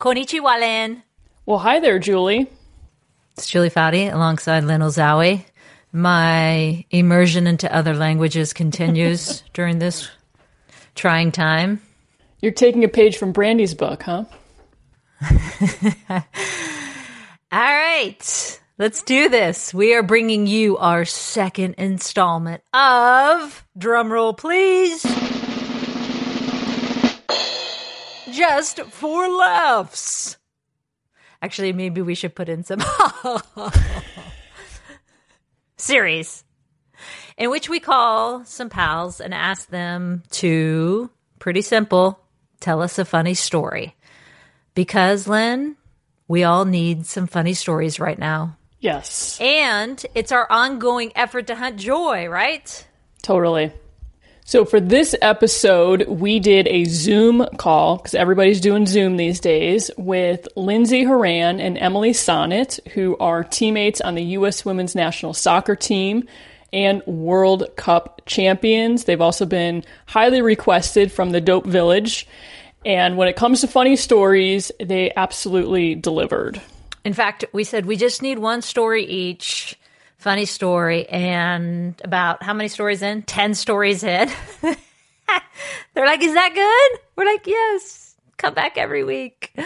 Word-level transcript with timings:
Konnichiwa, 0.00 0.60
Lynn. 0.60 1.02
Well, 1.46 1.58
hi 1.58 1.80
there, 1.80 1.98
Julie. 1.98 2.50
It's 3.36 3.48
Julie 3.48 3.70
Foudy 3.70 4.12
alongside 4.12 4.64
Lynn 4.64 4.82
Ozawi. 4.82 5.44
My 5.92 6.84
immersion 6.90 7.46
into 7.46 7.74
other 7.74 7.94
languages 7.94 8.52
continues 8.52 9.42
during 9.54 9.78
this 9.78 10.10
trying 10.94 11.32
time. 11.32 11.80
You're 12.40 12.52
taking 12.52 12.84
a 12.84 12.88
page 12.88 13.16
from 13.16 13.32
Brandi's 13.32 13.74
book, 13.74 14.02
huh? 14.02 14.24
All 16.10 16.20
right, 17.52 18.60
let's 18.78 19.02
do 19.02 19.30
this. 19.30 19.72
We 19.72 19.94
are 19.94 20.02
bringing 20.02 20.46
you 20.46 20.76
our 20.76 21.06
second 21.06 21.76
installment 21.78 22.62
of 22.74 23.64
drumroll, 23.78 24.36
please. 24.36 25.02
Just 28.36 28.80
for 28.82 29.28
laughs. 29.28 30.36
Actually, 31.42 31.72
maybe 31.72 32.02
we 32.02 32.14
should 32.14 32.34
put 32.34 32.48
in 32.48 32.64
some 32.64 32.82
series 35.76 36.44
in 37.36 37.50
which 37.50 37.68
we 37.68 37.80
call 37.80 38.44
some 38.44 38.70
pals 38.70 39.20
and 39.20 39.34
ask 39.34 39.68
them 39.68 40.22
to, 40.30 41.10
pretty 41.38 41.60
simple, 41.62 42.18
tell 42.60 42.82
us 42.82 42.98
a 42.98 43.04
funny 43.04 43.34
story. 43.34 43.94
Because, 44.74 45.28
Lynn, 45.28 45.76
we 46.28 46.44
all 46.44 46.64
need 46.64 47.06
some 47.06 47.26
funny 47.26 47.54
stories 47.54 48.00
right 48.00 48.18
now. 48.18 48.56
Yes, 48.80 49.38
And 49.40 50.04
it's 50.14 50.32
our 50.32 50.50
ongoing 50.50 51.12
effort 51.16 51.46
to 51.48 51.54
hunt 51.56 51.76
joy, 51.78 52.26
right? 52.28 52.86
totally. 53.22 53.72
So 54.48 54.64
for 54.64 54.78
this 54.78 55.12
episode, 55.22 56.06
we 56.06 56.38
did 56.38 56.68
a 56.68 56.84
Zoom 56.84 57.44
call 57.56 57.96
because 57.96 58.14
everybody's 58.14 58.60
doing 58.60 58.86
Zoom 58.86 59.16
these 59.16 59.40
days 59.40 59.90
with 59.98 60.46
Lindsay 60.54 61.02
Horan 61.02 61.58
and 61.58 61.76
Emily 61.76 62.12
Sonnett, 62.12 62.78
who 62.90 63.16
are 63.16 63.42
teammates 63.42 64.00
on 64.00 64.14
the 64.14 64.22
U.S. 64.22 64.64
Women's 64.64 64.94
National 64.94 65.34
Soccer 65.34 65.74
Team 65.74 66.28
and 66.72 67.04
World 67.06 67.64
Cup 67.74 68.22
champions. 68.24 69.02
They've 69.02 69.20
also 69.20 69.46
been 69.46 69.82
highly 70.06 70.42
requested 70.42 71.10
from 71.10 71.30
the 71.30 71.40
Dope 71.40 71.66
Village. 71.66 72.28
And 72.84 73.16
when 73.16 73.26
it 73.26 73.34
comes 73.34 73.62
to 73.62 73.66
funny 73.66 73.96
stories, 73.96 74.70
they 74.78 75.12
absolutely 75.16 75.96
delivered. 75.96 76.62
In 77.04 77.14
fact, 77.14 77.44
we 77.52 77.64
said 77.64 77.84
we 77.84 77.96
just 77.96 78.22
need 78.22 78.38
one 78.38 78.62
story 78.62 79.04
each. 79.06 79.76
Funny 80.18 80.44
story. 80.46 81.08
And 81.08 82.00
about 82.02 82.42
how 82.42 82.54
many 82.54 82.68
stories 82.68 83.02
in? 83.02 83.22
10 83.22 83.54
stories 83.54 84.02
in. 84.02 84.28
They're 85.94 86.06
like, 86.06 86.22
is 86.22 86.34
that 86.34 86.54
good? 86.54 87.00
We're 87.16 87.26
like, 87.26 87.46
yes, 87.46 88.14
come 88.36 88.54
back 88.54 88.78
every 88.78 89.04
week. 89.04 89.56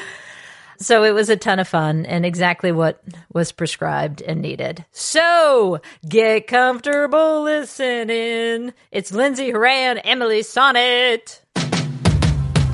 So 0.78 1.04
it 1.04 1.10
was 1.12 1.28
a 1.28 1.36
ton 1.36 1.58
of 1.58 1.68
fun 1.68 2.06
and 2.06 2.24
exactly 2.24 2.72
what 2.72 3.02
was 3.34 3.52
prescribed 3.52 4.22
and 4.22 4.40
needed. 4.40 4.84
So 4.92 5.80
get 6.08 6.46
comfortable 6.46 7.42
listening. 7.42 8.72
It's 8.90 9.12
Lindsay 9.12 9.50
Horan, 9.50 9.98
Emily 9.98 10.40
Sonnett. 10.40 11.40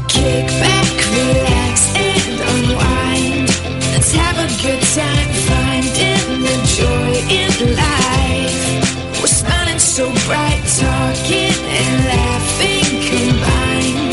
Kick 0.08 0.46
back, 0.46 0.92
relax, 1.16 1.96
and 1.96 2.40
unwind. 2.40 3.48
Let's 3.92 4.12
have 4.12 4.38
a 4.38 4.62
good 4.62 4.82
time 4.82 5.35
joy 6.76 7.12
in 7.32 7.50
life. 7.74 9.20
We're 9.20 9.32
smiling 9.32 9.78
so 9.78 10.12
bright, 10.26 10.62
talking 10.76 11.56
and 11.80 12.04
laughing 12.12 12.84
combined. 13.08 14.12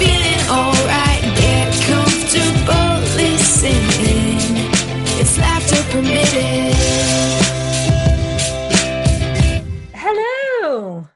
Feeling 0.00 0.42
alright, 0.48 1.22
get 1.36 1.68
comfortable 1.84 2.96
listening. 3.20 4.40
It's 5.20 5.36
laughter 5.36 5.82
permitted. 5.92 6.74
Hello. 9.92 11.06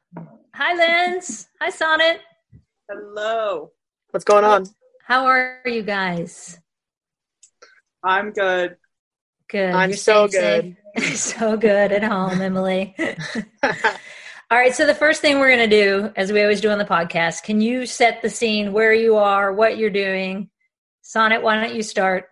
Hi, 0.53 0.71
Linz. 0.75 1.47
Hi, 1.59 1.71
Sonnett. 1.71 2.19
Hello. 2.87 3.71
What's 4.11 4.23
going 4.23 4.43
on? 4.43 4.67
How 5.03 5.25
are 5.25 5.61
you 5.65 5.81
guys? 5.81 6.59
I'm 8.03 8.33
good. 8.33 8.77
Good. 9.49 9.71
I'm 9.71 9.89
You're 9.89 9.97
so 9.97 10.27
safe? 10.27 10.75
so 11.13 11.57
good 11.57 11.91
at 11.91 12.03
home, 12.03 12.41
Emily. 12.41 12.95
All 14.51 14.57
right. 14.57 14.73
So 14.73 14.85
the 14.85 14.95
first 14.95 15.21
thing 15.21 15.39
we're 15.39 15.55
going 15.55 15.69
to 15.69 15.83
do, 15.83 16.11
as 16.15 16.31
we 16.31 16.41
always 16.41 16.61
do 16.61 16.69
on 16.69 16.77
the 16.77 16.85
podcast, 16.85 17.43
can 17.43 17.61
you 17.61 17.85
set 17.85 18.21
the 18.21 18.29
scene 18.29 18.73
where 18.73 18.93
you 18.93 19.15
are, 19.17 19.53
what 19.53 19.77
you're 19.77 19.89
doing? 19.89 20.49
Sonnett, 21.03 21.41
why 21.41 21.59
don't 21.59 21.75
you 21.75 21.83
start? 21.83 22.25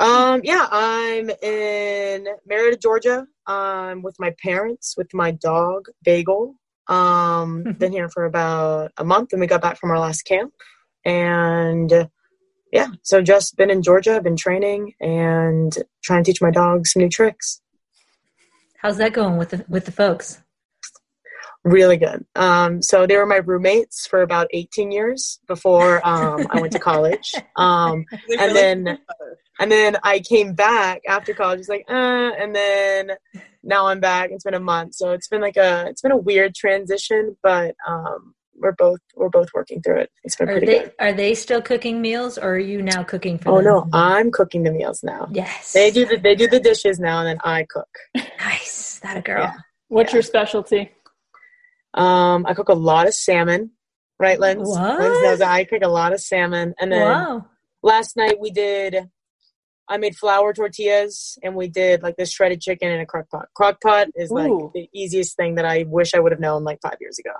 Um, 0.00 0.40
yeah, 0.44 0.66
I'm 0.70 1.30
in 1.30 2.26
Marietta, 2.46 2.78
Georgia. 2.78 3.26
Um, 3.46 4.02
with 4.02 4.16
my 4.18 4.34
parents, 4.42 4.94
with 4.96 5.12
my 5.14 5.30
dog 5.30 5.86
Bagel. 6.02 6.54
Um, 6.86 7.64
been 7.78 7.92
here 7.92 8.08
for 8.08 8.24
about 8.24 8.92
a 8.96 9.04
month, 9.04 9.32
and 9.32 9.40
we 9.40 9.46
got 9.46 9.62
back 9.62 9.78
from 9.78 9.90
our 9.90 9.98
last 9.98 10.22
camp. 10.22 10.52
And 11.04 12.08
yeah, 12.72 12.88
so 13.02 13.22
just 13.22 13.56
been 13.56 13.70
in 13.70 13.82
Georgia, 13.82 14.20
been 14.20 14.36
training 14.36 14.94
and 15.00 15.76
trying 16.02 16.24
to 16.24 16.32
teach 16.32 16.42
my 16.42 16.50
dog 16.50 16.86
some 16.86 17.02
new 17.02 17.08
tricks. 17.08 17.60
How's 18.78 18.98
that 18.98 19.12
going 19.12 19.38
with 19.38 19.50
the 19.50 19.64
with 19.68 19.86
the 19.86 19.92
folks? 19.92 20.40
Really 21.64 21.96
good. 21.96 22.24
Um, 22.36 22.82
so 22.82 23.06
they 23.06 23.16
were 23.16 23.26
my 23.26 23.36
roommates 23.36 24.06
for 24.06 24.22
about 24.22 24.46
18 24.52 24.92
years 24.92 25.40
before 25.48 26.06
um, 26.06 26.46
I 26.50 26.60
went 26.60 26.72
to 26.74 26.78
college. 26.78 27.34
Um, 27.56 28.06
and 28.38 28.54
then 28.54 28.98
and 29.58 29.72
then 29.72 29.96
I 30.02 30.20
came 30.20 30.54
back 30.54 31.02
after 31.08 31.34
college. 31.34 31.60
It's 31.60 31.68
like, 31.68 31.84
uh, 31.88 31.92
and 31.92 32.54
then 32.54 33.12
now 33.64 33.88
I'm 33.88 34.00
back. 34.00 34.30
It's 34.30 34.44
been 34.44 34.54
a 34.54 34.60
month, 34.60 34.94
so 34.94 35.12
it's 35.12 35.28
been 35.28 35.40
like 35.40 35.56
a 35.56 35.86
it's 35.88 36.00
been 36.00 36.12
a 36.12 36.16
weird 36.16 36.54
transition, 36.54 37.36
but 37.42 37.74
um, 37.86 38.34
we're 38.60 38.72
both 38.72 39.00
we're 39.16 39.28
both 39.28 39.48
working 39.54 39.80
through 39.82 40.00
it. 40.00 40.10
It's 40.24 40.36
been 40.36 40.48
Are 40.48 40.52
pretty 40.52 40.66
they 40.66 40.78
good. 40.80 40.92
are 40.98 41.12
they 41.12 41.34
still 41.34 41.62
cooking 41.62 42.00
meals, 42.00 42.38
or 42.38 42.54
are 42.54 42.58
you 42.58 42.82
now 42.82 43.02
cooking 43.02 43.38
for 43.38 43.50
Oh 43.50 43.56
them? 43.56 43.64
no, 43.64 43.88
I'm 43.92 44.30
cooking 44.30 44.62
the 44.62 44.70
meals 44.72 45.02
now. 45.02 45.28
Yes. 45.32 45.72
They 45.72 45.90
do 45.90 46.06
the 46.06 46.16
they 46.16 46.34
do 46.34 46.48
the 46.48 46.60
dishes 46.60 46.98
now, 46.98 47.18
and 47.20 47.28
then 47.28 47.38
I 47.44 47.66
cook. 47.68 47.88
Nice. 48.38 49.00
That 49.02 49.16
a 49.16 49.20
girl. 49.20 49.42
Yeah. 49.42 49.54
What's 49.88 50.12
Yeah. 50.12 50.16
your 50.16 50.22
specialty? 50.22 50.90
Um, 51.94 52.46
I 52.46 52.54
cook 52.54 52.68
a 52.68 52.74
lot 52.74 53.06
of 53.06 53.14
salmon. 53.14 53.72
Right, 54.20 54.38
Linz? 54.40 54.68
What? 54.68 54.98
Linz 55.00 55.22
knows 55.22 55.40
I 55.40 55.64
cook 55.64 55.82
a 55.82 55.88
lot 55.88 56.12
of 56.12 56.20
salmon, 56.20 56.74
and 56.80 56.90
then 56.92 57.00
Wow. 57.08 57.46
last 57.82 58.16
night 58.16 58.38
we 58.40 58.50
did 58.50 59.08
I 59.90 59.96
made 59.96 60.16
flour 60.16 60.52
tortillas 60.52 61.38
and 61.42 61.54
we 61.54 61.66
did 61.66 62.02
like 62.02 62.16
this 62.16 62.30
shredded 62.30 62.60
chicken 62.60 62.90
in 62.90 63.00
a 63.00 63.06
crock 63.06 63.30
pot. 63.30 63.46
Crock 63.54 63.80
pot 63.80 64.08
is 64.14 64.30
like 64.30 64.50
Ooh. 64.50 64.70
the 64.74 64.86
easiest 64.92 65.34
thing 65.34 65.54
that 65.54 65.64
I 65.64 65.84
wish 65.88 66.12
I 66.12 66.20
would 66.20 66.30
have 66.30 66.40
known 66.42 66.62
like 66.62 66.78
five 66.82 66.96
years 67.00 67.18
ago. 67.18 67.30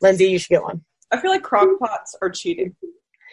Lindsay, 0.00 0.26
you 0.26 0.38
should 0.38 0.50
get 0.50 0.62
one. 0.62 0.84
I 1.10 1.20
feel 1.20 1.30
like 1.30 1.42
crock 1.42 1.68
pots 1.80 2.16
are 2.22 2.30
cheating. 2.30 2.74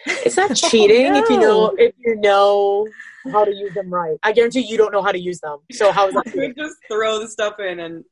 It's 0.05 0.37
not 0.37 0.55
cheating 0.55 1.15
if 1.15 1.29
you 1.29 1.39
know 1.39 1.75
if 1.77 1.93
you 1.99 2.15
know 2.15 2.87
how 3.31 3.45
to 3.45 3.53
use 3.53 3.73
them 3.73 3.89
right. 3.93 4.17
I 4.23 4.31
guarantee 4.31 4.61
you 4.61 4.77
don't 4.77 4.91
know 4.91 5.01
how 5.03 5.11
to 5.11 5.19
use 5.19 5.39
them. 5.41 5.59
So 5.71 5.91
how 5.91 6.07
is 6.07 6.13
that 6.15 6.25
You 6.27 6.31
cheating? 6.31 6.53
just 6.57 6.75
throw 6.91 7.19
the 7.19 7.27
stuff 7.27 7.59
in 7.59 7.79
and 7.79 8.03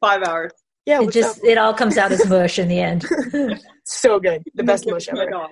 five 0.00 0.22
hours. 0.22 0.52
Yeah, 0.86 1.02
It 1.02 1.10
just 1.10 1.38
up? 1.38 1.44
it 1.44 1.58
all 1.58 1.74
comes 1.74 1.98
out 1.98 2.12
as 2.12 2.26
mush 2.28 2.58
in 2.58 2.68
the 2.68 2.80
end. 2.80 3.04
so 3.84 4.20
good. 4.20 4.42
The 4.54 4.62
best 4.62 4.86
mush 4.86 5.08
ever. 5.08 5.48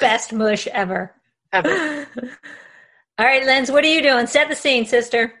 Best 0.00 0.32
mush 0.32 0.66
ever. 0.68 1.14
Ever. 1.52 2.06
All 3.18 3.26
right, 3.26 3.44
Linz, 3.44 3.70
what 3.70 3.84
are 3.84 3.88
you 3.88 4.02
doing? 4.02 4.26
Set 4.26 4.48
the 4.48 4.56
scene, 4.56 4.86
sister. 4.86 5.34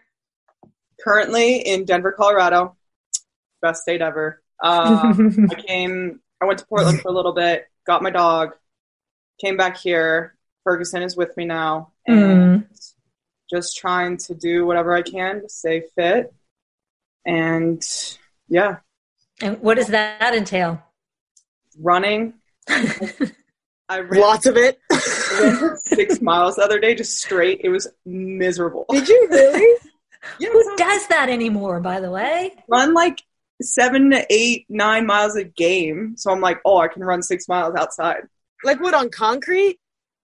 Currently 1.02 1.56
in 1.58 1.84
Denver, 1.86 2.12
Colorado. 2.12 2.76
Best 3.62 3.82
state 3.82 4.00
ever. 4.02 4.42
Um, 4.62 5.48
I 5.50 5.54
came. 5.54 6.20
I 6.40 6.46
went 6.46 6.58
to 6.60 6.66
Portland 6.66 7.00
for 7.00 7.08
a 7.08 7.12
little 7.12 7.32
bit. 7.32 7.66
Got 7.86 8.02
my 8.02 8.10
dog. 8.10 8.54
Came 9.40 9.56
back 9.56 9.76
here. 9.76 10.34
Ferguson 10.64 11.02
is 11.02 11.16
with 11.16 11.36
me 11.36 11.44
now, 11.44 11.92
and 12.06 12.66
just 13.50 13.76
trying 13.76 14.16
to 14.16 14.34
do 14.34 14.64
whatever 14.66 14.94
I 14.94 15.02
can 15.02 15.42
to 15.42 15.48
stay 15.48 15.82
fit. 15.94 16.32
And 17.26 17.82
yeah, 18.48 18.76
and 19.42 19.60
what 19.60 19.74
does 19.74 19.88
that 19.88 20.34
entail? 20.34 20.82
running. 21.78 22.34
I 23.88 24.00
ran 24.00 24.20
Lots 24.20 24.46
of 24.46 24.56
it. 24.56 24.78
I 24.90 25.58
ran 25.60 25.76
six 25.76 26.22
miles 26.22 26.56
the 26.56 26.62
other 26.62 26.78
day, 26.78 26.94
just 26.94 27.18
straight. 27.18 27.60
It 27.62 27.68
was 27.68 27.88
miserable. 28.06 28.86
Did 28.90 29.08
you 29.08 29.26
really? 29.30 29.78
Yeah, 30.38 30.48
Who 30.50 30.76
does 30.76 31.06
that 31.08 31.28
anymore, 31.28 31.80
by 31.80 32.00
the 32.00 32.10
way? 32.10 32.52
run 32.68 32.94
like 32.94 33.22
seven 33.62 34.10
to 34.10 34.26
eight, 34.30 34.66
nine 34.68 35.06
miles 35.06 35.36
a 35.36 35.44
game. 35.44 36.14
So 36.16 36.30
I'm 36.30 36.40
like, 36.40 36.60
oh, 36.64 36.78
I 36.78 36.88
can 36.88 37.02
run 37.04 37.22
six 37.22 37.48
miles 37.48 37.74
outside. 37.74 38.22
Like 38.62 38.80
what 38.80 38.94
on 38.94 39.10
concrete? 39.10 39.78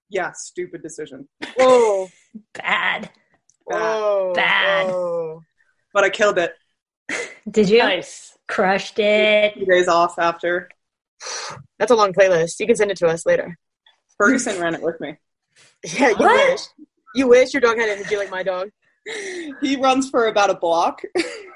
Yeah, 0.08 0.32
stupid 0.34 0.82
decision. 0.82 1.28
Whoa. 1.56 2.08
Bad. 2.54 3.10
Whoa. 3.64 4.32
Bad. 4.34 4.86
Whoa. 4.88 5.42
But 5.92 6.04
I 6.04 6.10
killed 6.10 6.38
it. 6.38 6.54
Did 7.50 7.68
you? 7.68 7.78
Nice. 7.78 8.36
Crushed 8.48 8.98
it. 8.98 9.54
Two 9.54 9.64
days 9.66 9.88
off 9.88 10.18
after. 10.18 10.68
That's 11.78 11.90
a 11.90 11.96
long 11.96 12.12
playlist. 12.12 12.58
You 12.60 12.66
can 12.66 12.76
send 12.76 12.90
it 12.90 12.96
to 12.98 13.06
us 13.06 13.26
later. 13.26 13.56
Ferguson 14.18 14.60
ran 14.60 14.74
it 14.74 14.82
with 14.82 15.00
me. 15.00 15.16
Yeah, 15.84 16.10
you 16.10 16.16
What? 16.16 16.50
wish. 16.50 16.60
You 17.14 17.28
wish 17.28 17.52
your 17.54 17.60
dog 17.60 17.78
had 17.78 17.88
energy 17.88 18.16
like 18.16 18.30
my 18.30 18.42
dog. 18.42 18.70
He 19.60 19.76
runs 19.76 20.08
for 20.10 20.26
about 20.26 20.50
a 20.50 20.54
block, 20.54 21.00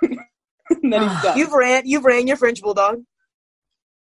and 0.70 0.92
then 0.92 1.08
he's 1.08 1.22
done. 1.22 1.38
You've 1.38 1.52
ran. 1.52 1.82
You've 1.86 2.04
ran 2.04 2.26
your 2.26 2.36
French 2.36 2.60
bulldog. 2.62 3.02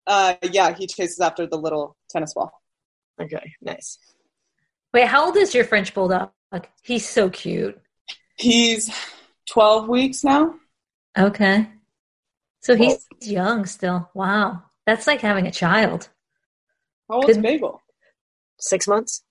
Uh, 0.06 0.34
yeah, 0.42 0.74
he 0.74 0.86
chases 0.86 1.20
after 1.20 1.46
the 1.46 1.56
little 1.56 1.96
tennis 2.10 2.34
ball. 2.34 2.52
Okay, 3.20 3.52
nice. 3.60 3.98
Wait, 4.92 5.06
how 5.06 5.26
old 5.26 5.36
is 5.36 5.54
your 5.54 5.64
French 5.64 5.94
bulldog? 5.94 6.30
He's 6.82 7.08
so 7.08 7.30
cute. 7.30 7.80
He's 8.36 8.90
12 9.48 9.88
weeks 9.88 10.24
now. 10.24 10.56
Okay. 11.16 11.68
So 12.60 12.76
he's 12.76 13.06
young 13.20 13.66
still. 13.66 14.10
Wow. 14.14 14.62
That's 14.86 15.06
like 15.06 15.20
having 15.20 15.46
a 15.46 15.50
child. 15.50 16.08
How 17.08 17.16
old's 17.16 17.34
Good. 17.34 17.42
Bagel? 17.42 17.80
Six 18.58 18.86
months. 18.86 19.22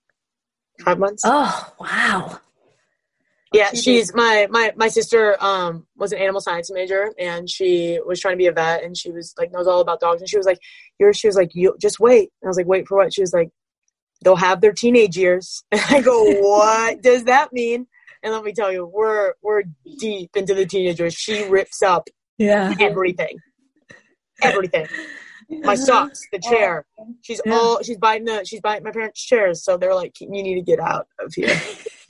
Five 0.80 0.98
months. 0.98 1.22
Oh, 1.24 1.72
wow. 1.78 2.40
Yeah, 3.52 3.70
She 3.70 3.76
she's 3.82 4.14
my 4.14 4.46
my 4.50 4.72
my 4.76 4.88
sister 4.88 5.36
um 5.42 5.86
was 5.96 6.12
an 6.12 6.18
animal 6.18 6.40
science 6.40 6.70
major 6.72 7.12
and 7.18 7.48
she 7.48 7.98
was 8.06 8.18
trying 8.20 8.34
to 8.34 8.38
be 8.38 8.46
a 8.46 8.52
vet 8.52 8.82
and 8.82 8.96
she 8.96 9.10
was 9.10 9.34
like 9.38 9.52
knows 9.52 9.66
all 9.66 9.80
about 9.80 10.00
dogs 10.00 10.20
and 10.22 10.28
she 10.28 10.36
was 10.36 10.46
like 10.46 10.58
you're 10.98 11.12
she 11.12 11.26
was 11.26 11.36
like 11.36 11.50
you 11.54 11.76
just 11.80 12.00
wait. 12.00 12.30
And 12.40 12.46
I 12.46 12.48
was 12.48 12.56
like 12.56 12.66
wait 12.66 12.88
for 12.88 12.96
what? 12.98 13.12
She 13.14 13.20
was 13.20 13.32
like 13.32 13.50
they'll 14.24 14.36
have 14.36 14.60
their 14.60 14.72
teenage 14.72 15.16
years. 15.16 15.64
And 15.72 15.80
I 15.88 16.00
go 16.00 16.24
what 16.40 17.02
does 17.02 17.24
that 17.24 17.52
mean? 17.52 17.86
And 18.22 18.32
let 18.32 18.44
me 18.44 18.52
tell 18.52 18.72
you 18.72 18.86
we're 18.86 19.34
we're 19.42 19.64
deep 19.98 20.30
into 20.36 20.54
the 20.54 20.64
teenagers. 20.66 21.14
She 21.14 21.42
rips 21.44 21.82
up 21.82 22.08
Yeah. 22.38 22.74
everything. 22.80 23.38
Everything. 24.42 24.86
My 25.48 25.74
socks 25.74 26.20
the 26.32 26.38
chair. 26.38 26.84
She's 27.20 27.40
Yeah. 27.44 27.54
all 27.58 27.82
she's 27.82 27.98
biting 27.98 28.24
the 28.24 28.44
she's 28.44 28.60
biting 28.60 28.82
my 28.84 28.90
parents 28.90 29.22
chairs 29.22 29.62
so 29.62 29.76
they're 29.76 29.94
like 29.94 30.14
you 30.20 30.28
need 30.30 30.54
to 30.54 30.62
get 30.62 30.80
out 30.80 31.06
of 31.20 31.32
here 31.34 31.54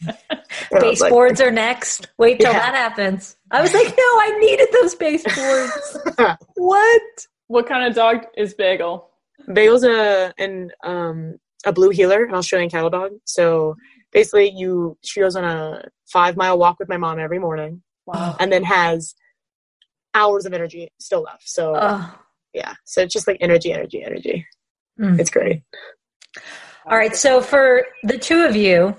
And 0.08 0.84
I 0.84 0.88
was 0.88 1.00
like, 1.00 1.10
Baseboards 1.10 1.40
are 1.40 1.50
next. 1.50 2.08
Wait 2.18 2.40
till 2.40 2.50
Yeah. 2.52 2.58
that 2.58 2.74
happens. 2.74 3.36
I 3.50 3.60
was 3.62 3.72
like, 3.74 3.88
no, 3.88 4.02
I 4.02 4.36
needed 4.40 4.68
those 4.80 4.94
baseboards. 4.94 5.98
what? 6.56 7.02
What 7.48 7.66
kind 7.66 7.86
of 7.86 7.94
dog 7.94 8.24
is 8.36 8.54
Bagel? 8.54 9.08
Bagel's 9.52 9.84
a 9.84 10.32
an 10.38 10.70
um 10.84 11.36
a 11.66 11.72
blue 11.72 11.90
heeler, 11.90 12.24
an 12.24 12.34
Australian 12.34 12.70
cattle 12.70 12.90
dog. 12.90 13.12
So 13.24 13.76
basically, 14.12 14.50
you 14.50 14.96
she 15.04 15.20
goes 15.20 15.36
on 15.36 15.44
a 15.44 15.84
five 16.10 16.36
mile 16.36 16.58
walk 16.58 16.78
with 16.78 16.88
my 16.88 16.96
mom 16.96 17.18
every 17.18 17.38
morning, 17.38 17.82
Wow. 18.06 18.36
and 18.40 18.52
then 18.52 18.62
has 18.64 19.14
hours 20.14 20.44
of 20.46 20.52
energy 20.52 20.90
still 20.98 21.22
left. 21.22 21.48
So 21.48 21.74
Oh. 21.76 22.14
yeah, 22.54 22.74
so 22.84 23.02
it's 23.02 23.12
just 23.12 23.26
like 23.26 23.38
energy, 23.40 23.72
energy, 23.72 24.02
energy. 24.04 24.46
Mm. 25.00 25.18
It's 25.18 25.30
great. 25.30 25.62
All 26.86 26.96
right. 26.96 27.14
So 27.16 27.40
for 27.40 27.86
the 28.02 28.18
two 28.18 28.42
of 28.44 28.54
you, 28.56 28.94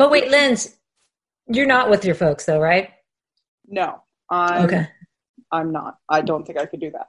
well, 0.00 0.10
wait, 0.10 0.28
Linz, 0.28 0.76
you're 1.46 1.66
not 1.66 1.90
with 1.90 2.04
your 2.04 2.14
folks 2.14 2.44
though, 2.46 2.60
right? 2.60 2.90
No, 3.66 4.02
I'm, 4.28 4.64
Okay. 4.64 4.88
I'm 5.52 5.72
not. 5.72 5.96
I 6.08 6.22
don't 6.22 6.46
think 6.46 6.58
I 6.58 6.66
could 6.66 6.80
do 6.80 6.92
that. 6.92 7.08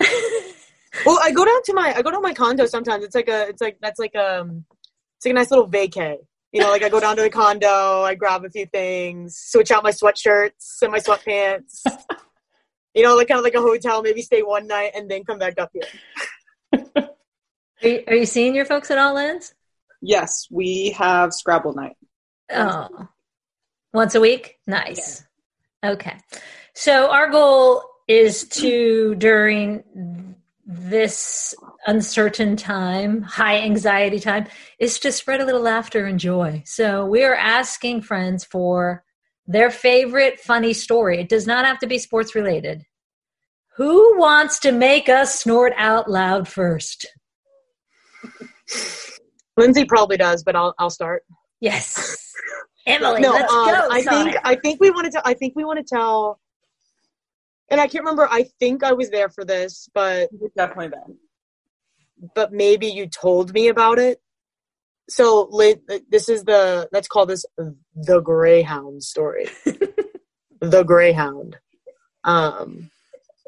Well, 1.06 1.18
I 1.22 1.32
go 1.32 1.44
down 1.44 1.62
to 1.64 1.74
my 1.74 1.94
I 1.96 2.02
go 2.02 2.10
to 2.10 2.20
my 2.20 2.34
condo 2.34 2.66
sometimes. 2.66 3.04
It's 3.04 3.14
like 3.14 3.28
a 3.28 3.48
it's 3.48 3.62
like 3.62 3.78
that's 3.80 3.98
like 3.98 4.14
um 4.14 4.64
it's 5.16 5.24
like 5.24 5.32
a 5.32 5.34
nice 5.34 5.50
little 5.50 5.68
vacay. 5.68 6.16
You 6.52 6.60
know, 6.60 6.70
like 6.70 6.82
I 6.82 6.90
go 6.90 7.00
down 7.00 7.16
to 7.16 7.22
the 7.22 7.30
condo, 7.30 8.02
I 8.02 8.14
grab 8.14 8.44
a 8.44 8.50
few 8.50 8.66
things, 8.66 9.38
switch 9.38 9.70
out 9.70 9.82
my 9.82 9.90
sweatshirts 9.90 10.82
and 10.82 10.92
my 10.92 10.98
sweatpants. 10.98 11.80
you 12.94 13.02
know, 13.02 13.16
like 13.16 13.28
kind 13.28 13.38
of 13.38 13.44
like 13.44 13.54
a 13.54 13.60
hotel, 13.60 14.02
maybe 14.02 14.20
stay 14.20 14.42
one 14.42 14.66
night 14.66 14.92
and 14.94 15.10
then 15.10 15.24
come 15.24 15.38
back 15.38 15.58
up 15.58 15.70
here. 15.72 16.92
Are 17.82 17.88
you, 17.88 18.04
are 18.06 18.14
you 18.14 18.26
seeing 18.26 18.54
your 18.54 18.64
folks 18.64 18.92
at 18.92 18.98
all, 18.98 19.14
Linz? 19.14 19.54
Yes, 20.00 20.46
we 20.52 20.94
have 20.96 21.32
Scrabble 21.32 21.74
night. 21.74 21.96
Oh, 22.54 23.08
once 23.92 24.14
a 24.14 24.20
week? 24.20 24.58
Nice. 24.66 25.24
Okay. 25.84 26.16
So 26.74 27.10
our 27.10 27.30
goal 27.30 27.82
is 28.08 28.46
to, 28.48 29.14
during 29.16 30.36
this 30.64 31.54
uncertain 31.86 32.56
time, 32.56 33.22
high 33.22 33.58
anxiety 33.58 34.20
time, 34.20 34.46
is 34.78 34.98
to 35.00 35.12
spread 35.12 35.40
a 35.40 35.44
little 35.44 35.60
laughter 35.60 36.06
and 36.06 36.18
joy. 36.18 36.62
So 36.66 37.04
we 37.06 37.24
are 37.24 37.34
asking 37.34 38.02
friends 38.02 38.44
for 38.44 39.04
their 39.46 39.70
favorite 39.70 40.40
funny 40.40 40.72
story. 40.72 41.20
It 41.20 41.28
does 41.28 41.46
not 41.46 41.64
have 41.64 41.78
to 41.80 41.86
be 41.86 41.98
sports 41.98 42.34
related. 42.34 42.84
Who 43.76 44.18
wants 44.18 44.58
to 44.60 44.72
make 44.72 45.08
us 45.08 45.40
snort 45.40 45.72
out 45.76 46.10
loud 46.10 46.46
first? 46.46 47.06
Lindsay 49.56 49.84
probably 49.84 50.16
does, 50.16 50.42
but 50.42 50.54
I'll 50.56 50.74
I'll 50.78 50.90
start. 50.90 51.24
Yes. 51.60 52.31
Emily, 52.86 53.20
no, 53.20 53.32
let's 53.32 53.52
um, 53.52 53.66
go. 53.66 53.88
I 53.90 54.02
Sonic. 54.02 54.32
think 54.34 54.46
I 54.46 54.54
think 54.56 54.80
we 54.80 54.90
wanted 54.90 55.12
to 55.12 55.16
tell. 55.16 55.22
I 55.24 55.34
think 55.34 55.54
we 55.54 55.64
want 55.64 55.78
to 55.78 55.84
tell 55.84 56.40
and 57.72 57.80
I 57.80 57.86
can't 57.86 58.04
remember 58.04 58.28
I 58.30 58.44
think 58.60 58.84
I 58.84 58.92
was 58.92 59.10
there 59.10 59.30
for 59.30 59.44
this, 59.44 59.88
but 59.94 60.28
We're 60.30 60.48
definitely 60.54 60.88
then. 60.88 61.16
but 62.34 62.52
maybe 62.52 62.86
you 62.86 63.06
told 63.06 63.52
me 63.54 63.68
about 63.68 63.98
it. 63.98 64.20
So 65.08 65.50
this 66.10 66.28
is 66.28 66.44
the 66.44 66.88
let's 66.92 67.08
call 67.08 67.26
this 67.26 67.44
the 67.94 68.20
Greyhound 68.20 69.02
story. 69.02 69.48
the 70.60 70.84
Greyhound. 70.84 71.56
Um, 72.24 72.90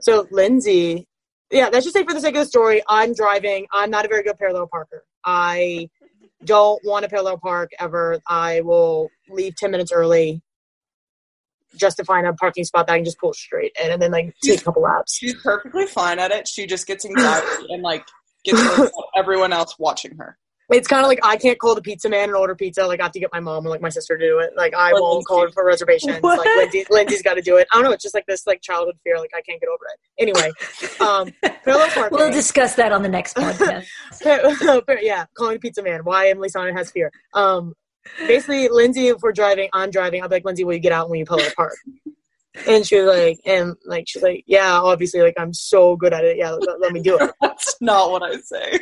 so 0.00 0.26
Lindsay, 0.30 1.06
yeah, 1.50 1.68
let's 1.70 1.84
just 1.84 1.94
say 1.94 2.04
for 2.04 2.14
the 2.14 2.20
sake 2.20 2.34
of 2.34 2.40
the 2.40 2.48
story, 2.48 2.82
I'm 2.88 3.14
driving. 3.14 3.66
I'm 3.72 3.90
not 3.90 4.06
a 4.06 4.08
very 4.08 4.22
good 4.22 4.38
parallel 4.38 4.68
parker. 4.68 5.04
I 5.24 5.90
don't 6.44 6.80
want 6.84 7.04
to 7.04 7.08
parallel 7.08 7.38
park 7.38 7.70
ever. 7.78 8.20
I 8.28 8.60
will 8.60 9.10
leave 9.28 9.56
ten 9.56 9.70
minutes 9.70 9.92
early 9.92 10.42
just 11.76 11.96
to 11.96 12.04
find 12.04 12.26
a 12.26 12.32
parking 12.32 12.64
spot 12.64 12.86
that 12.86 12.92
I 12.92 12.98
can 12.98 13.04
just 13.04 13.18
pull 13.18 13.32
straight 13.32 13.72
in, 13.82 13.90
and 13.90 14.00
then 14.00 14.10
like 14.10 14.34
take 14.42 14.60
a 14.60 14.64
couple 14.64 14.82
laps. 14.82 15.16
She's 15.16 15.34
perfectly 15.42 15.86
fine 15.86 16.18
at 16.18 16.30
it. 16.30 16.46
She 16.48 16.66
just 16.66 16.86
gets 16.86 17.04
anxiety 17.04 17.66
and 17.70 17.82
like 17.82 18.06
gets 18.44 18.90
everyone 19.16 19.52
else 19.52 19.78
watching 19.78 20.16
her. 20.16 20.38
It's 20.70 20.88
kind 20.88 21.04
of 21.04 21.08
like 21.08 21.18
I 21.22 21.36
can't 21.36 21.58
call 21.58 21.74
the 21.74 21.82
pizza 21.82 22.08
man 22.08 22.24
and 22.24 22.36
order 22.36 22.54
pizza. 22.54 22.86
Like 22.86 23.00
I 23.00 23.04
have 23.04 23.12
to 23.12 23.20
get 23.20 23.30
my 23.32 23.40
mom 23.40 23.66
or 23.66 23.70
like 23.70 23.82
my 23.82 23.90
sister 23.90 24.16
to 24.16 24.26
do 24.26 24.38
it. 24.38 24.52
Like 24.56 24.74
I 24.74 24.92
Or 24.92 25.00
won't 25.02 25.26
call 25.26 25.44
it 25.44 25.52
for 25.52 25.64
reservations. 25.64 26.18
What? 26.20 26.38
Like 26.38 26.56
Lindsay, 26.56 26.86
Lindsay's 26.90 27.22
got 27.22 27.34
to 27.34 27.42
do 27.42 27.56
it. 27.56 27.68
I 27.72 27.76
don't 27.76 27.84
know. 27.84 27.92
It's 27.92 28.02
just 28.02 28.14
like 28.14 28.24
this 28.26 28.46
like 28.46 28.62
childhood 28.62 28.96
fear. 29.04 29.18
Like 29.18 29.30
I 29.34 29.42
can't 29.42 29.60
get 29.60 29.68
over 29.68 29.84
it. 29.92 30.22
Anyway, 30.22 30.52
um, 31.00 31.32
parallel 31.64 31.90
parking. 31.90 32.18
We'll 32.18 32.32
discuss 32.32 32.74
that 32.76 32.92
on 32.92 33.02
the 33.02 33.08
next 33.08 33.36
podcast. 33.36 33.86
yeah, 35.02 35.26
calling 35.36 35.54
the 35.54 35.60
pizza 35.60 35.82
man. 35.82 36.00
Why 36.04 36.28
Emily 36.28 36.48
Sonnett 36.48 36.76
has 36.76 36.90
fear. 36.90 37.12
Um, 37.34 37.74
basically, 38.18 38.68
Lindsay, 38.68 39.08
if 39.08 39.18
we're 39.22 39.32
driving, 39.32 39.68
I'm 39.72 39.90
driving. 39.90 40.22
I'll 40.22 40.28
be 40.28 40.36
like, 40.36 40.44
Lindsay, 40.44 40.64
will 40.64 40.74
you 40.74 40.80
get 40.80 40.92
out 40.92 41.10
when 41.10 41.18
you 41.18 41.26
parallel 41.26 41.50
park? 41.56 41.74
And 42.68 42.86
she 42.86 43.00
was 43.00 43.06
like, 43.06 43.40
and 43.44 43.74
like 43.84 44.04
she's 44.06 44.22
like, 44.22 44.44
yeah, 44.46 44.72
obviously, 44.72 45.20
like 45.20 45.34
I'm 45.36 45.52
so 45.52 45.96
good 45.96 46.12
at 46.12 46.24
it. 46.24 46.36
Yeah, 46.36 46.52
let, 46.52 46.80
let 46.80 46.92
me 46.92 47.00
do 47.00 47.18
it. 47.18 47.30
That's 47.40 47.74
not 47.80 48.10
what 48.10 48.22
I 48.22 48.36
say. 48.40 48.80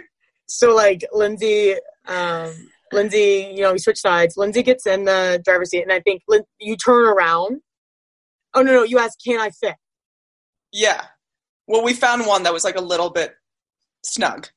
So 0.52 0.74
like 0.74 1.02
Lindsay, 1.12 1.74
um, 2.06 2.52
Lindsay, 2.92 3.52
you 3.54 3.62
know, 3.62 3.72
we 3.72 3.78
switch 3.78 3.98
sides. 3.98 4.36
Lindsay 4.36 4.62
gets 4.62 4.86
in 4.86 5.04
the 5.04 5.40
driver's 5.42 5.70
seat, 5.70 5.82
and 5.82 5.92
I 5.92 6.00
think 6.00 6.22
Lin- 6.28 6.44
you 6.60 6.76
turn 6.76 7.06
around. 7.06 7.62
Oh 8.52 8.60
no, 8.60 8.72
no, 8.72 8.82
you 8.82 8.98
ask, 8.98 9.18
can 9.24 9.40
I 9.40 9.50
fit? 9.50 9.76
Yeah. 10.70 11.06
Well, 11.66 11.82
we 11.82 11.94
found 11.94 12.26
one 12.26 12.42
that 12.42 12.52
was 12.52 12.64
like 12.64 12.76
a 12.76 12.82
little 12.82 13.08
bit 13.08 13.34
snug. 14.04 14.48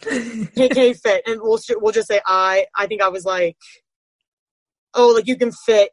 Can, 0.00 0.46
can 0.46 0.76
you 0.76 0.94
fit? 0.94 1.22
And 1.26 1.40
we'll 1.42 1.58
we'll 1.70 1.92
just 1.92 2.06
say 2.06 2.20
I. 2.24 2.66
I 2.76 2.86
think 2.86 3.02
I 3.02 3.08
was 3.08 3.24
like, 3.24 3.56
oh, 4.94 5.08
like 5.08 5.26
you 5.26 5.36
can 5.36 5.50
fit. 5.50 5.90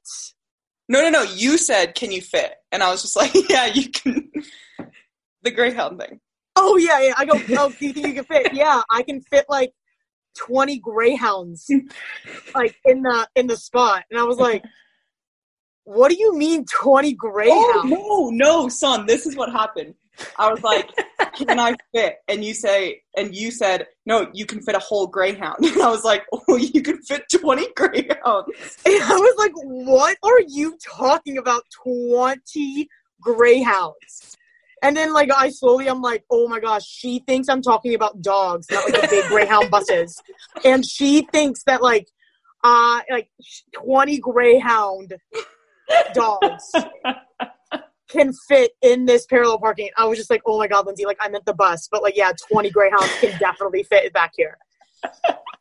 No, 0.88 1.02
no, 1.02 1.10
no. 1.10 1.24
You 1.24 1.58
said, 1.58 1.96
"Can 1.96 2.12
you 2.12 2.22
fit?" 2.22 2.54
And 2.72 2.84
I 2.84 2.92
was 2.92 3.02
just 3.02 3.16
like, 3.16 3.32
"Yeah, 3.50 3.66
you 3.66 3.90
can." 3.90 4.30
the 5.42 5.50
Greyhound 5.50 6.00
thing. 6.00 6.20
Oh 6.56 6.78
yeah, 6.78 7.02
yeah. 7.02 7.14
I 7.18 7.26
go. 7.26 7.40
Oh, 7.58 7.70
do 7.70 7.86
you 7.86 7.94
think 7.94 8.08
you 8.08 8.14
can 8.14 8.26
fit? 8.26 8.48
Yeah, 8.54 8.82
I 8.90 9.04
can 9.04 9.22
fit 9.22 9.46
like 9.50 9.74
twenty 10.36 10.80
greyhounds, 10.80 11.70
like 12.54 12.76
in 12.86 13.02
the 13.02 13.28
in 13.36 13.48
the 13.48 13.58
spot. 13.58 14.04
And 14.10 14.20
I 14.20 14.24
was 14.24 14.38
like, 14.38 14.64
"What 15.84 16.10
do 16.10 16.16
you 16.16 16.38
mean 16.38 16.66
twenty 16.66 17.14
greyhounds?" 17.14 17.94
Oh 17.94 18.30
no, 18.32 18.62
no, 18.64 18.70
son. 18.70 19.06
This 19.06 19.26
is 19.26 19.36
what 19.36 19.52
happened. 19.52 19.96
I 20.38 20.50
was 20.50 20.62
like, 20.64 20.90
"Can 21.36 21.60
I 21.60 21.76
fit?" 21.94 22.18
And 22.28 22.44
you 22.44 22.54
say, 22.54 23.02
and 23.18 23.36
you 23.36 23.52
said, 23.52 23.88
"No, 24.06 24.30
you 24.34 24.46
can 24.46 24.62
fit 24.62 24.76
a 24.76 24.80
whole 24.80 25.08
Greyhound." 25.08 25.58
And 25.66 25.82
I 25.82 25.90
was 25.90 26.04
like, 26.04 26.26
"Oh, 26.32 26.56
you 26.56 26.82
can 26.82 27.02
fit 27.02 27.24
twenty 27.34 27.68
Greyhounds." 27.76 28.78
And 28.86 29.04
I 29.04 29.18
was 29.18 29.36
like, 29.38 29.52
"What 29.56 30.18
are 30.24 30.42
you 30.48 30.78
talking 30.82 31.38
about? 31.38 31.64
Twenty 31.72 32.88
greyhounds?" 33.22 34.38
And 34.82 34.96
then 34.96 35.14
like 35.14 35.32
I 35.32 35.50
slowly, 35.50 35.88
I'm 35.88 36.02
like, 36.02 36.24
"Oh 36.30 36.48
my 36.48 36.60
gosh!" 36.60 36.86
She 36.86 37.20
thinks 37.20 37.48
I'm 37.48 37.62
talking 37.62 37.96
about 37.96 38.22
dogs, 38.22 38.68
not 38.70 38.90
like 38.90 39.02
the 39.02 39.08
big 39.08 39.26
greyhound 39.26 39.72
buses, 39.72 40.22
and 40.64 40.86
she 40.86 41.28
thinks 41.32 41.64
that 41.64 41.82
like, 41.82 42.08
uh, 42.64 43.02
like 43.10 43.30
twenty 43.74 44.20
greyhound 44.20 45.14
dogs 46.14 46.72
can 48.10 48.32
fit 48.48 48.72
in 48.82 49.06
this 49.06 49.26
parallel 49.26 49.60
parking. 49.60 49.90
I 49.98 50.06
was 50.06 50.18
just 50.18 50.30
like, 50.30 50.42
oh 50.46 50.58
my 50.58 50.68
god, 50.68 50.86
Lindsay, 50.86 51.06
like 51.06 51.18
I 51.20 51.30
meant 51.30 51.46
the 51.46 51.54
bus, 51.54 51.88
but 51.92 52.04
like 52.04 52.18
yeah, 52.18 52.32
twenty 52.52 52.70
greyhounds 52.70 53.12
can 53.20 53.38
definitely 53.40 53.84
fit 53.84 54.12
back 54.14 54.34
here. 54.36 54.58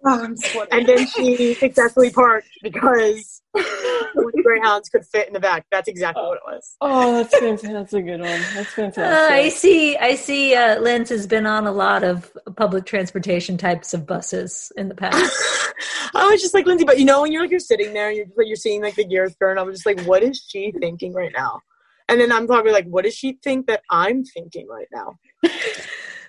Oh, 0.07 0.25
I'm 0.25 0.37
sweating. 0.37 0.69
and 0.79 0.87
then 0.87 1.07
she 1.17 1.55
successfully 1.55 2.11
parked 2.11 2.49
because 2.63 3.43
the 3.55 4.43
greyhounds 4.43 4.89
could 4.89 5.05
fit 5.07 5.27
in 5.29 5.33
the 5.33 5.41
back. 5.41 5.65
That's 5.71 5.89
exactly 5.89 6.23
what 6.23 6.37
it 6.37 6.43
was. 6.47 6.77
Oh, 6.81 7.15
that's 7.15 7.37
fantastic. 7.39 7.71
That's 7.73 7.93
a 7.95 8.03
good 8.03 8.21
one. 8.21 8.41
That's 8.55 8.99
Uh, 8.99 9.29
I 9.31 9.49
see. 9.49 9.97
I 9.97 10.15
see. 10.15 10.55
Uh, 10.55 10.79
Linz 10.81 11.09
has 11.09 11.27
been 11.27 11.47
on 11.47 11.67
a 11.67 11.73
lot 11.73 12.05
of 12.05 12.31
public 12.57 12.85
transportation 12.85 13.57
types 13.57 13.95
of 13.95 14.07
buses 14.07 14.73
in 14.77 14.89
the 14.89 14.95
past. 14.95 15.15
I 16.15 16.29
was 16.29 16.41
just 16.43 16.55
like 16.55 16.67
Lindsay, 16.67 16.85
but 16.85 16.99
you 16.99 17.05
know 17.05 17.23
when 17.23 17.33
you're 17.33 17.43
like 17.43 17.51
you're 17.51 17.61
sitting 17.61 17.93
there, 17.93 18.11
you're 18.11 18.27
like 18.37 18.47
you're 18.47 18.57
seeing 18.57 18.83
like 18.83 18.97
the 18.97 19.05
gears 19.05 19.35
turn. 19.37 19.59
I'm 19.59 19.71
just 19.73 19.87
like, 19.87 20.01
what 20.03 20.23
is 20.23 20.45
she 20.49 20.73
thinking 20.79 21.13
right 21.13 21.33
now? 21.35 21.61
And 22.09 22.21
then 22.21 22.31
I'm 22.31 22.47
probably 22.47 22.73
like, 22.73 22.87
what 22.87 23.05
does 23.05 23.15
she 23.15 23.39
think 23.43 23.67
that 23.69 23.83
I'm 23.91 24.25
thinking 24.25 24.69
right 24.69 24.89
now? 24.93 25.19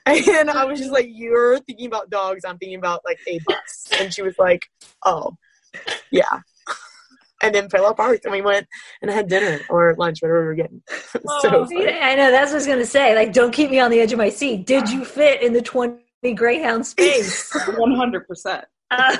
and 0.30 0.52
I 0.52 0.66
was 0.66 0.80
just 0.80 0.92
like, 0.92 1.08
you're 1.10 1.60
thinking 1.60 1.88
about 1.88 2.10
dogs. 2.10 2.46
I'm 2.46 2.58
thinking 2.58 2.78
about 2.78 3.02
like 3.06 3.20
a 3.28 3.40
bus. 3.48 3.88
And 4.00 4.14
she 4.14 4.22
was 4.22 4.36
like, 4.38 4.62
oh, 5.04 5.36
yeah. 6.12 6.42
And 7.42 7.54
then 7.54 7.70
Philip 7.70 7.98
parked, 7.98 8.26
and 8.26 8.32
we 8.32 8.42
went 8.42 8.66
and 9.02 9.12
had 9.12 9.28
dinner 9.28 9.60
or 9.70 9.94
lunch, 9.98 10.20
whatever 10.22 10.42
we 10.42 10.46
were 10.46 10.56
getting. 10.56 10.82
so 10.90 11.22
oh, 11.46 11.68
it 11.70 11.96
Yeah, 11.96 12.00
I 12.02 12.16
know. 12.16 12.32
That's 12.32 12.50
what 12.50 12.56
I 12.56 12.56
was 12.56 12.66
going 12.66 12.80
to 12.80 12.86
say. 12.86 13.14
Like, 13.16 13.34
don't 13.34 13.52
keep 13.52 13.72
me 13.72 13.80
on 13.80 13.92
the 13.92 14.00
edge 14.00 14.14
of 14.14 14.18
my 14.18 14.30
seat. 14.30 14.66
Did 14.66 14.90
you 14.90 15.04
fit 15.04 15.42
in 15.42 15.54
the 15.54 15.62
20 15.62 16.00
Greyhound 16.36 16.86
space? 16.86 17.52
100%. 17.54 18.64
Oh, 18.92 19.18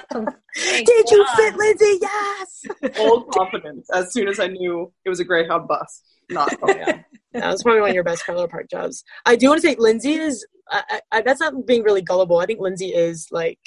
thank 0.56 0.88
Did 0.88 1.10
you 1.10 1.26
God. 1.26 1.36
fit, 1.36 1.56
Lindsay? 1.56 2.00
Yes. 2.02 2.66
Full 2.96 3.24
confidence 3.24 3.90
as 3.94 4.14
soon 4.14 4.28
as 4.28 4.40
I 4.40 4.48
knew 4.48 4.94
it 5.04 5.10
was 5.10 5.20
a 5.20 5.26
Greyhound 5.26 5.68
bus, 5.68 6.04
not 6.30 6.54
a 6.54 6.58
Greyhound. 6.58 7.04
That 7.42 7.52
was 7.52 7.64
probably 7.64 7.82
one 7.82 7.90
of 7.90 7.96
your 7.96 8.04
best 8.04 8.24
trailer 8.24 8.48
park 8.48 8.70
jobs. 8.70 9.04
I 9.26 9.36
do 9.36 9.50
want 9.50 9.62
to 9.62 9.68
say 9.68 9.76
Lindsay 9.78 10.14
is. 10.14 10.46
I, 10.72 10.84
I, 10.90 11.02
I- 11.12 11.22
that's 11.22 11.40
not 11.40 11.66
being 11.66 11.84
really 11.84 12.02
gullible. 12.02 12.40
I 12.40 12.46
think 12.46 12.60
Lindsay 12.60 12.88
is 12.94 13.28
like. 13.32 13.60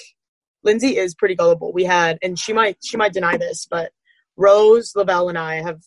Lindsay 0.64 0.96
is 0.96 1.14
pretty 1.14 1.36
gullible. 1.36 1.72
We 1.72 1.84
had, 1.84 2.18
and 2.20 2.36
she 2.38 2.52
might 2.52 2.78
she 2.84 2.96
might 2.96 3.12
deny 3.12 3.36
this, 3.36 3.66
but 3.70 3.92
Rose 4.36 4.92
Lavelle 4.96 5.28
and 5.28 5.38
I 5.38 5.62
have. 5.62 5.80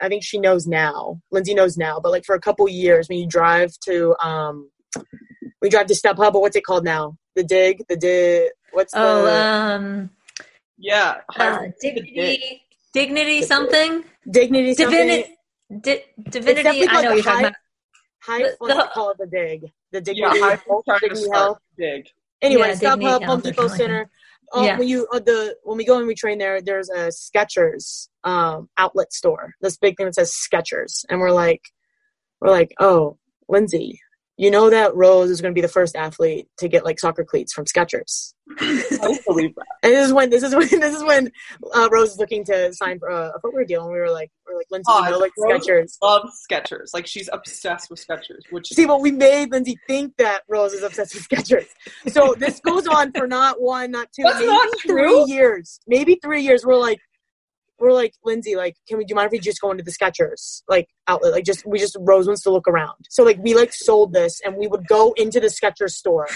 I 0.00 0.08
think 0.08 0.24
she 0.24 0.38
knows 0.38 0.66
now. 0.66 1.20
Lindsay 1.30 1.54
knows 1.54 1.76
now, 1.76 2.00
but 2.02 2.10
like 2.12 2.24
for 2.24 2.34
a 2.34 2.40
couple 2.40 2.68
years, 2.68 3.08
when 3.08 3.18
you 3.18 3.26
drive 3.28 3.72
to 3.86 4.14
um, 4.24 4.70
we 5.62 5.68
drive 5.68 5.86
to 5.86 5.94
StubHub, 5.94 6.32
but 6.32 6.40
what's 6.40 6.56
it 6.56 6.64
called 6.64 6.84
now? 6.84 7.16
The 7.34 7.44
Dig, 7.44 7.82
the 7.88 7.96
Dig. 7.96 8.50
What's 8.72 8.92
the? 8.92 9.00
Oh, 9.00 9.26
um, 9.26 10.10
Yeah. 10.78 11.18
uh, 11.38 11.58
dignity, 11.80 12.62
dignity, 12.92 13.42
something, 13.42 14.04
Dignity. 14.30 14.74
something. 14.74 14.98
divinity, 15.06 15.35
di- 15.80 16.02
divinity. 16.30 16.62
definitely 16.62 16.88
I 16.88 17.02
know 17.02 17.08
what 17.10 17.14
you're 17.14 17.16
the 17.16 17.22
talking 17.22 17.32
high- 17.34 17.40
about. 17.48 17.54
High 18.22 18.42
The- 18.42 18.56
fun, 18.58 18.68
the- 18.68 18.90
call 18.94 19.10
it 19.10 19.18
the 19.18 19.26
Dig. 19.26 19.72
The 19.92 20.00
dig. 20.00 20.16
yeah, 20.16 20.32
Dignity. 20.32 20.44
I 20.44 20.48
Health, 20.56 20.62
was 20.68 20.84
trying 20.86 20.98
to 21.00 21.04
Dignity 21.08 21.24
start 21.26 21.36
Health. 21.38 21.58
big. 21.76 22.08
Anyway, 22.42 22.68
Yeah, 22.68 22.74
Stop 22.74 22.98
Dignity 22.98 23.12
Hub, 23.12 23.22
Home 23.24 23.40
Depot 23.40 23.68
Center. 23.68 24.10
Uh, 24.54 24.62
Yeah. 24.62 24.78
When 24.78 24.86
you 24.88 25.06
uh, 25.12 25.18
the 25.18 25.56
when 25.64 25.76
we 25.76 25.84
go 25.84 25.98
and 25.98 26.06
we 26.06 26.14
train 26.14 26.38
there, 26.38 26.60
there's 26.60 26.88
a 26.90 27.08
Skechers 27.08 28.08
um, 28.24 28.68
outlet 28.78 29.12
store. 29.12 29.54
This 29.60 29.76
big 29.76 29.96
thing 29.96 30.06
that 30.06 30.14
says 30.14 30.32
Skechers, 30.32 31.04
and 31.08 31.18
we're 31.20 31.32
like, 31.32 31.62
we're 32.40 32.50
like, 32.50 32.72
oh, 32.78 33.18
Lindsay, 33.48 34.00
you 34.36 34.50
know 34.50 34.70
that 34.70 34.94
Rose 34.94 35.30
is 35.30 35.40
going 35.40 35.52
to 35.52 35.54
be 35.54 35.62
the 35.62 35.68
first 35.68 35.96
athlete 35.96 36.48
to 36.58 36.68
get 36.68 36.84
like 36.84 37.00
soccer 37.00 37.24
cleats 37.24 37.52
from 37.52 37.64
Skechers. 37.64 38.34
I 38.58 39.18
believe 39.26 39.54
that. 39.56 39.66
And 39.82 39.92
this 39.92 40.06
is 40.06 40.12
when 40.12 40.30
this 40.30 40.42
is 40.42 40.54
when 40.54 40.68
this 40.80 40.94
is 40.94 41.02
when 41.02 41.32
uh, 41.74 41.88
Rose 41.90 42.12
is 42.12 42.18
looking 42.18 42.44
to 42.44 42.72
sign 42.72 42.98
for 42.98 43.08
a, 43.08 43.32
a 43.34 43.40
footwear 43.40 43.64
deal, 43.64 43.82
and 43.82 43.92
we 43.92 43.98
were 43.98 44.10
like, 44.10 44.30
we're 44.46 44.56
like, 44.56 44.66
Lindsay, 44.70 44.84
Oh, 44.88 45.04
you 45.04 45.10
know, 45.10 45.18
like 45.18 45.32
Rose 45.38 45.66
Skechers. 45.66 45.96
Loves 46.02 46.46
Skechers. 46.50 46.94
Like 46.94 47.06
she's 47.06 47.28
obsessed 47.32 47.90
with 47.90 48.04
Skechers, 48.06 48.42
which 48.50 48.68
See, 48.68 48.86
but 48.86 49.00
we 49.00 49.10
made 49.10 49.50
Lindsay 49.50 49.78
think 49.86 50.16
that 50.18 50.42
Rose 50.48 50.72
is 50.74 50.82
obsessed 50.82 51.14
with 51.14 51.28
Skechers. 51.28 51.66
So 52.08 52.34
this 52.38 52.60
goes 52.60 52.86
on 52.86 53.12
for 53.12 53.26
not 53.26 53.60
one, 53.60 53.90
not 53.90 54.08
two, 54.12 54.22
That's 54.22 54.38
maybe 54.38 54.46
not 54.48 54.80
three 54.80 55.24
years. 55.24 55.80
Maybe 55.86 56.18
three 56.22 56.42
years. 56.42 56.64
We're 56.64 56.76
like, 56.76 57.00
we're 57.78 57.92
like, 57.92 58.14
Lindsay, 58.24 58.56
like, 58.56 58.76
can 58.88 58.98
we? 58.98 59.04
Do 59.04 59.12
you 59.12 59.16
mind 59.16 59.26
if 59.26 59.32
we 59.32 59.38
just 59.38 59.60
go 59.60 59.70
into 59.70 59.84
the 59.84 59.90
Skechers 59.90 60.62
like 60.68 60.88
outlet? 61.08 61.32
Like, 61.32 61.44
just 61.44 61.66
we 61.66 61.78
just 61.78 61.96
Rose 62.00 62.26
wants 62.26 62.42
to 62.42 62.50
look 62.50 62.66
around. 62.66 63.06
So 63.10 63.22
like, 63.22 63.38
we 63.38 63.54
like 63.54 63.72
sold 63.72 64.12
this, 64.12 64.40
and 64.44 64.56
we 64.56 64.66
would 64.66 64.86
go 64.86 65.12
into 65.16 65.40
the 65.40 65.48
Skechers 65.48 65.90
store. 65.90 66.28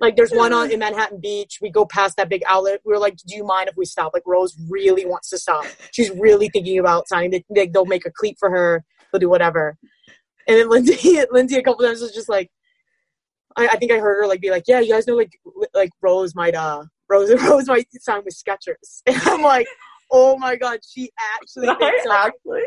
Like, 0.00 0.16
there's 0.16 0.32
one 0.32 0.52
on 0.52 0.70
in 0.70 0.78
Manhattan 0.78 1.20
Beach. 1.20 1.58
We 1.60 1.70
go 1.70 1.86
past 1.86 2.16
that 2.18 2.28
big 2.28 2.42
outlet. 2.46 2.80
We 2.84 2.92
were 2.92 2.98
like, 2.98 3.16
do 3.16 3.34
you 3.34 3.44
mind 3.44 3.68
if 3.68 3.76
we 3.76 3.84
stop? 3.84 4.12
Like, 4.14 4.24
Rose 4.26 4.56
really 4.68 5.06
wants 5.06 5.30
to 5.30 5.38
stop. 5.38 5.64
She's 5.92 6.10
really 6.10 6.48
thinking 6.48 6.78
about 6.78 7.08
signing. 7.08 7.30
They, 7.30 7.44
they, 7.54 7.66
they'll 7.68 7.86
make 7.86 8.06
a 8.06 8.10
cleat 8.10 8.36
for 8.38 8.50
her. 8.50 8.84
They'll 9.12 9.20
do 9.20 9.30
whatever. 9.30 9.76
And 10.46 10.58
then 10.58 10.68
Lindsay, 10.68 11.20
Lindsay, 11.30 11.56
a 11.56 11.62
couple 11.62 11.84
times 11.84 12.00
was 12.00 12.12
just 12.12 12.28
like, 12.28 12.50
I, 13.56 13.68
I 13.68 13.76
think 13.76 13.90
I 13.90 13.98
heard 13.98 14.22
her 14.22 14.26
like 14.26 14.40
be 14.40 14.50
like, 14.50 14.64
yeah, 14.66 14.80
you 14.80 14.92
guys 14.92 15.06
know 15.06 15.16
like 15.16 15.32
like 15.74 15.90
Rose 16.02 16.34
might 16.34 16.54
uh 16.54 16.84
Rose 17.08 17.30
Rose 17.42 17.66
might 17.66 17.88
sign 18.00 18.22
with 18.24 18.36
Skechers, 18.36 19.02
and 19.06 19.16
I'm 19.24 19.42
like, 19.42 19.66
oh 20.10 20.36
my 20.38 20.56
god, 20.56 20.80
she 20.86 21.10
actually. 21.40 21.68
I 21.68 22.00
so. 22.02 22.12
actually. 22.12 22.62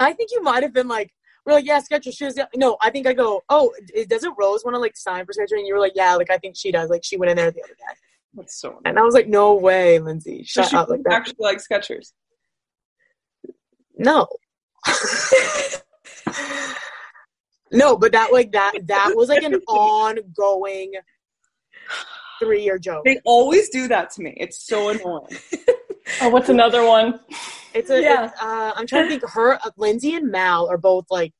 I 0.00 0.12
think 0.12 0.30
you 0.32 0.42
might 0.42 0.62
have 0.62 0.72
been 0.72 0.88
like, 0.88 1.12
we're 1.44 1.54
like, 1.54 1.66
yeah, 1.66 1.80
Skechers. 1.80 2.16
She 2.16 2.24
was 2.24 2.36
yeah. 2.36 2.46
no. 2.56 2.76
I 2.82 2.90
think 2.90 3.06
I 3.06 3.14
go, 3.14 3.42
oh, 3.48 3.72
doesn't 4.08 4.34
Rose 4.38 4.64
want 4.64 4.74
to 4.74 4.80
like 4.80 4.96
sign 4.96 5.24
for 5.24 5.32
Skechers? 5.32 5.58
And 5.58 5.66
you 5.66 5.74
were 5.74 5.80
like, 5.80 5.94
yeah, 5.94 6.14
like 6.14 6.30
I 6.30 6.38
think 6.38 6.56
she 6.56 6.70
does. 6.70 6.90
Like 6.90 7.04
she 7.04 7.16
went 7.16 7.30
in 7.30 7.36
there 7.36 7.50
the 7.50 7.62
other 7.62 7.74
day, 7.74 7.94
That's 8.34 8.60
so. 8.60 8.80
and 8.84 8.98
I 8.98 9.02
was 9.02 9.14
like, 9.14 9.28
no 9.28 9.54
way, 9.54 9.98
Lindsay, 9.98 10.44
So 10.44 10.62
shut 10.62 10.70
she 10.70 10.76
up 10.76 10.88
like 10.88 11.02
that. 11.04 11.12
actually 11.12 11.36
likes 11.40 11.66
Skechers. 11.66 12.12
No. 13.96 14.28
no, 17.72 17.96
but 17.96 18.12
that 18.12 18.32
like 18.32 18.52
that 18.52 18.74
that 18.84 19.12
was 19.14 19.28
like 19.28 19.42
an 19.42 19.54
ongoing 19.68 20.92
three 22.38 22.62
year 22.62 22.78
joke. 22.78 23.04
They 23.04 23.20
always 23.24 23.68
do 23.70 23.88
that 23.88 24.10
to 24.12 24.22
me. 24.22 24.34
It's 24.36 24.66
so 24.66 24.90
annoying. 24.90 25.26
Oh, 26.22 26.28
what's 26.30 26.48
another 26.48 26.84
one? 26.86 27.20
It's 27.74 27.90
a 27.90 28.00
Yeah. 28.00 28.26
it's, 28.26 28.40
uh, 28.42 28.72
I'm 28.74 28.86
trying 28.86 29.04
to 29.04 29.08
think 29.10 29.22
her 29.30 29.54
uh, 29.54 29.70
Lindsay 29.76 30.14
and 30.14 30.30
Mal 30.30 30.68
are 30.68 30.78
both 30.78 31.04
like 31.10 31.32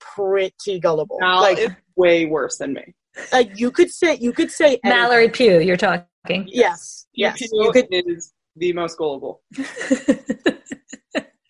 pretty 0.00 0.80
gullible. 0.80 1.18
Mal 1.20 1.40
like 1.40 1.58
is 1.58 1.70
way 1.96 2.26
worse 2.26 2.58
than 2.58 2.74
me. 2.74 2.94
like 3.32 3.58
you 3.58 3.70
could 3.70 3.90
say 3.90 4.16
you 4.20 4.32
could 4.32 4.50
say 4.50 4.66
anything. 4.84 4.90
Mallory 4.90 5.28
Pugh, 5.28 5.60
you're 5.60 5.76
talking. 5.76 6.44
Yes. 6.48 7.06
Yes. 7.14 7.40
You 7.40 7.48
You 7.64 7.72
could 7.72 7.86
is 7.90 8.32
the 8.56 8.72
most 8.72 8.98
gullible. 8.98 9.42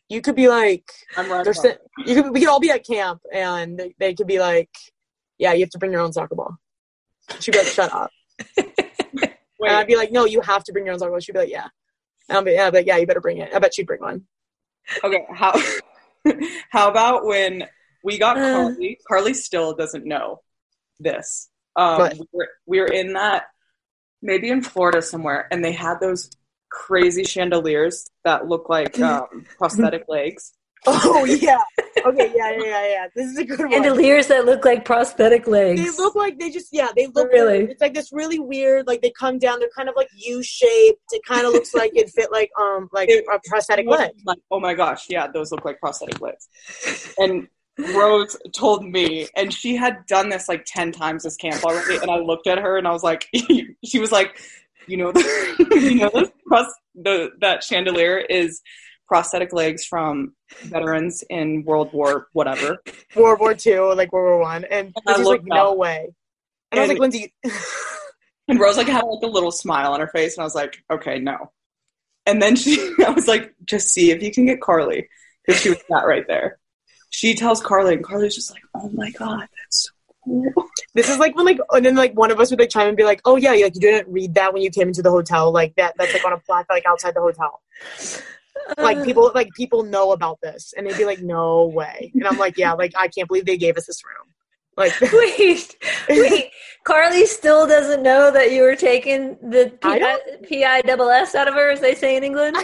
you 0.09 0.21
could 0.21 0.37
be 0.37 0.49
like 0.49 0.85
I'm 1.17 1.31
right. 1.31 1.45
they're 1.45 1.53
about 1.53 1.63
sa- 1.63 1.69
it. 1.69 1.81
you 2.07 2.15
could 2.23 2.33
we 2.33 2.41
could 2.41 2.49
all 2.49 2.61
be 2.61 2.71
at 2.71 2.85
camp 2.87 3.21
and 3.33 3.79
they, 3.79 3.95
they 3.99 4.15
could 4.15 4.27
be 4.27 4.39
like, 4.39 4.71
Yeah, 5.39 5.53
you 5.55 5.61
have 5.61 5.71
to 5.71 5.79
bring 5.79 5.93
your 5.93 6.01
own 6.03 6.13
soccer 6.13 6.35
ball. 6.35 6.57
She'd 7.41 7.53
be 7.53 7.59
like, 7.59 7.67
Shut 7.67 7.93
up. 7.93 8.11
Wait, 9.59 9.71
And 9.71 9.77
I'd 9.79 9.87
be 9.87 9.97
like, 9.97 10.13
no, 10.13 10.27
you 10.27 10.43
have 10.43 10.63
to 10.65 10.73
bring 10.73 10.85
your 10.85 10.93
own 10.93 10.99
soccer 10.99 11.13
ball. 11.13 11.21
She'd 11.21 11.33
be 11.33 11.39
like, 11.39 11.49
yeah. 11.51 11.69
I'd 12.29 12.45
be, 12.45 12.53
yeah, 12.53 12.71
like, 12.73 12.87
yeah, 12.87 12.97
you 12.97 13.07
better 13.07 13.21
bring 13.21 13.39
it. 13.39 13.55
I 13.55 13.59
bet 13.59 13.75
she'd 13.75 13.87
bring 13.87 14.01
one. 14.01 14.25
okay. 15.05 15.25
How 15.33 15.61
how 16.71 16.91
about 16.91 17.25
when 17.25 17.65
we 18.03 18.19
got 18.19 18.37
Uh. 18.39 18.53
Carly? 18.53 18.99
Carly 19.07 19.35
still 19.35 19.75
doesn't 19.75 20.05
know 20.05 20.43
this. 20.99 21.49
Um, 21.77 22.11
we, 22.19 22.27
were, 22.33 22.49
we 22.67 22.81
were 22.81 22.87
in 22.87 23.13
that 23.13 23.45
maybe 24.23 24.49
in 24.49 24.63
Florida 24.63 25.03
somewhere, 25.03 25.47
and 25.51 25.65
they 25.65 25.73
had 25.73 26.01
those 26.01 26.31
crazy 26.71 27.25
chandeliers 27.25 28.11
that 28.25 28.49
look 28.49 28.69
like 28.69 28.99
um, 29.01 29.45
prosthetic 29.59 30.05
legs. 30.09 30.53
Oh 30.89 31.25
yeah. 31.25 31.59
Okay, 32.05 32.33
yeah, 32.37 32.51
yeah, 32.53 32.65
yeah, 32.65 32.89
yeah. 32.89 33.07
This 33.15 33.31
is 33.33 33.39
a 33.39 33.45
good 33.45 33.59
one. 33.59 33.73
Chandeliers 33.73 34.29
that 34.29 34.45
look 34.45 34.65
like 34.65 34.85
prosthetic 34.85 35.49
legs. 35.49 35.81
They 35.81 36.03
look 36.03 36.15
like 36.15 36.39
they 36.39 36.51
just 36.51 36.69
yeah, 36.73 36.91
they 36.95 37.09
look 37.09 37.33
Really? 37.33 37.65
It's 37.65 37.81
like 37.81 37.95
this 37.95 38.13
really 38.13 38.39
weird, 38.39 38.87
like 38.87 39.03
they 39.03 39.11
come 39.11 39.39
down, 39.39 39.59
they're 39.59 39.69
kind 39.77 39.89
of 39.89 39.97
like 39.97 40.09
U 40.15 40.43
shaped. 40.43 41.03
It 41.11 41.23
kind 41.27 41.45
of 41.47 41.53
looks 41.53 41.75
like 41.75 41.93
it 41.95 42.11
fit 42.11 42.31
like 42.31 42.51
um 42.61 42.89
like 42.93 43.09
It- 43.09 43.25
a 43.33 43.41
prosthetic 43.49 43.87
leg. 43.89 44.13
Like, 44.25 44.39
oh 44.51 44.61
my 44.61 44.75
gosh, 44.75 45.07
yeah, 45.09 45.27
those 45.27 45.51
look 45.51 45.65
like 45.65 45.81
prosthetic 45.81 46.21
legs. 46.21 46.49
And 47.19 47.49
Rose 47.95 48.37
told 48.55 48.85
me, 48.85 49.29
and 49.37 49.53
she 49.53 49.77
had 49.77 50.07
done 50.07 50.29
this 50.29 50.49
like 50.49 50.65
ten 50.67 50.93
times 50.93 51.25
this 51.25 51.37
camp 51.37 51.65
already. 51.65 51.97
And 51.97 52.11
I 52.11 52.19
looked 52.19 52.47
at 52.47 52.59
her 52.59 52.79
and 52.79 52.87
I 52.87 52.93
was 52.93 53.03
like, 53.03 53.29
she 53.85 53.99
was 53.99 54.13
like, 54.13 54.41
you 54.87 54.97
know, 54.97 55.11
the, 55.11 55.67
you 55.73 55.97
know, 55.97 56.11
the, 56.11 56.73
the 56.95 57.31
that 57.41 57.65
chandelier 57.65 58.19
is 58.19 58.63
prosthetic 59.07 59.53
legs 59.53 59.85
from 59.85 60.35
veterans 60.65 61.25
in 61.31 61.65
World 61.65 61.93
War 61.93 62.29
whatever. 62.33 62.79
World 63.15 63.41
War 63.41 63.55
Two, 63.55 63.93
like 63.95 64.13
World 64.13 64.39
War 64.39 64.41
One. 64.41 64.65
And 64.65 64.93
I 64.97 65.13
Lindsay's 65.13 65.27
like, 65.27 65.39
looked 65.41 65.49
no 65.49 65.75
way. 65.75 66.09
And, 66.73 66.81
I 66.81 66.83
was 66.83 66.89
like, 66.91 66.99
Lindsay 66.99 67.33
And 68.49 68.61
Rose 68.61 68.77
like 68.77 68.87
had 68.87 69.03
like 69.03 69.23
a 69.23 69.27
little 69.27 69.51
smile 69.51 69.93
on 69.93 70.01
her 70.01 70.07
face, 70.07 70.37
and 70.37 70.43
I 70.43 70.45
was 70.45 70.55
like, 70.55 70.83
okay, 70.91 71.19
no. 71.19 71.51
And 72.27 72.41
then 72.41 72.57
she, 72.57 72.95
I 73.07 73.11
was 73.11 73.27
like, 73.27 73.55
just 73.65 73.89
see 73.89 74.11
if 74.11 74.23
you 74.23 74.33
can 74.33 74.47
get 74.47 74.61
Carly 74.61 75.09
because 75.45 75.61
she 75.61 75.71
was 75.71 75.79
sat 75.91 76.07
right 76.07 76.27
there. 76.29 76.59
She 77.11 77.35
tells 77.35 77.61
Carly, 77.61 77.95
and 77.95 78.05
Carly's 78.05 78.35
just 78.35 78.53
like, 78.53 78.63
oh 78.75 78.89
my 78.91 79.11
god, 79.11 79.41
that's 79.41 79.85
so 79.85 79.91
cool. 80.25 80.53
This 80.95 81.09
is 81.09 81.19
like 81.19 81.35
when 81.37 81.47
like 81.47 81.59
and 81.73 81.85
then 81.85 81.97
like 81.97 82.15
one 82.15 82.31
of 82.31 82.39
us 82.39 82.51
would 82.51 82.61
like 82.61 82.71
chime 82.71 82.89
and 82.89 82.97
be 82.97 83.05
like, 83.05 83.21
Oh 83.25 83.37
yeah, 83.37 83.51
like 83.51 83.75
you 83.75 83.81
didn't 83.81 84.13
read 84.13 84.35
that 84.35 84.53
when 84.53 84.63
you 84.63 84.71
came 84.71 84.89
into 84.89 85.03
the 85.03 85.11
hotel, 85.11 85.53
like 85.53 85.75
that 85.77 85.95
that's 85.99 86.13
like 86.13 86.25
on 86.25 86.33
a 86.33 86.39
plaque 86.39 86.67
like 86.71 86.85
outside 86.87 87.15
the 87.15 87.21
hotel. 87.21 87.63
Like 88.79 89.03
people 89.05 89.31
like 89.35 89.53
people 89.55 89.83
know 89.83 90.13
about 90.13 90.39
this 90.43 90.73
and 90.77 90.87
they'd 90.87 90.97
be 90.97 91.05
like 91.05 91.21
no 91.21 91.67
way 91.67 92.11
and 92.15 92.27
i'm 92.27 92.39
like 92.39 92.57
yeah 92.57 92.73
like 92.73 92.93
i 92.97 93.09
can't 93.09 93.29
believe 93.29 93.47
they 93.47 93.57
gave 93.57 93.77
us 93.77 93.87
this 93.87 94.03
room 94.05 94.27
Like 94.77 94.93
Wait, 95.13 95.75
wait. 96.09 96.51
Carly 96.85 97.25
still 97.27 97.67
doesn't 97.67 98.03
know 98.03 98.31
that 98.31 98.53
you 98.53 98.63
were 98.63 98.77
taking 98.77 99.37
the 99.41 99.73
I 99.83 100.19
P 100.45 100.65
I 100.65 100.83
double 100.83 101.09
S 101.11 101.35
out 101.35 101.49
of 101.49 101.55
her, 101.55 101.71
as 101.71 101.81
they 101.81 101.95
say 101.95 102.17
in 102.17 102.23
England. 102.25 102.57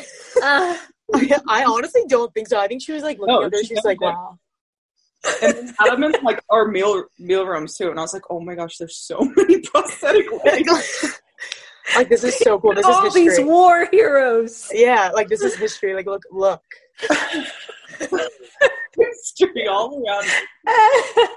Uh, 0.43 0.77
I, 1.15 1.41
I 1.49 1.65
honestly 1.65 2.03
don't 2.09 2.33
think 2.35 2.49
so. 2.49 2.61
I 2.61 2.69
think 2.69 2.83
she 2.83 2.93
was 2.93 3.03
like 3.03 3.19
looking 3.19 3.35
No, 3.35 3.45
at 3.45 3.53
her. 3.53 3.63
she 3.63 3.69
She's 3.75 3.85
like, 3.85 3.99
definitely 3.99 4.15
wow. 4.15 4.39
And 5.43 5.55
then 5.57 5.75
Adam 5.81 6.03
in 6.05 6.13
like 6.23 6.41
our 6.51 6.67
meal 6.69 7.05
meal 7.19 7.47
rooms 7.47 7.77
too, 7.79 7.89
and 7.91 7.99
I 7.99 8.03
was 8.03 8.13
like, 8.13 8.29
oh 8.31 8.41
my 8.41 8.55
gosh, 8.55 8.77
there's 8.77 8.97
so 8.99 9.17
many 9.37 9.61
prosthetic 9.63 10.27
legs. 10.45 11.21
Like, 11.97 12.09
this 12.09 12.25
is 12.25 12.37
so 12.39 12.59
cool. 12.59 12.75
This 12.75 12.87
all 12.87 13.07
is 13.07 13.15
these 13.15 13.41
war 13.41 13.89
heroes. 13.91 14.71
Yeah, 14.73 15.11
like 15.15 15.29
this 15.29 15.43
is 15.43 15.55
history. 15.57 15.95
Like 15.95 16.07
look, 16.07 16.23
look. 16.31 16.63
history 18.97 19.67
all 19.69 20.03
around. 20.03 20.27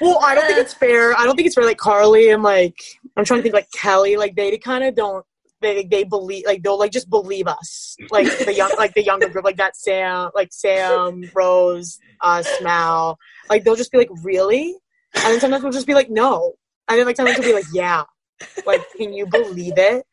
Well, 0.00 0.20
I 0.22 0.34
don't 0.34 0.46
think 0.46 0.58
it's 0.58 0.74
fair. 0.74 1.12
I 1.18 1.24
don't 1.24 1.34
think 1.34 1.46
it's 1.46 1.54
fair. 1.54 1.64
Like 1.64 1.78
Carly 1.78 2.30
and 2.30 2.42
like 2.42 2.78
I'm 3.16 3.24
trying 3.24 3.40
to 3.40 3.42
think 3.42 3.54
like 3.54 3.70
Kelly. 3.72 4.16
Like 4.16 4.36
they 4.36 4.56
kind 4.58 4.84
of 4.84 4.94
don't. 4.94 5.24
They 5.60 5.84
they 5.84 6.04
believe 6.04 6.44
like 6.46 6.62
they'll 6.62 6.78
like 6.78 6.92
just 6.92 7.10
believe 7.10 7.48
us. 7.48 7.96
Like 8.10 8.26
the 8.38 8.54
young 8.54 8.70
like 8.78 8.94
the 8.94 9.02
younger 9.02 9.28
group 9.28 9.44
like 9.44 9.56
that 9.56 9.76
Sam 9.76 10.30
like 10.34 10.52
Sam 10.52 11.28
Rose 11.34 11.98
uh, 12.20 12.26
us 12.26 12.48
Mal. 12.62 13.18
Like 13.50 13.64
they'll 13.64 13.74
just 13.74 13.90
be 13.90 13.98
like 13.98 14.10
really, 14.22 14.76
and 15.14 15.24
then 15.24 15.40
sometimes 15.40 15.64
we'll 15.64 15.72
just 15.72 15.86
be 15.86 15.94
like 15.94 16.10
no, 16.10 16.52
and 16.86 16.96
then 16.98 17.06
like 17.06 17.16
sometimes 17.16 17.38
we'll 17.38 17.48
be 17.48 17.54
like 17.54 17.66
yeah. 17.72 18.04
Like 18.66 18.82
can 18.96 19.12
you 19.12 19.26
believe 19.26 19.74
it? 19.76 20.04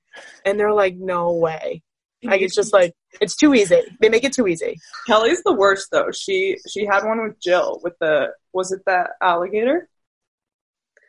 And 0.45 0.59
they're 0.59 0.73
like 0.73 0.95
no 0.95 1.33
way. 1.33 1.83
Like 2.23 2.41
it's 2.41 2.55
just 2.55 2.73
like 2.73 2.93
it's 3.21 3.35
too 3.35 3.53
easy. 3.53 3.81
They 4.01 4.09
make 4.09 4.23
it 4.23 4.33
too 4.33 4.47
easy. 4.47 4.79
Kelly's 5.07 5.43
the 5.43 5.53
worst 5.53 5.89
though. 5.91 6.11
She 6.11 6.57
she 6.67 6.85
had 6.85 7.03
one 7.03 7.23
with 7.23 7.39
Jill 7.39 7.79
with 7.83 7.93
the 7.99 8.29
was 8.53 8.71
it 8.71 8.81
that 8.85 9.11
alligator? 9.21 9.89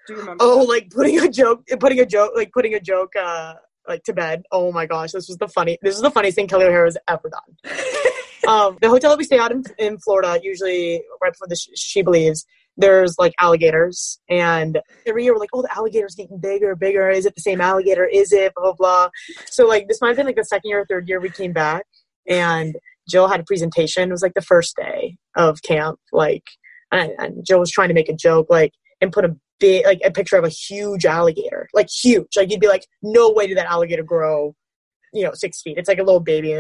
Do 0.07 0.15
you 0.15 0.21
remember? 0.21 0.45
Oh, 0.45 0.61
that? 0.61 0.69
like 0.69 0.91
putting 0.91 1.19
a 1.21 1.29
joke, 1.29 1.65
putting 1.81 2.01
a 2.01 2.07
joke, 2.07 2.33
like 2.37 2.53
putting 2.53 2.75
a 2.75 2.81
joke, 2.81 3.15
uh, 3.17 3.55
like 3.89 4.03
to 4.05 4.13
bed. 4.13 4.43
Oh 4.53 4.73
my 4.73 4.87
gosh, 4.87 5.13
this 5.13 5.29
was 5.29 5.39
the 5.39 5.49
funny. 5.49 5.79
This 5.83 5.97
is 5.97 6.03
the 6.03 6.11
funniest 6.11 6.37
thing 6.37 6.47
Kelly 6.47 6.67
O'Hara 6.67 6.87
has 6.87 6.99
ever 7.09 7.31
done. 7.31 7.75
um, 8.49 8.79
the 8.81 8.89
hotel 8.89 9.11
that 9.11 9.19
we 9.19 9.25
stay 9.25 9.39
at 9.39 9.53
in, 9.53 9.65
in 9.79 9.99
Florida, 9.99 10.39
usually 10.43 11.03
right 11.23 11.33
before 11.33 11.49
the 11.49 11.57
sh- 11.57 11.71
she 11.75 12.03
believes, 12.03 12.47
there's 12.77 13.17
like 13.19 13.35
alligators, 13.41 14.21
and 14.29 14.79
every 15.07 15.25
year 15.25 15.33
we're 15.33 15.41
like, 15.41 15.51
oh, 15.53 15.63
the 15.63 15.77
alligator's 15.77 16.15
getting 16.15 16.39
bigger, 16.39 16.77
bigger. 16.77 17.09
Is 17.09 17.27
it 17.27 17.35
the 17.35 17.41
same 17.41 17.61
alligator? 17.61 18.05
Is 18.05 18.33
it 18.33 18.53
blah 18.55 18.73
blah 18.73 18.75
blah? 18.75 19.09
So 19.47 19.67
like 19.67 19.89
this 19.89 20.01
might 20.01 20.09
have 20.09 20.17
been 20.17 20.27
like 20.27 20.37
the 20.37 20.45
second 20.45 20.69
year 20.69 20.81
or 20.81 20.87
third 20.87 21.09
year 21.09 21.21
we 21.21 21.31
came 21.31 21.53
back, 21.53 21.87
and 22.29 22.77
Jill 23.09 23.29
had 23.29 23.41
a 23.41 23.45
presentation. 23.45 24.09
It 24.09 24.13
was 24.13 24.23
like 24.23 24.35
the 24.35 24.43
first 24.43 24.77
day 24.77 25.17
of 25.37 25.63
camp, 25.63 25.99
like, 26.13 26.45
and, 26.93 27.13
and 27.19 27.47
Jill 27.47 27.61
was 27.61 27.71
trying 27.71 27.89
to 27.89 27.95
make 27.95 28.09
a 28.09 28.15
joke, 28.15 28.49
like, 28.51 28.73
and 29.01 29.13
put 29.13 29.25
a 29.25 29.37
big, 29.61 29.87
like, 29.87 30.01
a 30.05 30.11
picture 30.11 30.37
of 30.37 30.45
a 30.45 30.49
huge 30.49 31.07
alligator, 31.07 31.69
like 31.73 31.89
huge. 31.89 32.37
Like 32.37 32.51
you'd 32.51 32.61
be 32.61 32.69
like, 32.69 32.87
no 33.03 33.31
way 33.31 33.47
did 33.47 33.57
that 33.59 33.71
alligator 33.71 34.03
grow, 34.03 34.55
you 35.13 35.25
know, 35.25 35.33
six 35.35 35.63
feet. 35.63 35.79
It's 35.79 35.89
like 35.89 35.99
a 35.99 36.03
little 36.03 36.21
baby. 36.21 36.53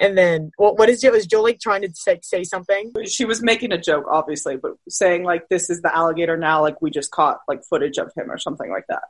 And 0.00 0.18
then, 0.18 0.50
what 0.56 0.78
what 0.78 0.88
is 0.88 1.00
Jill? 1.00 1.12
Was 1.12 1.26
Joe 1.26 1.42
like 1.42 1.60
trying 1.60 1.82
to 1.82 1.90
say, 1.94 2.20
say 2.22 2.44
something? 2.44 2.92
she 3.06 3.24
was 3.24 3.42
making 3.42 3.72
a 3.72 3.78
joke, 3.80 4.04
obviously, 4.10 4.56
but 4.56 4.72
saying 4.88 5.24
like 5.24 5.48
this 5.48 5.70
is 5.70 5.80
the 5.82 5.94
alligator 5.94 6.36
now, 6.36 6.60
like 6.62 6.80
we 6.82 6.90
just 6.90 7.10
caught 7.10 7.38
like 7.48 7.62
footage 7.68 7.98
of 7.98 8.10
him 8.16 8.30
or 8.30 8.38
something 8.38 8.70
like 8.70 8.84
that. 8.88 9.02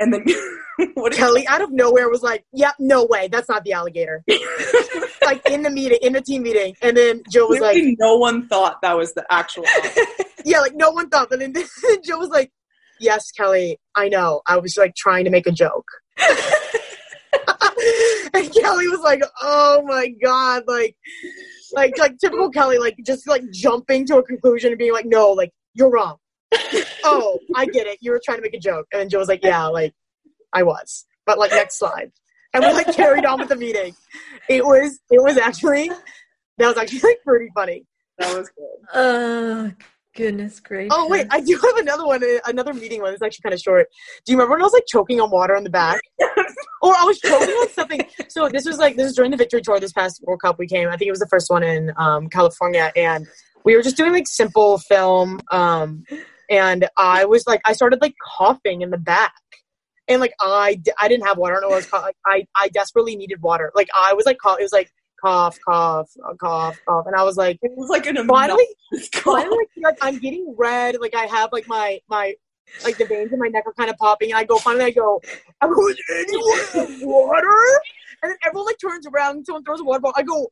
And 0.00 0.12
then 0.12 0.24
what 0.94 1.12
Kelly 1.12 1.46
out 1.48 1.60
of 1.60 1.72
nowhere 1.72 2.08
was 2.08 2.22
like, 2.22 2.44
"Yep, 2.52 2.74
no 2.78 3.04
way, 3.04 3.28
that's 3.28 3.48
not 3.48 3.64
the 3.64 3.72
alligator." 3.72 4.22
like 5.22 5.44
in 5.50 5.62
the 5.62 5.70
meeting, 5.70 5.98
in 6.02 6.12
the 6.12 6.20
team 6.20 6.42
meeting, 6.42 6.76
and 6.82 6.96
then 6.96 7.22
Joe 7.30 7.46
was 7.48 7.60
like, 7.60 7.82
no 7.98 8.16
one 8.16 8.46
thought 8.48 8.80
that 8.82 8.96
was 8.96 9.12
the 9.14 9.26
actual 9.30 9.64
"Yeah, 10.44 10.60
like 10.60 10.74
no 10.74 10.90
one 10.90 11.08
thought." 11.08 11.30
But 11.30 11.40
then 11.40 11.52
Joe 12.04 12.18
was 12.18 12.28
like, 12.28 12.52
"Yes, 13.00 13.30
Kelly, 13.32 13.78
I 13.94 14.08
know. 14.08 14.42
I 14.46 14.58
was 14.58 14.76
like 14.76 14.94
trying 14.94 15.24
to 15.24 15.30
make 15.30 15.46
a 15.46 15.52
joke." 15.52 15.86
and 18.34 18.52
Kelly 18.52 18.88
was 18.88 19.00
like, 19.00 19.22
"Oh 19.40 19.82
my 19.86 20.08
god!" 20.22 20.64
Like, 20.66 20.96
like, 21.72 21.98
like 21.98 22.18
typical 22.18 22.50
Kelly, 22.50 22.78
like 22.78 22.96
just 23.04 23.26
like 23.28 23.42
jumping 23.52 24.06
to 24.06 24.18
a 24.18 24.22
conclusion 24.22 24.70
and 24.70 24.78
being 24.78 24.92
like, 24.92 25.06
"No, 25.06 25.30
like 25.30 25.52
you're 25.74 25.90
wrong." 25.90 26.16
oh, 27.04 27.38
I 27.54 27.66
get 27.66 27.86
it. 27.86 27.98
You 28.00 28.12
were 28.12 28.20
trying 28.24 28.38
to 28.38 28.42
make 28.42 28.54
a 28.54 28.58
joke, 28.58 28.86
and 28.92 29.00
then 29.00 29.08
Jill 29.08 29.20
was 29.20 29.28
like, 29.28 29.44
"Yeah, 29.44 29.66
like 29.66 29.94
I 30.52 30.62
was." 30.62 31.04
But 31.26 31.38
like 31.38 31.50
next 31.50 31.78
slide, 31.78 32.10
and 32.54 32.64
we 32.64 32.72
like 32.72 32.94
carried 32.94 33.24
on 33.24 33.38
with 33.38 33.48
the 33.48 33.56
meeting. 33.56 33.94
It 34.48 34.64
was, 34.64 34.98
it 35.10 35.22
was 35.22 35.36
actually 35.36 35.90
that 36.58 36.68
was 36.68 36.76
actually 36.76 37.00
like 37.00 37.18
pretty 37.24 37.48
funny. 37.54 37.84
That 38.18 38.36
was 38.36 38.48
good. 38.48 38.88
Oh, 38.94 39.72
goodness 40.18 40.58
gracious. 40.58 40.92
Oh 40.92 41.08
wait, 41.08 41.28
I 41.30 41.40
do 41.40 41.56
have 41.56 41.76
another 41.76 42.04
one, 42.04 42.22
another 42.44 42.74
meeting 42.74 43.00
one. 43.00 43.12
It's 43.12 43.22
actually 43.22 43.42
kind 43.42 43.54
of 43.54 43.60
short. 43.60 43.86
Do 44.24 44.32
you 44.32 44.36
remember 44.36 44.54
when 44.54 44.62
I 44.62 44.64
was 44.64 44.72
like 44.72 44.86
choking 44.88 45.20
on 45.20 45.30
water 45.30 45.56
on 45.56 45.62
the 45.62 45.70
back, 45.70 46.00
or 46.20 46.92
I 46.92 47.04
was 47.04 47.20
choking 47.20 47.48
on 47.48 47.68
something? 47.70 48.00
So 48.28 48.48
this 48.48 48.66
was 48.66 48.78
like 48.78 48.96
this 48.96 49.04
was 49.04 49.14
during 49.14 49.30
the 49.30 49.36
victory 49.36 49.62
tour 49.62 49.78
this 49.78 49.92
past 49.92 50.20
World 50.24 50.42
Cup. 50.42 50.58
We 50.58 50.66
came. 50.66 50.88
I 50.88 50.96
think 50.96 51.06
it 51.06 51.12
was 51.12 51.20
the 51.20 51.28
first 51.28 51.48
one 51.48 51.62
in 51.62 51.92
um, 51.96 52.28
California, 52.28 52.92
and 52.96 53.28
we 53.64 53.76
were 53.76 53.82
just 53.82 53.96
doing 53.96 54.12
like 54.12 54.26
simple 54.26 54.78
film. 54.78 55.40
Um, 55.52 56.04
and 56.50 56.88
I 56.96 57.24
was 57.24 57.46
like, 57.46 57.60
I 57.64 57.72
started 57.72 58.00
like 58.02 58.14
coughing 58.36 58.82
in 58.82 58.90
the 58.90 58.98
back. 58.98 59.32
And 60.08 60.20
like 60.22 60.32
I, 60.40 60.80
I 60.98 61.06
didn't 61.06 61.26
have 61.26 61.36
water. 61.36 61.56
I 61.56 61.60
don't 61.60 61.68
know 61.68 61.68
what 61.68 61.74
I 61.74 61.78
was 61.78 61.86
caught. 61.86 62.02
Like, 62.02 62.16
I, 62.24 62.46
I 62.56 62.68
desperately 62.68 63.14
needed 63.14 63.42
water. 63.42 63.70
Like 63.74 63.88
I 63.94 64.14
was 64.14 64.24
like, 64.24 64.38
cough, 64.38 64.58
it 64.58 64.62
was 64.62 64.72
like 64.72 64.90
cough, 65.20 65.58
cough, 65.66 66.10
uh, 66.24 66.34
cough, 66.34 66.78
cough, 66.86 67.06
and 67.06 67.14
I 67.14 67.22
was 67.24 67.36
like, 67.36 67.58
It 67.62 67.72
was 67.76 67.90
like 67.90 68.06
an 68.06 68.16
finally, 68.26 68.66
finally, 69.12 69.56
like, 69.82 69.98
I'm 70.00 70.18
getting 70.18 70.54
red. 70.56 70.96
Like 71.00 71.14
I 71.14 71.24
have 71.26 71.50
like 71.52 71.66
my 71.68 72.00
my 72.08 72.34
like 72.84 72.98
the 72.98 73.06
veins 73.06 73.32
in 73.32 73.38
my 73.38 73.48
neck 73.48 73.64
are 73.66 73.72
kind 73.72 73.90
of 73.90 73.96
popping, 73.96 74.30
and 74.30 74.38
I 74.38 74.44
go 74.44 74.58
finally 74.58 74.86
I 74.86 74.90
go, 74.90 75.20
I 75.60 75.66
go, 75.66 75.88
is 75.88 76.00
anyone 76.10 77.00
water? 77.08 77.80
And 78.22 78.30
then 78.30 78.38
everyone 78.44 78.66
like 78.66 78.78
turns 78.78 79.06
around, 79.06 79.44
someone 79.46 79.64
throws 79.64 79.80
a 79.80 79.84
water 79.84 80.00
bottle. 80.00 80.14
I 80.16 80.22
go, 80.22 80.50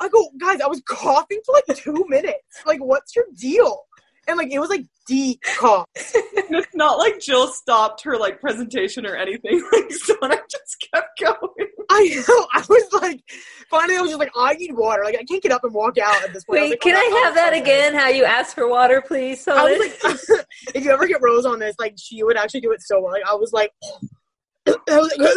I 0.00 0.08
go, 0.08 0.30
guys, 0.40 0.60
I 0.60 0.66
was 0.66 0.82
coughing 0.86 1.40
for 1.44 1.54
like 1.54 1.76
two 1.76 2.04
minutes. 2.08 2.62
Like, 2.66 2.80
what's 2.80 3.14
your 3.14 3.26
deal? 3.38 3.84
And 4.26 4.38
like 4.38 4.50
it 4.50 4.58
was 4.58 4.70
like 4.70 4.86
deep 5.06 5.40
cough. 5.42 5.86
And 6.36 6.56
it's 6.56 6.74
not 6.74 6.98
like 6.98 7.20
Jill 7.20 7.48
stopped 7.48 8.02
her 8.02 8.18
like 8.18 8.40
presentation 8.40 9.06
or 9.06 9.16
anything. 9.16 9.62
Like 9.72 9.90
Sonic 9.92 10.42
just 10.50 10.86
kept 10.92 11.18
going. 11.18 11.68
I 11.90 12.22
know. 12.28 12.46
I 12.52 12.64
was 12.68 12.92
like, 13.00 13.22
finally, 13.70 13.96
I 13.96 14.00
was 14.00 14.10
just 14.10 14.18
like, 14.18 14.32
I 14.36 14.54
need 14.54 14.72
water. 14.72 15.02
Like 15.04 15.16
I 15.18 15.24
can't 15.24 15.42
get 15.42 15.52
up 15.52 15.64
and 15.64 15.72
walk 15.72 15.96
out 15.98 16.22
at 16.22 16.32
this 16.32 16.44
point. 16.44 16.60
I 16.60 16.62
Wait, 16.62 16.70
like, 16.70 16.80
can 16.80 16.94
oh, 16.94 16.98
I 16.98 17.10
oh, 17.12 17.24
have 17.24 17.34
that 17.34 17.52
okay. 17.52 17.62
again? 17.62 17.94
How 17.94 18.08
you 18.08 18.24
ask 18.24 18.54
for 18.54 18.68
water, 18.68 19.02
please? 19.06 19.46
I 19.48 19.64
was 19.64 19.78
like, 19.78 20.46
if 20.74 20.84
you 20.84 20.90
ever 20.90 21.06
get 21.06 21.22
Rose 21.22 21.46
on 21.46 21.58
this, 21.58 21.76
like 21.78 21.94
she 21.96 22.22
would 22.22 22.36
actually 22.36 22.60
do 22.60 22.72
it 22.72 22.82
so 22.82 23.00
well. 23.00 23.12
Like 23.12 23.24
I 23.26 23.34
was 23.34 23.52
like, 23.52 23.72
I 24.66 24.72
was 24.88 25.14
like, 25.18 25.30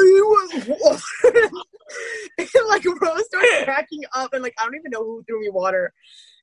and 2.38 2.67
like 2.67 2.86
Rose 2.86 3.26
started 3.26 3.63
cracking 3.63 4.04
up, 4.13 4.34
and 4.34 4.43
like 4.43 4.56
I 4.60 4.65
don't 4.65 4.76
even 4.76 4.91
know 4.91 5.04
who 5.04 5.23
threw 5.23 5.41
me 5.41 5.50
water. 5.50 5.93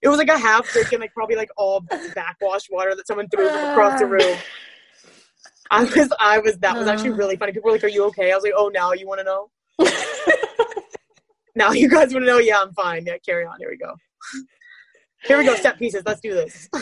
It 0.04 0.08
was 0.08 0.18
like 0.18 0.28
a 0.28 0.38
half 0.38 0.70
drink 0.70 0.92
and 0.92 1.00
like 1.00 1.14
probably 1.14 1.34
like 1.34 1.48
all 1.56 1.80
backwash 2.14 2.68
water 2.70 2.94
that 2.94 3.06
someone 3.06 3.26
threw 3.30 3.48
from 3.48 3.70
across 3.70 3.98
the 3.98 4.06
room. 4.06 4.36
I 5.70 5.84
was, 5.84 6.12
I 6.20 6.38
was. 6.40 6.58
That 6.58 6.76
was 6.76 6.86
actually 6.86 7.10
really 7.18 7.36
funny. 7.36 7.52
People 7.52 7.70
were 7.70 7.76
like, 7.76 7.84
"Are 7.84 7.88
you 7.88 8.04
okay?" 8.08 8.30
I 8.30 8.34
was 8.34 8.44
like, 8.44 8.52
"Oh, 8.54 8.68
now 8.68 8.92
you 8.92 9.08
want 9.08 9.20
to 9.20 9.24
know." 9.24 9.48
now 11.56 11.72
you 11.72 11.88
guys 11.88 12.12
want 12.12 12.24
to 12.24 12.30
know? 12.30 12.36
Yeah, 12.38 12.60
I'm 12.60 12.74
fine. 12.74 13.06
Yeah, 13.06 13.16
carry 13.24 13.46
on. 13.46 13.56
Here 13.58 13.70
we 13.70 13.78
go. 13.78 13.94
Here 15.24 15.38
we 15.38 15.46
go. 15.46 15.54
Set 15.56 15.78
pieces. 15.78 16.02
Let's 16.04 16.20
do 16.20 16.34
this. 16.34 16.68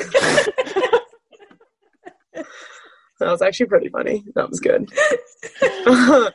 that 2.35 2.44
was 3.20 3.40
actually 3.40 3.66
pretty 3.66 3.88
funny. 3.88 4.24
That 4.35 4.50
was 4.50 4.58
good. 4.58 4.90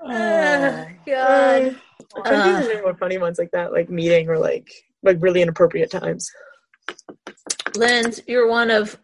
Oh, 0.00 0.86
God. 1.04 1.76
To 2.14 2.22
think 2.22 2.24
there's 2.24 2.68
any 2.68 2.80
more 2.82 2.94
funny 2.94 3.18
ones 3.18 3.36
like 3.36 3.50
that, 3.50 3.72
like 3.72 3.90
meeting 3.90 4.28
or 4.28 4.38
like 4.38 4.70
like 5.02 5.16
really 5.20 5.42
inappropriate 5.42 5.90
times. 5.90 6.30
Linz, 7.76 8.20
you're 8.26 8.48
one 8.48 8.70
of 8.70 8.98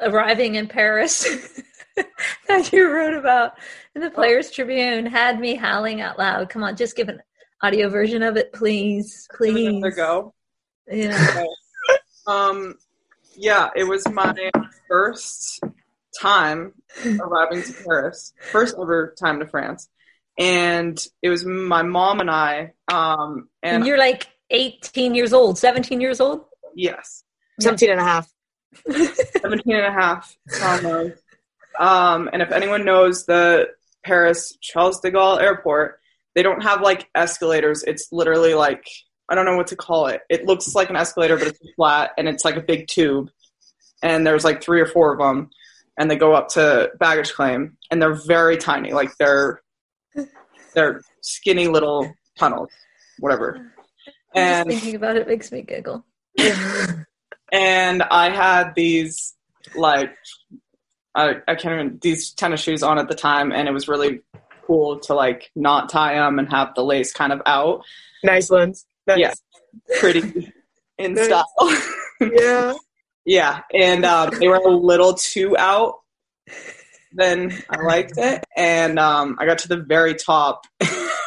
arriving 0.00 0.54
in 0.54 0.68
Paris 0.68 1.60
that 2.48 2.72
you 2.72 2.90
wrote 2.90 3.14
about 3.14 3.52
in 3.94 4.02
the 4.02 4.10
Players 4.10 4.50
Tribune 4.50 5.06
had 5.06 5.40
me 5.40 5.54
howling 5.54 6.00
out 6.00 6.18
loud. 6.18 6.48
Come 6.48 6.62
on, 6.62 6.76
just 6.76 6.96
give 6.96 7.08
an 7.08 7.20
audio 7.62 7.88
version 7.88 8.22
of 8.22 8.36
it, 8.36 8.52
please. 8.52 9.26
Give 9.38 9.50
it 9.50 9.52
Please. 9.52 9.68
another 9.68 9.90
go. 9.90 10.34
Yeah. 10.90 11.44
Um, 12.26 12.76
yeah, 13.36 13.68
it 13.76 13.84
was 13.84 14.08
my 14.08 14.50
first 14.88 15.60
time 16.18 16.72
arriving 17.04 17.62
to 17.62 17.72
Paris, 17.84 18.32
first 18.50 18.76
ever 18.80 19.14
time 19.20 19.40
to 19.40 19.46
France, 19.46 19.90
and 20.38 21.06
it 21.20 21.28
was 21.28 21.44
my 21.44 21.82
mom 21.82 22.20
and 22.20 22.30
I. 22.30 22.72
Um, 22.90 23.50
And 23.62 23.76
and 23.76 23.86
you're 23.86 23.98
like 23.98 24.26
18 24.50 25.14
years 25.14 25.32
old, 25.32 25.58
17 25.58 26.00
years 26.00 26.20
old? 26.20 26.44
yes, 26.74 27.24
17 27.60 27.90
and 27.90 28.00
a 28.00 28.04
half. 28.04 28.30
17 28.90 29.76
and 29.76 29.86
a 29.86 29.92
half 29.92 30.36
almost. 30.62 31.22
Um, 31.78 32.28
and 32.32 32.42
if 32.42 32.50
anyone 32.50 32.84
knows 32.84 33.26
the 33.26 33.68
Paris 34.04 34.56
Charles 34.60 35.00
de 35.00 35.10
Gaulle 35.10 35.40
airport, 35.40 36.00
they 36.34 36.42
don't 36.42 36.62
have 36.62 36.80
like 36.80 37.08
escalators. 37.14 37.84
It's 37.84 38.08
literally 38.12 38.54
like, 38.54 38.84
I 39.28 39.34
don't 39.34 39.44
know 39.46 39.56
what 39.56 39.68
to 39.68 39.76
call 39.76 40.06
it. 40.06 40.22
It 40.28 40.46
looks 40.46 40.74
like 40.74 40.90
an 40.90 40.96
escalator, 40.96 41.36
but 41.36 41.48
it's 41.48 41.58
flat 41.76 42.10
and 42.18 42.28
it's 42.28 42.44
like 42.44 42.56
a 42.56 42.60
big 42.60 42.88
tube. 42.88 43.30
and 44.02 44.26
there's 44.26 44.44
like 44.44 44.62
three 44.62 44.80
or 44.80 44.86
four 44.86 45.12
of 45.12 45.18
them, 45.18 45.50
and 45.98 46.10
they 46.10 46.16
go 46.16 46.34
up 46.34 46.48
to 46.48 46.90
baggage 46.98 47.32
claim, 47.32 47.76
and 47.90 48.02
they're 48.02 48.14
very 48.14 48.56
tiny, 48.56 48.92
like 48.92 49.10
they're 49.18 49.62
they're 50.74 51.00
skinny 51.22 51.68
little 51.68 52.12
tunnels, 52.38 52.70
whatever. 53.18 53.72
Just 54.34 54.46
And 54.60 54.68
thinking 54.68 54.94
about 54.96 55.16
it 55.16 55.28
makes 55.28 55.52
me 55.52 55.62
giggle. 55.62 56.04
and 57.52 58.02
I 58.02 58.30
had 58.30 58.74
these 58.74 59.34
like 59.76 60.10
I 61.14 61.36
I 61.46 61.54
can't 61.54 61.74
even 61.74 61.98
these 62.02 62.32
tennis 62.32 62.60
shoes 62.60 62.82
on 62.82 62.98
at 62.98 63.08
the 63.08 63.14
time, 63.14 63.52
and 63.52 63.68
it 63.68 63.72
was 63.72 63.88
really 63.88 64.20
cool 64.66 64.98
to 65.00 65.14
like 65.14 65.50
not 65.54 65.88
tie 65.88 66.14
them 66.14 66.38
and 66.38 66.48
have 66.50 66.74
the 66.74 66.82
lace 66.84 67.12
kind 67.12 67.32
of 67.32 67.40
out, 67.46 67.84
nice 68.24 68.50
ones. 68.50 68.86
Nice. 69.06 69.18
Yeah. 69.18 69.32
pretty 70.00 70.52
in 70.98 71.14
Nice. 71.14 71.26
style. 71.26 71.46
Yeah. 72.20 72.74
yeah, 73.26 73.60
and 73.72 74.04
um, 74.04 74.30
they 74.38 74.48
were 74.48 74.56
a 74.56 74.68
little 74.70 75.14
too 75.14 75.56
out. 75.56 75.94
Then 77.12 77.52
I 77.70 77.80
liked 77.82 78.14
it, 78.16 78.42
and 78.56 78.98
um, 78.98 79.36
I 79.38 79.46
got 79.46 79.58
to 79.58 79.68
the 79.68 79.76
very 79.76 80.14
top, 80.14 80.64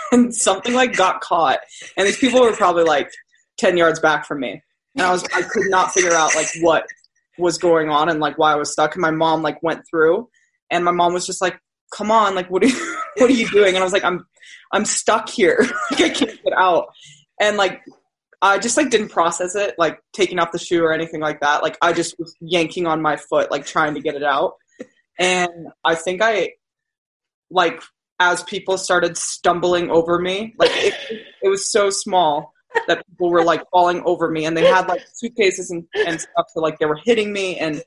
and 0.11 0.33
something 0.33 0.73
like 0.73 0.95
got 0.95 1.21
caught, 1.21 1.59
and 1.95 2.07
these 2.07 2.17
people 2.17 2.41
were 2.41 2.53
probably 2.53 2.83
like 2.83 3.09
ten 3.57 3.77
yards 3.77 3.99
back 3.99 4.25
from 4.25 4.39
me, 4.39 4.61
and 4.95 5.05
I 5.05 5.11
was 5.11 5.23
I 5.33 5.41
could 5.41 5.69
not 5.69 5.91
figure 5.91 6.13
out 6.13 6.35
like 6.35 6.47
what 6.61 6.85
was 7.37 7.57
going 7.57 7.89
on 7.89 8.09
and 8.09 8.19
like 8.19 8.37
why 8.37 8.53
I 8.53 8.55
was 8.55 8.71
stuck. 8.71 8.95
And 8.95 9.01
my 9.01 9.11
mom 9.11 9.41
like 9.41 9.61
went 9.61 9.83
through, 9.89 10.29
and 10.71 10.83
my 10.83 10.91
mom 10.91 11.13
was 11.13 11.25
just 11.25 11.41
like, 11.41 11.59
"Come 11.93 12.11
on, 12.11 12.35
like 12.35 12.49
what 12.49 12.63
are 12.63 12.67
you, 12.67 12.97
what 13.17 13.29
are 13.29 13.33
you 13.33 13.49
doing?" 13.49 13.69
And 13.69 13.79
I 13.79 13.83
was 13.83 13.93
like, 13.93 14.03
"I'm 14.03 14.25
I'm 14.71 14.85
stuck 14.85 15.29
here, 15.29 15.65
like 15.91 16.01
I 16.01 16.09
can't 16.09 16.43
get 16.43 16.53
out," 16.55 16.87
and 17.39 17.57
like 17.57 17.81
I 18.41 18.59
just 18.59 18.77
like 18.77 18.89
didn't 18.89 19.09
process 19.09 19.55
it, 19.55 19.75
like 19.77 19.99
taking 20.13 20.39
off 20.39 20.51
the 20.51 20.59
shoe 20.59 20.83
or 20.83 20.93
anything 20.93 21.21
like 21.21 21.39
that. 21.39 21.63
Like 21.63 21.77
I 21.81 21.93
just 21.93 22.15
was 22.19 22.35
yanking 22.39 22.85
on 22.85 23.01
my 23.01 23.15
foot, 23.17 23.49
like 23.49 23.65
trying 23.65 23.95
to 23.95 24.01
get 24.01 24.15
it 24.15 24.23
out. 24.23 24.53
And 25.19 25.67
I 25.83 25.95
think 25.95 26.21
I, 26.21 26.51
like, 27.49 27.81
as 28.19 28.43
people 28.43 28.77
started 28.77 29.17
stumbling 29.17 29.89
over 29.91 30.19
me, 30.19 30.55
like 30.57 30.71
it, 30.73 30.93
it 31.41 31.49
was 31.49 31.71
so 31.71 31.89
small 31.89 32.53
that 32.87 33.05
people 33.07 33.29
were 33.29 33.43
like 33.43 33.63
falling 33.71 34.01
over 34.05 34.29
me, 34.29 34.45
and 34.45 34.55
they 34.55 34.65
had 34.65 34.87
like 34.87 35.01
suitcases 35.13 35.71
and, 35.71 35.85
and 36.05 36.19
stuff, 36.19 36.45
so 36.49 36.59
like 36.59 36.77
they 36.79 36.85
were 36.85 36.99
hitting 37.03 37.31
me, 37.31 37.57
and 37.57 37.81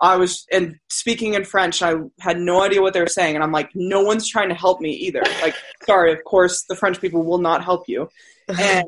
I 0.00 0.16
was 0.16 0.46
and 0.50 0.76
speaking 0.88 1.34
in 1.34 1.44
French. 1.44 1.82
I 1.82 1.94
had 2.20 2.38
no 2.38 2.62
idea 2.62 2.80
what 2.80 2.94
they 2.94 3.00
were 3.00 3.06
saying, 3.06 3.34
and 3.34 3.44
I'm 3.44 3.52
like, 3.52 3.70
no 3.74 4.02
one's 4.02 4.28
trying 4.28 4.48
to 4.48 4.54
help 4.54 4.80
me 4.80 4.90
either. 4.90 5.22
Like, 5.42 5.54
sorry, 5.84 6.12
of 6.12 6.24
course, 6.24 6.64
the 6.68 6.76
French 6.76 7.00
people 7.00 7.24
will 7.24 7.38
not 7.38 7.62
help 7.62 7.88
you, 7.88 8.08
and 8.48 8.86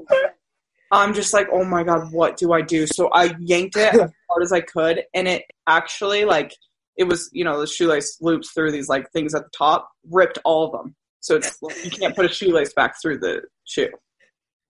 I'm 0.90 1.14
just 1.14 1.32
like, 1.32 1.48
oh 1.52 1.64
my 1.64 1.82
god, 1.82 2.12
what 2.12 2.36
do 2.36 2.52
I 2.52 2.62
do? 2.62 2.86
So 2.86 3.08
I 3.12 3.34
yanked 3.38 3.76
it 3.76 3.94
as 3.94 4.12
hard 4.30 4.42
as 4.42 4.52
I 4.52 4.60
could, 4.60 5.04
and 5.12 5.28
it 5.28 5.44
actually 5.66 6.24
like 6.24 6.54
it 6.96 7.04
was 7.04 7.28
you 7.32 7.44
know 7.44 7.60
the 7.60 7.66
shoelace 7.66 8.18
loops 8.20 8.50
through 8.52 8.72
these 8.72 8.88
like 8.88 9.10
things 9.12 9.34
at 9.34 9.42
the 9.44 9.50
top, 9.56 9.90
ripped 10.10 10.38
all 10.44 10.66
of 10.66 10.72
them. 10.72 10.94
So 11.20 11.36
it's 11.36 11.58
you 11.84 11.90
can't 11.90 12.14
put 12.14 12.26
a 12.26 12.28
shoelace 12.28 12.72
back 12.74 12.94
through 13.00 13.18
the 13.18 13.42
shoe. 13.64 13.90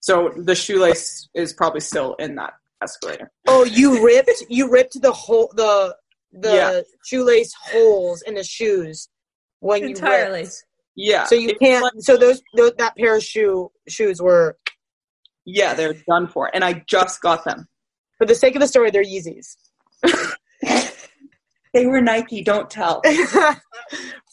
So 0.00 0.32
the 0.36 0.54
shoelace 0.54 1.28
is 1.34 1.52
probably 1.52 1.80
still 1.80 2.14
in 2.14 2.34
that 2.36 2.52
escalator. 2.82 3.30
Oh, 3.46 3.64
you 3.64 4.04
ripped 4.04 4.44
you 4.48 4.70
ripped 4.70 5.00
the 5.00 5.12
whole 5.12 5.50
the 5.56 5.96
the 6.32 6.52
Yeah. 6.54 6.80
shoelace 7.06 7.52
holes 7.54 8.22
in 8.22 8.34
the 8.34 8.44
shoes 8.44 9.08
when 9.60 9.82
you 9.82 9.88
Entirely. 9.90 10.42
ripped. 10.42 10.64
Yeah. 10.96 11.24
So 11.24 11.34
you 11.34 11.50
It's 11.50 11.58
can't. 11.58 11.82
like- 11.82 11.92
So 12.00 12.16
those, 12.16 12.40
those 12.56 12.72
that 12.78 12.96
pair 12.96 13.16
of 13.16 13.22
shoe 13.22 13.70
shoes 13.88 14.20
were 14.20 14.56
yeah, 15.46 15.74
they're 15.74 15.94
done 16.08 16.26
for, 16.28 16.50
and 16.54 16.64
I 16.64 16.82
just 16.86 17.20
got 17.20 17.44
them. 17.44 17.68
for 18.16 18.26
the 18.26 18.34
sake 18.34 18.54
of 18.56 18.60
the 18.60 18.66
story. 18.68 18.90
They're 18.90 19.04
Yeezys. 19.04 19.56
They 21.74 21.86
were 21.86 22.00
Nike. 22.00 22.42
Don't 22.42 22.70
tell. 22.70 23.02
For 23.02 23.10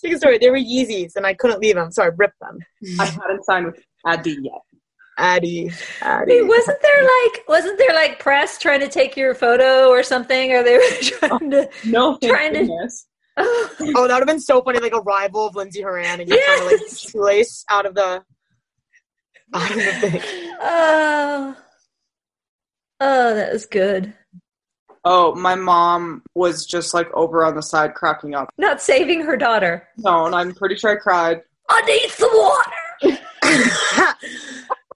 the 0.03 0.13
of 0.13 0.17
story, 0.19 0.37
they 0.37 0.49
were 0.49 0.57
Yeezys, 0.57 1.15
and 1.15 1.25
I 1.27 1.33
couldn't 1.33 1.59
leave 1.59 1.75
them, 1.75 1.91
so 1.91 2.03
I 2.03 2.07
ripped 2.15 2.39
them. 2.39 2.59
I 2.99 3.05
hadn't 3.05 3.43
signed 3.43 3.65
with 3.65 3.83
Adi 4.05 4.37
yet. 4.41 4.61
Addy, 5.17 5.69
Addy. 6.01 6.41
Wait, 6.41 6.47
wasn't 6.47 6.81
there 6.81 7.03
like 7.03 7.43
wasn't 7.47 7.77
there 7.77 7.93
like 7.93 8.17
press 8.19 8.57
trying 8.57 8.79
to 8.79 8.87
take 8.87 9.15
your 9.17 9.35
photo 9.35 9.89
or 9.89 10.01
something? 10.03 10.51
Or 10.53 10.63
they 10.63 10.77
were 10.77 10.83
trying 11.01 11.51
to 11.51 11.67
oh, 11.67 11.71
No, 11.85 12.17
thank 12.17 12.33
Trying 12.33 12.53
to- 12.53 12.59
goodness. 12.61 13.05
oh, 13.37 13.69
Oh, 13.95 14.07
that 14.07 14.13
would 14.13 14.21
have 14.21 14.27
been 14.27 14.39
so 14.39 14.61
funny, 14.63 14.79
like 14.79 14.93
a 14.93 15.01
rival 15.01 15.45
of 15.47 15.55
Lindsay 15.55 15.81
Horan 15.81 16.21
and 16.21 16.29
get 16.29 16.39
trying 16.43 16.59
to 16.59 16.65
like 16.65 16.79
Yes. 16.81 16.99
shoelace 17.11 17.65
out 17.69 17.85
of 17.85 17.93
the 17.93 18.23
out 19.53 19.69
of 19.69 19.75
the 19.75 19.83
thing. 20.09 20.21
oh, 20.61 21.55
oh, 23.01 23.35
that 23.35 23.51
was 23.53 23.65
good. 23.65 24.13
Oh, 25.03 25.33
my 25.35 25.55
mom 25.55 26.21
was 26.35 26.65
just 26.65 26.93
like 26.93 27.11
over 27.13 27.43
on 27.43 27.55
the 27.55 27.63
side 27.63 27.95
cracking 27.95 28.35
up. 28.35 28.53
Not 28.57 28.81
saving 28.81 29.21
her 29.21 29.35
daughter. 29.35 29.87
No, 29.97 30.25
and 30.27 30.35
I'm 30.35 30.53
pretty 30.53 30.75
sure 30.75 30.91
I 30.91 30.95
cried. 30.97 31.41
I 31.69 31.81
need 31.81 32.09
some 32.11 32.29
water. 32.33 33.17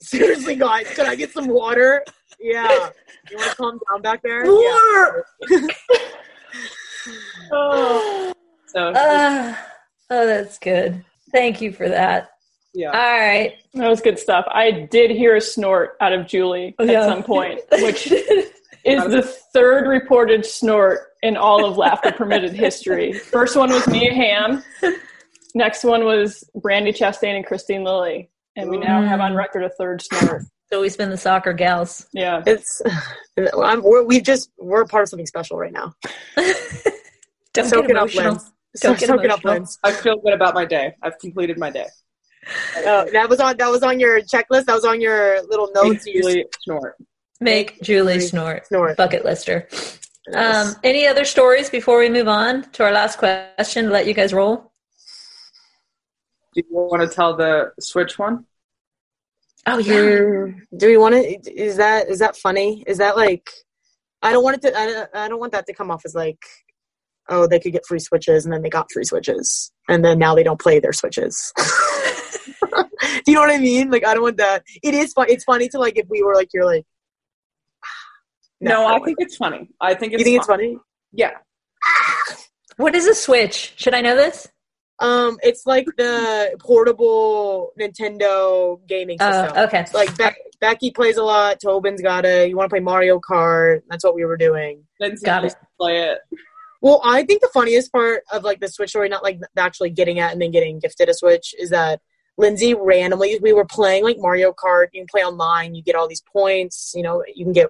Seriously, 0.01 0.55
guys, 0.55 0.87
could 0.91 1.07
I 1.07 1.15
get 1.15 1.31
some 1.31 1.47
water? 1.47 2.03
Yeah. 2.39 2.89
You 3.31 3.37
want 3.37 3.49
to 3.49 3.55
calm 3.55 3.79
down 3.91 4.01
back 4.03 4.21
there? 4.21 4.45
Yeah. 4.45 4.51
Water. 4.51 5.25
Oh, 7.51 8.33
so 8.67 8.87
Uh, 8.89 9.55
oh, 10.09 10.25
that's 10.25 10.57
good. 10.57 11.05
Thank 11.31 11.61
you 11.61 11.71
for 11.71 11.87
that. 11.87 12.31
yeah. 12.73 12.87
All 12.87 12.93
right. 13.19 13.53
That 13.75 13.87
was 13.89 14.01
good 14.01 14.17
stuff. 14.17 14.45
I 14.49 14.71
did 14.71 15.11
hear 15.11 15.35
a 15.35 15.41
snort 15.41 15.97
out 16.01 16.13
of 16.13 16.25
Julie 16.25 16.73
at 16.79 16.87
Yeah. 16.87 17.05
some 17.05 17.21
point, 17.23 17.61
which 17.73 18.11
is 18.85 19.03
the 19.05 19.21
third 19.21 19.87
reported 19.87 20.45
snort 20.45 20.99
in 21.23 21.35
all 21.35 21.65
of 21.65 21.77
Laughter 21.77 22.11
Permitted 22.11 22.53
history. 22.53 23.13
First 23.13 23.55
one 23.55 23.69
was 23.71 23.87
Mia 23.87 24.13
Hamm. 24.13 24.63
Next 25.55 25.83
one 25.83 26.05
was 26.05 26.43
Brandi 26.57 26.89
Chastain 26.89 27.35
and 27.35 27.45
Kristine 27.45 27.83
Lilly. 27.83 28.29
And 28.55 28.69
we 28.69 28.77
now 28.77 29.01
have 29.01 29.19
on 29.19 29.33
mm. 29.33 29.37
record 29.37 29.63
a 29.63 29.69
third 29.69 30.01
snort. 30.01 30.43
so 30.71 30.81
we 30.81 30.89
spin 30.89 31.09
the 31.09 31.17
soccer 31.17 31.51
gals. 31.51 32.07
Yeah. 32.13 32.43
It's 32.45 32.81
I'm, 33.37 33.81
we're, 33.81 34.03
we 34.03 34.21
just 34.21 34.51
we're 34.57 34.85
part 34.85 35.03
of 35.03 35.09
something 35.09 35.25
special 35.25 35.57
right 35.57 35.73
now. 35.73 35.93
Don't 37.53 37.67
Soak 37.67 37.87
get 37.87 37.91
it 37.91 37.97
up, 37.97 38.09
emotional. 38.09 38.33
Lynn. 38.33 38.41
Don't 38.81 38.99
get 38.99 39.07
Soak 39.07 39.23
it 39.23 39.31
up, 39.31 39.43
emotional. 39.43 39.53
Lynn. 39.53 39.67
I 39.83 39.91
feel 39.91 40.17
good 40.17 40.33
about 40.33 40.53
my 40.53 40.65
day. 40.65 40.93
I've 41.01 41.17
completed 41.19 41.57
my 41.57 41.69
day. 41.69 41.87
Oh, 42.77 43.09
that 43.11 43.27
was 43.27 43.39
on 43.39 43.57
that 43.57 43.69
was 43.69 43.81
on 43.81 43.99
your 43.99 44.21
checklist. 44.21 44.65
That 44.65 44.75
was 44.75 44.85
on 44.85 45.01
your 45.01 45.41
little 45.47 45.71
notes. 45.73 46.05
You 46.05 46.45
snort. 46.61 46.95
Make 47.41 47.81
Julie 47.81 48.19
snort. 48.19 48.67
snort. 48.67 48.97
Bucket 48.97 49.25
lister. 49.25 49.67
Nice. 50.27 50.67
Um, 50.67 50.75
any 50.83 51.07
other 51.07 51.25
stories 51.25 51.69
before 51.69 51.99
we 51.99 52.09
move 52.09 52.27
on 52.27 52.63
to 52.71 52.83
our 52.83 52.91
last 52.91 53.17
question 53.19 53.85
to 53.85 53.91
let 53.91 54.07
you 54.07 54.13
guys 54.13 54.33
roll? 54.33 54.71
Do 56.55 56.61
you 56.61 56.65
want 56.71 57.07
to 57.07 57.13
tell 57.13 57.35
the 57.35 57.73
Switch 57.79 58.17
one? 58.17 58.45
Oh 59.67 59.79
Mm, 59.79 60.61
do 60.77 60.87
we 60.87 60.97
want 60.97 61.15
to? 61.15 61.51
Is 61.51 61.77
that 61.77 62.07
is 62.07 62.19
that 62.19 62.37
funny? 62.37 62.83
Is 62.87 62.99
that 62.99 63.17
like? 63.17 63.49
I 64.21 64.31
don't 64.31 64.43
want 64.43 64.57
it 64.57 64.61
to. 64.61 64.77
I 64.77 64.85
don't, 64.85 65.09
I 65.13 65.27
don't 65.27 65.39
want 65.39 65.51
that 65.53 65.65
to 65.67 65.73
come 65.73 65.91
off 65.91 66.03
as 66.05 66.15
like, 66.15 66.39
oh, 67.29 67.47
they 67.47 67.59
could 67.59 67.73
get 67.73 67.85
free 67.85 67.99
switches, 67.99 68.45
and 68.45 68.53
then 68.53 68.61
they 68.61 68.69
got 68.69 68.91
free 68.91 69.03
switches, 69.03 69.71
and 69.89 70.05
then 70.05 70.19
now 70.19 70.35
they 70.35 70.43
don't 70.43 70.61
play 70.61 70.79
their 70.79 70.93
switches. 70.93 71.51
do 73.01 73.23
you 73.27 73.33
know 73.33 73.41
what 73.41 73.51
I 73.51 73.57
mean? 73.57 73.89
Like, 73.89 74.05
I 74.05 74.13
don't 74.13 74.23
want 74.23 74.37
that. 74.37 74.63
It 74.83 74.93
is 74.93 75.13
fun. 75.13 75.27
It's 75.29 75.43
funny 75.43 75.67
to 75.69 75.79
like 75.79 75.97
if 75.97 76.07
we 76.09 76.23
were 76.23 76.35
like 76.35 76.49
you're 76.53 76.65
like. 76.65 76.85
No, 78.65 78.87
I 78.87 78.99
think 78.99 79.17
it's 79.19 79.37
funny. 79.37 79.69
I 79.79 79.93
think 79.93 80.11
You 80.11 80.17
it's 80.17 80.23
think 80.23 80.37
it's 80.37 80.47
funny? 80.47 80.77
Yeah. 81.13 81.31
What 82.77 82.95
is 82.95 83.07
a 83.07 83.15
Switch? 83.15 83.73
Should 83.77 83.93
I 83.93 84.01
know 84.01 84.15
this? 84.15 84.47
Um, 84.99 85.37
it's 85.43 85.65
like 85.65 85.85
the 85.97 86.55
portable 86.59 87.71
Nintendo 87.79 88.79
gaming 88.87 89.19
system. 89.19 89.51
Oh, 89.55 89.63
okay. 89.65 89.85
Like 89.93 90.17
Be- 90.17 90.41
Becky 90.59 90.91
plays 90.91 91.17
a 91.17 91.23
lot. 91.23 91.59
Tobin's 91.61 92.01
got 92.01 92.25
it. 92.25 92.49
You 92.49 92.57
want 92.57 92.69
to 92.69 92.73
play 92.73 92.79
Mario 92.79 93.19
Kart? 93.19 93.81
That's 93.89 94.03
what 94.03 94.15
we 94.15 94.25
were 94.25 94.37
doing. 94.37 94.83
Lindsay 94.99 95.25
Got 95.25 95.43
used 95.43 95.57
to 95.57 95.67
play 95.79 96.09
it. 96.09 96.19
Well, 96.81 97.01
I 97.03 97.23
think 97.23 97.41
the 97.41 97.49
funniest 97.53 97.91
part 97.91 98.23
of 98.31 98.43
like 98.43 98.59
the 98.59 98.67
Switch 98.67 98.89
story, 98.89 99.09
not 99.09 99.23
like 99.23 99.39
actually 99.57 99.89
getting 99.89 100.17
it 100.17 100.31
and 100.31 100.41
then 100.41 100.51
getting 100.51 100.79
gifted 100.79 101.09
a 101.09 101.13
Switch, 101.13 101.53
is 101.59 101.69
that 101.71 101.99
Lindsay 102.37 102.73
randomly 102.73 103.39
we 103.41 103.53
were 103.53 103.65
playing 103.65 104.03
like 104.03 104.17
Mario 104.19 104.53
Kart. 104.53 104.87
You 104.93 105.01
can 105.01 105.07
play 105.09 105.23
online. 105.23 105.75
You 105.75 105.83
get 105.83 105.95
all 105.95 106.07
these 106.07 106.23
points. 106.31 106.93
You 106.95 107.03
know, 107.03 107.23
you 107.33 107.45
can 107.45 107.53
get 107.53 107.69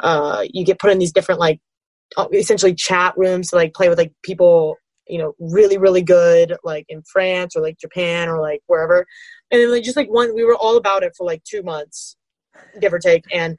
uh 0.00 0.44
you 0.50 0.64
get 0.64 0.78
put 0.78 0.90
in 0.90 0.98
these 0.98 1.12
different 1.12 1.40
like 1.40 1.60
uh, 2.16 2.26
essentially 2.32 2.74
chat 2.74 3.14
rooms 3.16 3.50
to 3.50 3.56
like 3.56 3.74
play 3.74 3.88
with 3.88 3.98
like 3.98 4.12
people 4.22 4.76
you 5.08 5.18
know 5.18 5.34
really 5.38 5.78
really 5.78 6.02
good 6.02 6.56
like 6.64 6.84
in 6.88 7.02
France 7.02 7.56
or 7.56 7.62
like 7.62 7.78
Japan 7.78 8.28
or 8.28 8.40
like 8.40 8.60
wherever. 8.66 9.06
And 9.50 9.60
then 9.60 9.70
like 9.70 9.84
just 9.84 9.96
like 9.96 10.08
one, 10.08 10.34
we 10.34 10.44
were 10.44 10.56
all 10.56 10.76
about 10.76 11.02
it 11.02 11.14
for 11.16 11.24
like 11.24 11.42
two 11.44 11.62
months, 11.62 12.16
give 12.80 12.92
or 12.92 12.98
take. 12.98 13.24
And 13.32 13.56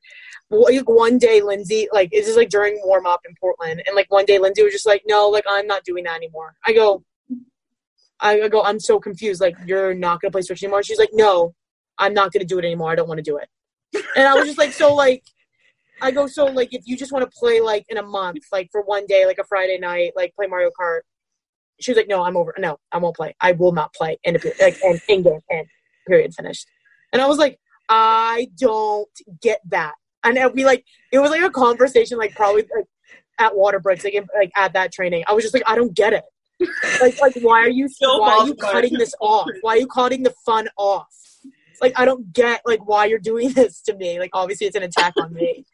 like 0.50 0.88
one 0.90 1.18
day 1.18 1.42
Lindsay, 1.42 1.88
like 1.92 2.12
this 2.12 2.28
is 2.28 2.36
like 2.36 2.50
during 2.50 2.80
warm 2.84 3.06
up 3.06 3.22
in 3.28 3.36
Portland, 3.40 3.84
and 3.86 3.96
like 3.96 4.12
one 4.12 4.26
day 4.26 4.40
Lindsay 4.40 4.64
was 4.64 4.74
just 4.74 4.86
like, 4.86 5.04
"No, 5.06 5.30
like 5.30 5.46
I'm 5.48 5.68
not 5.68 5.84
doing 5.84 6.04
that 6.06 6.16
anymore." 6.16 6.56
I 6.66 6.74
go, 6.74 7.04
I 8.20 8.42
I 8.42 8.48
go, 8.48 8.64
I'm 8.64 8.80
so 8.80 9.00
confused. 9.00 9.42
Like 9.42 9.56
you're 9.66 9.94
not 9.94 10.22
gonna 10.22 10.32
play 10.32 10.42
Switch 10.42 10.64
anymore? 10.64 10.84
She's 10.84 11.00
like, 11.00 11.12
"No, 11.14 11.54
I'm 11.98 12.14
not 12.14 12.32
gonna 12.32 12.46
do 12.46 12.60
it 12.60 12.66
anymore. 12.66 12.92
I 12.92 12.96
don't 12.96 13.08
want 13.08 13.20
to 13.20 13.24
do 13.24 13.38
it." 13.38 13.50
And 14.16 14.28
I 14.28 14.34
was 14.36 14.46
just 14.46 14.58
like, 14.58 14.74
so 14.74 14.94
like, 14.94 15.24
I 16.02 16.12
go, 16.12 16.28
so 16.28 16.46
like 16.46 16.74
if 16.74 16.84
you 16.86 16.98
just 16.98 17.12
want 17.12 17.30
to 17.30 17.38
play 17.38 17.60
like 17.60 17.86
in 17.90 17.98
a 17.98 18.04
month, 18.04 18.44
like 18.52 18.70
for 18.72 18.82
one 18.82 19.06
day, 19.08 19.26
like 19.26 19.40
a 19.40 19.44
Friday 19.44 19.78
night, 19.78 20.14
like 20.16 20.34
play 20.36 20.48
Mario 20.48 20.70
Kart. 20.80 21.02
She 21.80 21.92
was 21.92 21.98
like, 21.98 22.08
no, 22.08 22.24
I'm 22.24 22.36
over. 22.36 22.54
No, 22.58 22.78
I 22.92 22.98
won't 22.98 23.16
play. 23.16 23.36
I 23.40 23.52
will 23.52 23.72
not 23.72 23.94
play. 23.94 24.18
Of 24.26 24.42
period. 24.42 24.60
Like, 24.60 24.78
end, 24.84 25.02
end 25.10 25.24
game. 25.26 25.40
End. 25.52 25.68
Period. 26.08 26.34
Finished. 26.34 26.68
And 27.14 27.22
I 27.22 27.28
was 27.28 27.38
like, 27.38 27.60
I 27.90 28.50
don't 28.58 29.10
get 29.42 29.62
that. 29.70 29.94
And 30.24 30.40
we 30.54 30.66
like, 30.66 30.84
it 31.12 31.20
was 31.20 31.30
like 31.30 31.44
a 31.44 31.50
conversation, 31.50 32.18
like 32.18 32.36
probably 32.36 32.64
like 32.76 32.86
at 33.40 33.56
water 33.56 33.80
breaks, 33.80 34.04
like, 34.04 34.14
in, 34.14 34.28
like 34.36 34.52
at 34.56 34.74
that 34.74 34.92
training. 34.92 35.24
I 35.28 35.34
was 35.34 35.44
just 35.44 35.54
like, 35.54 35.64
I 35.68 35.76
don't 35.76 35.96
get 35.96 36.14
it. 36.14 36.24
like, 37.02 37.20
like 37.22 37.36
why 37.42 37.62
are 37.62 37.70
you 37.70 37.88
Still 37.90 38.20
why 38.20 38.32
are 38.32 38.48
you 38.48 38.56
cutting 38.56 38.94
this 38.94 39.14
off? 39.22 39.48
Why 39.62 39.74
are 39.74 39.78
you 39.78 39.88
cutting 39.88 40.24
the 40.24 40.34
fun 40.46 40.68
off? 40.78 41.08
Like 41.82 41.94
I 41.96 42.06
don't 42.06 42.32
get 42.34 42.62
like 42.66 42.86
why 42.88 43.06
you're 43.06 43.20
doing 43.20 43.52
this 43.54 43.82
to 43.84 43.96
me. 43.96 44.20
Like 44.20 44.32
obviously 44.34 44.68
it's 44.68 44.76
an 44.76 44.84
attack 44.84 45.14
on 45.18 45.34
me. 45.34 45.66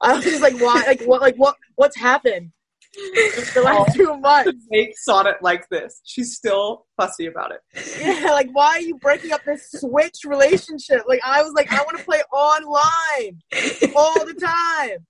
I 0.00 0.14
was 0.14 0.24
just 0.24 0.42
like 0.42 0.58
why 0.60 0.84
like 0.86 1.02
what 1.02 1.20
like 1.20 1.36
what 1.36 1.56
what's 1.76 1.96
happened 1.96 2.52
the 2.92 3.62
last 3.64 3.90
oh. 3.90 3.94
two 3.94 4.16
months? 4.18 4.66
Nate 4.70 4.96
saw 4.96 5.22
it 5.22 5.36
like 5.42 5.68
this. 5.68 6.00
She's 6.04 6.34
still 6.34 6.86
fussy 6.96 7.26
about 7.26 7.52
it. 7.52 7.60
Yeah, 8.00 8.30
like 8.32 8.50
why 8.52 8.68
are 8.68 8.80
you 8.80 8.96
breaking 8.96 9.32
up 9.32 9.42
this 9.44 9.70
switch 9.70 10.20
relationship? 10.24 11.02
Like 11.06 11.20
I 11.24 11.42
was 11.42 11.52
like 11.52 11.72
I 11.72 11.82
want 11.82 11.98
to 11.98 12.04
play 12.04 12.22
online 12.32 13.40
all 13.94 14.24
the 14.24 14.34
time, 14.34 15.06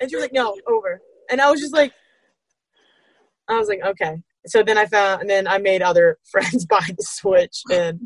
and 0.00 0.10
she 0.10 0.16
was 0.16 0.24
like 0.24 0.32
no 0.32 0.56
over, 0.66 1.00
and 1.30 1.40
I 1.40 1.50
was 1.50 1.60
just 1.60 1.72
like 1.72 1.92
I 3.48 3.58
was 3.58 3.68
like 3.68 3.80
okay. 3.82 4.22
So 4.46 4.62
then 4.62 4.76
I 4.76 4.86
found 4.86 5.22
and 5.22 5.30
then 5.30 5.46
I 5.46 5.58
made 5.58 5.82
other 5.82 6.18
friends 6.30 6.66
buy 6.66 6.84
the 6.86 7.02
switch 7.02 7.62
and 7.70 8.00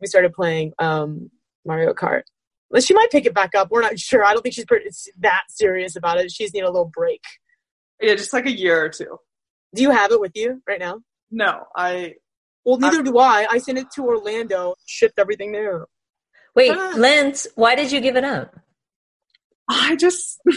we 0.00 0.06
started 0.06 0.32
playing 0.32 0.72
um 0.78 1.30
Mario 1.64 1.92
Kart. 1.92 2.22
Well, 2.70 2.80
she 2.80 2.94
might 2.94 3.10
pick 3.10 3.26
it 3.26 3.34
back 3.34 3.54
up. 3.54 3.70
We're 3.70 3.80
not 3.82 3.98
sure. 3.98 4.24
I 4.24 4.32
don't 4.32 4.42
think 4.42 4.54
she's 4.54 4.64
pretty, 4.64 4.88
that 5.18 5.42
serious 5.48 5.96
about 5.96 6.18
it. 6.20 6.30
She's 6.30 6.54
need 6.54 6.62
a 6.62 6.70
little 6.70 6.90
break. 6.92 7.22
Yeah, 8.00 8.14
just 8.14 8.32
like 8.32 8.46
a 8.46 8.52
year 8.52 8.84
or 8.84 8.88
two. 8.88 9.18
Do 9.74 9.82
you 9.82 9.90
have 9.90 10.12
it 10.12 10.20
with 10.20 10.32
you 10.36 10.62
right 10.66 10.78
now? 10.78 11.00
No, 11.30 11.64
I 11.76 12.14
Well, 12.64 12.78
neither 12.78 13.02
do 13.02 13.18
I. 13.18 13.46
I 13.50 13.58
sent 13.58 13.78
it 13.78 13.88
to 13.96 14.04
Orlando, 14.04 14.74
shipped 14.86 15.18
everything 15.18 15.52
there. 15.52 15.86
Wait, 16.54 16.70
Ah. 16.72 16.92
Linz, 16.96 17.46
why 17.56 17.74
did 17.74 17.90
you 17.92 18.00
give 18.00 18.16
it 18.16 18.24
up? 18.24 18.54
I 19.68 19.96
just 19.96 20.40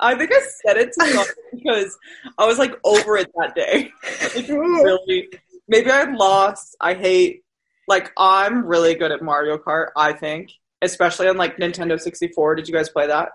I 0.00 0.16
think 0.16 0.30
I 0.32 0.40
said 0.66 0.76
it 0.78 0.92
to 0.94 1.00
Sonnett 1.04 1.28
because 1.54 1.96
I 2.38 2.46
was 2.46 2.58
like 2.58 2.72
over 2.84 3.16
it 3.18 3.30
that 3.36 3.54
day. 3.54 3.92
Like, 4.34 4.48
really 4.48 5.28
maybe 5.68 5.90
I 5.90 6.04
lost. 6.04 6.76
I 6.80 6.94
hate 6.94 7.42
like 7.88 8.12
I'm 8.16 8.64
really 8.66 8.94
good 8.94 9.12
at 9.12 9.22
Mario 9.22 9.58
Kart, 9.58 9.88
I 9.96 10.12
think. 10.12 10.50
Especially 10.80 11.28
on 11.28 11.36
like 11.36 11.58
Nintendo 11.58 11.98
64. 12.00 12.56
Did 12.56 12.66
you 12.68 12.74
guys 12.74 12.88
play 12.88 13.06
that? 13.06 13.30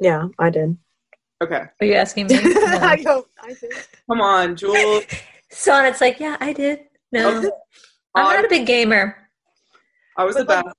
Yeah, 0.00 0.28
I 0.38 0.50
did. 0.50 0.76
Okay. 1.42 1.62
Are 1.80 1.86
you 1.86 1.94
asking 1.94 2.26
me? 2.26 2.36
I 2.38 2.96
No. 2.96 3.04
go, 3.04 3.26
I 3.42 3.48
did. 3.54 3.72
Come 4.10 4.20
on, 4.20 4.56
Jules. 4.56 5.04
Sonnett's 5.50 6.00
like, 6.00 6.20
yeah, 6.20 6.36
I 6.40 6.52
did. 6.52 6.80
No, 7.12 7.38
Okay. 7.38 7.50
I'm 8.14 8.24
not 8.36 8.44
a 8.44 8.48
big 8.48 8.66
gamer. 8.66 9.16
I 10.16 10.24
was 10.24 10.36
the 10.36 10.44
But, 10.44 10.64
best. 10.64 10.76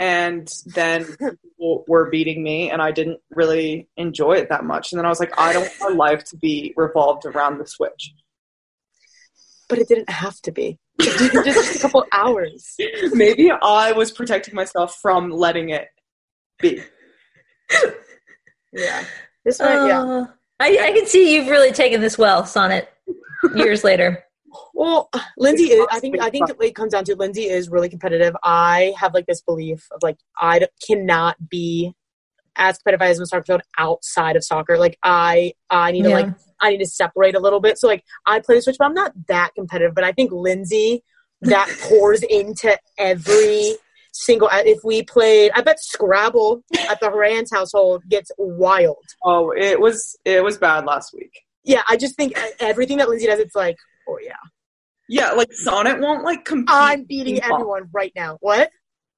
And 0.00 0.48
then 0.66 1.04
people 1.42 1.84
were 1.88 2.08
beating 2.10 2.42
me, 2.42 2.70
and 2.70 2.80
I 2.82 2.90
didn't 2.92 3.20
really 3.30 3.88
enjoy 3.96 4.34
it 4.34 4.48
that 4.50 4.64
much. 4.64 4.92
And 4.92 4.98
then 4.98 5.06
I 5.06 5.08
was 5.08 5.18
like, 5.20 5.32
I 5.38 5.52
don't 5.52 5.68
want 5.80 5.96
my 5.96 6.10
life 6.10 6.24
to 6.24 6.36
be 6.36 6.72
revolved 6.76 7.24
around 7.24 7.58
the 7.58 7.66
Switch. 7.66 8.12
But 9.68 9.78
it 9.78 9.88
didn't 9.88 10.10
have 10.10 10.40
to 10.42 10.52
be. 10.52 10.78
just, 11.00 11.32
just 11.32 11.76
a 11.76 11.78
couple 11.80 12.04
hours. 12.12 12.74
Maybe 13.12 13.50
I 13.50 13.92
was 13.92 14.10
protecting 14.10 14.54
myself 14.54 14.98
from 15.00 15.30
letting 15.30 15.70
it 15.70 15.88
be. 16.60 16.82
Yeah. 18.72 19.04
This 19.44 19.60
one, 19.60 19.88
yeah. 19.88 20.02
Uh, 20.02 20.26
I, 20.60 20.78
I 20.82 20.92
can 20.92 21.06
see 21.06 21.34
you've 21.34 21.48
really 21.48 21.72
taken 21.72 22.00
this 22.00 22.18
well, 22.18 22.42
Sonnett, 22.42 22.88
years 23.54 23.84
later. 23.84 24.24
Well, 24.72 25.10
Lindsay 25.36 25.64
is. 25.64 25.86
I 25.90 26.00
think. 26.00 26.18
I 26.20 26.30
think 26.30 26.48
it 26.60 26.74
comes 26.74 26.92
down 26.92 27.04
to 27.04 27.16
Lindsay 27.16 27.44
is 27.44 27.68
really 27.68 27.90
competitive. 27.90 28.34
I 28.42 28.94
have 28.96 29.12
like 29.12 29.26
this 29.26 29.42
belief 29.42 29.86
of 29.90 30.02
like 30.02 30.16
I 30.40 30.66
cannot 30.86 31.36
be 31.50 31.94
as 32.58 32.78
competitive 32.78 33.02
as 33.02 33.18
in 33.18 33.26
soccer 33.26 33.44
field 33.44 33.62
outside 33.78 34.36
of 34.36 34.44
soccer. 34.44 34.76
Like 34.78 34.98
I, 35.02 35.52
I 35.70 35.92
need 35.92 36.02
to 36.02 36.08
Yeah. 36.10 36.14
like 36.16 36.28
I 36.60 36.70
need 36.70 36.78
to 36.78 36.86
separate 36.86 37.34
a 37.36 37.40
little 37.40 37.60
bit. 37.60 37.78
So 37.78 37.86
like 37.86 38.04
I 38.26 38.40
play 38.40 38.56
the 38.56 38.62
switch, 38.62 38.76
but 38.78 38.86
I'm 38.86 38.94
not 38.94 39.12
that 39.28 39.50
competitive. 39.54 39.94
But 39.94 40.04
I 40.04 40.12
think 40.12 40.32
Lindsay 40.32 41.02
that 41.42 41.68
pours 41.82 42.22
into 42.24 42.76
every 42.98 43.76
single. 44.12 44.48
uh, 44.48 44.62
If 44.64 44.80
we 44.84 45.02
played, 45.04 45.52
I 45.54 45.60
bet 45.62 45.78
Scrabble 45.80 46.62
at 46.90 46.98
the 47.00 47.10
Horan's 47.10 47.52
household 47.52 48.02
gets 48.08 48.30
wild. 48.38 48.96
Oh, 49.24 49.52
it 49.56 49.80
was 49.80 50.16
it 50.24 50.42
was 50.42 50.58
bad 50.58 50.84
last 50.84 51.14
week. 51.14 51.30
Yeah, 51.64 51.82
I 51.88 51.96
just 51.96 52.16
think 52.16 52.32
everything 52.60 52.96
that 52.98 53.08
Lindsay 53.08 53.26
does, 53.26 53.38
it's 53.38 53.54
like, 53.54 53.76
oh 54.08 54.18
yeah, 54.22 54.34
Yeah, 55.08 55.32
like 55.32 55.50
Sonnett 55.64 56.00
won't 56.00 56.24
like 56.24 56.44
compete. 56.44 56.68
I'm 56.72 57.04
beating 57.04 57.34
ping 57.36 57.44
everyone 57.44 57.88
right 57.92 58.12
now. 58.16 58.38
What? 58.40 58.70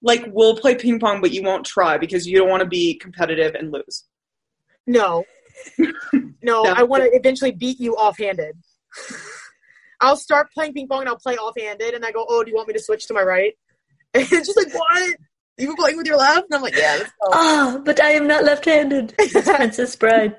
Like 0.02 0.24
we'll 0.28 0.56
play 0.56 0.74
ping 0.74 0.98
pong, 0.98 1.20
but 1.20 1.30
you 1.32 1.42
won't 1.42 1.66
try 1.66 1.98
because 1.98 2.26
you 2.26 2.38
don't 2.38 2.48
want 2.48 2.62
to 2.62 2.68
be 2.68 2.94
competitive 2.94 3.54
and 3.54 3.70
lose. 3.72 4.04
No. 4.86 5.24
No, 6.42 6.62
No. 6.62 6.72
I 6.74 6.84
want 6.84 7.02
to 7.02 7.10
eventually 7.14 7.50
beat 7.50 7.78
you 7.80 7.94
offhanded. 7.94 8.56
I'll 10.00 10.16
start 10.16 10.50
playing 10.54 10.72
ping 10.72 10.88
pong 10.88 11.00
and 11.00 11.08
I'll 11.10 11.18
play 11.18 11.36
offhanded, 11.36 11.92
and 11.92 12.02
I 12.04 12.12
go, 12.12 12.24
"Oh, 12.26 12.42
do 12.42 12.50
you 12.50 12.56
want 12.56 12.68
me 12.68 12.72
to 12.74 12.80
switch 12.80 13.06
to 13.08 13.14
my 13.14 13.22
right?" 13.22 13.52
And 14.14 14.22
it's 14.24 14.46
just 14.46 14.56
like, 14.56 14.72
"What? 14.72 15.16
You 15.58 15.68
were 15.68 15.76
playing 15.76 15.98
with 15.98 16.06
your 16.06 16.16
left?" 16.16 16.46
And 16.50 16.54
I'm 16.56 16.62
like, 16.62 16.74
"Yeah, 16.76 16.96
let's. 16.98 17.10
Oh, 17.22 17.30
ah, 17.32 17.82
but 17.84 18.00
I 18.02 18.12
am 18.12 18.26
not 18.26 18.42
left-handed. 18.44 19.14
It's 19.18 19.48
Princess 19.48 19.94
Bride. 19.96 20.34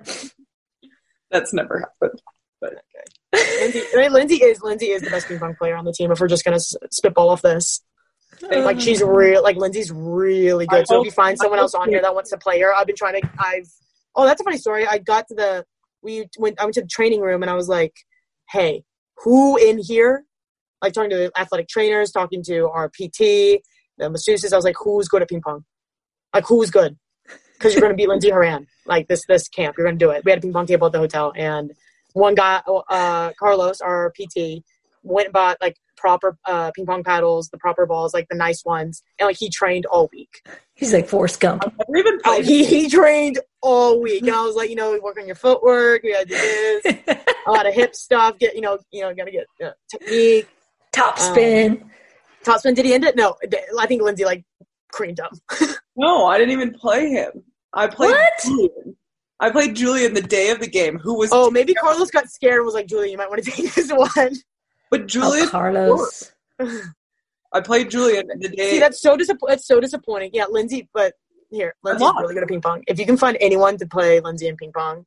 That's 1.30 1.54
never 1.54 1.88
happened. 2.02 2.20
Lindsay, 3.34 3.82
I 3.94 3.98
mean, 3.98 4.12
Lindsay 4.14 4.36
is 4.38 4.62
Lindsay 4.64 4.88
is 4.88 5.04
the 5.04 5.10
best 5.12 5.28
ping 5.28 5.38
pong 5.40 5.56
player 5.56 5.76
on 5.76 5.86
the 5.86 5.94
team. 5.94 6.12
If 6.12 6.20
we're 6.20 6.28
just 6.28 6.44
gonna 6.44 6.56
s- 6.58 6.76
spitball 6.90 7.30
off 7.30 7.42
this, 7.44 7.82
like 8.50 8.80
she's 8.80 9.02
real, 9.02 9.44
like 9.44 9.58
Lindsay's 9.58 9.92
really 9.92 10.66
good. 10.66 10.88
So 10.88 11.00
if 11.00 11.06
you 11.06 11.12
find 11.12 11.38
someone 11.38 11.60
else 11.60 11.74
on 11.74 11.90
here 11.90 12.02
that 12.02 12.14
wants 12.14 12.30
to 12.32 12.38
play 12.38 12.60
her, 12.62 12.74
I've 12.74 12.88
been 12.88 12.96
trying 12.96 13.22
to. 13.22 13.30
I've 13.40 13.68
oh, 14.16 14.26
that's 14.26 14.42
a 14.42 14.44
funny 14.44 14.58
story. 14.58 14.88
I 14.88 14.98
got 14.98 15.28
to 15.28 15.36
the 15.36 15.66
we 16.02 16.28
went. 16.38 16.60
I 16.60 16.64
went 16.66 16.76
to 16.76 16.82
the 16.82 16.88
training 16.88 17.22
room 17.22 17.44
and 17.44 17.50
I 17.50 17.56
was 17.56 17.68
like, 17.68 17.94
"Hey, 18.50 18.84
who 19.18 19.58
in 19.58 19.80
here?" 19.80 20.26
Like 20.82 20.94
talking 20.94 21.12
to 21.12 21.18
the 21.18 21.32
athletic 21.38 21.68
trainers, 21.68 22.12
talking 22.12 22.44
to 22.48 22.68
our 22.70 22.90
PT, 22.90 23.62
the 23.98 24.10
masseuses. 24.10 24.54
I 24.54 24.56
was 24.56 24.66
like, 24.66 24.76
"Who's 24.84 25.08
good 25.08 25.22
at 25.22 25.30
ping 25.30 25.42
pong? 25.42 25.66
Like 26.34 26.46
who's 26.48 26.72
good?" 26.72 26.98
Because 27.54 27.74
you're 27.74 27.82
going 27.82 27.94
to 27.94 27.98
beat 27.98 28.10
Lindsay 28.10 28.32
Horan. 28.32 28.66
Like 28.88 29.08
this 29.08 29.26
this 29.28 29.48
camp, 29.48 29.76
you're 29.78 29.86
going 29.86 29.98
to 29.98 30.04
do 30.04 30.10
it. 30.10 30.24
We 30.26 30.32
had 30.32 30.40
a 30.40 30.42
ping 30.42 30.54
pong 30.54 30.66
table 30.66 30.88
at 30.88 30.94
the 30.94 31.00
hotel, 31.00 31.32
and 31.36 31.72
one 32.14 32.36
guy, 32.36 32.62
uh, 32.90 33.32
Carlos, 33.40 33.82
our 33.82 34.12
PT, 34.12 34.64
went 35.04 35.28
and 35.28 35.34
bought 35.34 35.58
like 35.62 35.76
proper 35.98 36.38
uh, 36.48 36.72
ping 36.76 36.86
pong 36.86 37.04
paddles, 37.04 37.50
the 37.50 37.58
proper 37.58 37.86
balls, 37.86 38.14
like 38.14 38.28
the 38.30 38.36
nice 38.36 38.64
ones, 38.66 39.04
and 39.20 39.28
like 39.28 39.38
he 39.38 39.50
trained 39.50 39.86
all 39.86 40.10
week. 40.12 40.42
He's 40.74 40.94
like 40.94 41.08
Forrest 41.08 41.40
Gump. 41.40 41.64
I've 41.64 41.74
never 41.90 41.98
even 41.98 42.20
Oh, 42.26 42.36
played. 42.36 42.46
he 42.46 42.66
he 42.66 42.90
trained 42.90 43.40
all 43.62 44.02
week, 44.02 44.22
and 44.22 44.32
I 44.36 44.44
was 44.46 44.56
like, 44.56 44.70
you 44.70 44.76
know, 44.76 44.98
work 45.04 45.20
on 45.20 45.26
your 45.28 45.36
footwork. 45.36 46.04
We 46.04 46.14
gotta 46.14 46.26
do 46.26 46.36
this, 46.36 46.96
a 47.48 47.52
lot 47.52 47.68
of 47.68 47.74
hip 47.74 47.96
stuff. 47.96 48.38
Get 48.40 48.56
you 48.56 48.62
know, 48.62 48.80
you 48.92 49.02
know, 49.02 49.14
gotta 49.14 49.32
get 49.32 49.46
uh, 49.64 49.72
technique. 49.92 50.48
Top 50.92 51.18
spin, 51.20 51.72
Um, 51.72 51.78
spin. 51.78 51.92
Topspin, 52.44 52.76
did 52.76 52.86
he 52.86 52.94
end 52.94 53.04
it? 53.06 53.16
No, 53.16 53.36
I 53.80 53.86
think 53.86 54.02
Lindsay 54.02 54.26
like 54.26 54.44
creamed 54.92 55.20
him. 55.20 55.68
No, 55.98 56.26
I 56.26 56.38
didn't 56.38 56.54
even 56.54 56.74
play 56.74 57.10
him. 57.10 57.44
I 57.74 57.86
played 57.86 58.12
What? 58.12 58.34
Julian. 58.44 58.96
I 59.42 59.50
played 59.52 59.76
Julian 59.76 60.14
the 60.14 60.22
day 60.22 60.50
of 60.50 60.60
the 60.60 60.68
game, 60.68 60.98
who 60.98 61.16
was 61.18 61.30
Oh, 61.34 61.52
maybe 61.52 61.74
Carlos 61.74 62.10
got 62.10 62.30
scared 62.30 62.56
and 62.56 62.66
was 62.66 62.74
like, 62.74 62.88
"Julian, 62.88 63.12
you 63.12 63.18
might 63.18 63.30
want 63.30 63.44
to 63.44 63.52
take 63.52 63.74
this 63.74 63.92
one. 63.94 64.34
But 64.92 65.02
Oh, 65.02 65.06
Julian. 65.06 65.48
Carlos. 65.48 66.32
I 67.54 67.60
played 67.62 67.90
Julian 67.90 68.28
the 68.40 68.50
day. 68.50 68.72
See, 68.72 68.80
that's 68.80 69.02
so 69.02 69.18
disapp- 69.18 69.40
That's 69.48 69.66
so 69.66 69.80
disappointing. 69.80 70.32
Yeah, 70.34 70.46
Lindsay, 70.50 70.90
but 70.94 71.14
here, 71.50 71.74
Lindsay's 71.84 72.02
lost. 72.02 72.20
really 72.22 72.34
good 72.36 72.44
at 72.44 72.50
ping 72.50 72.62
pong. 72.62 72.84
If 72.88 73.00
you 73.00 73.06
can 73.06 73.18
find 73.18 73.36
anyone 73.42 73.78
to 73.78 73.88
play 73.88 74.20
Lindsay 74.20 74.48
in 74.48 74.56
ping 74.58 74.72
pong, 74.72 75.06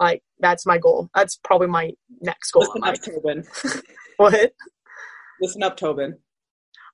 like 0.00 0.22
that's 0.38 0.64
my 0.66 0.78
goal. 0.78 1.10
That's 1.14 1.36
probably 1.44 1.66
my 1.66 1.92
next 2.20 2.50
goal. 2.52 2.62
listen 2.62 2.82
up, 2.82 2.88
like, 2.88 3.02
Tobin. 3.02 3.44
what? 4.16 4.52
Listen 5.40 5.62
up, 5.62 5.76
Tobin. 5.76 6.18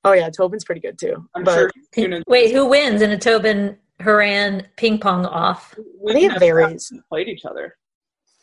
Oh 0.04 0.12
yeah, 0.12 0.28
Tobin's 0.30 0.64
pretty 0.64 0.80
good 0.80 0.98
too. 0.98 1.26
I'm 1.34 1.44
but 1.44 1.72
sure. 1.94 2.22
Wait, 2.26 2.52
who 2.52 2.66
wins 2.66 3.02
in 3.02 3.10
a 3.12 3.18
Tobin 3.18 3.78
Horan 4.02 4.66
ping 4.76 4.98
pong 4.98 5.24
off? 5.26 5.74
we 6.00 6.12
I 6.12 6.14
think 6.14 6.32
it 6.34 6.38
varies. 6.40 6.92
Played 7.08 7.28
each 7.28 7.44
other. 7.44 7.76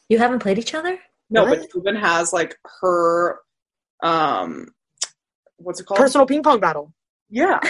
You 0.09 0.17
haven't 0.17 0.39
played 0.39 0.57
each 0.59 0.73
other? 0.73 0.99
No, 1.33 1.43
What? 1.43 1.59
but 1.59 1.69
Tobin 1.71 1.95
has 1.95 2.31
like 2.31 2.55
her. 2.81 3.39
Um, 4.01 4.67
what's 5.57 5.79
it 5.79 5.85
called? 5.85 5.97
personal 5.99 6.25
ping 6.27 6.43
pong 6.43 6.59
battle. 6.59 6.93
Yeah. 7.29 7.59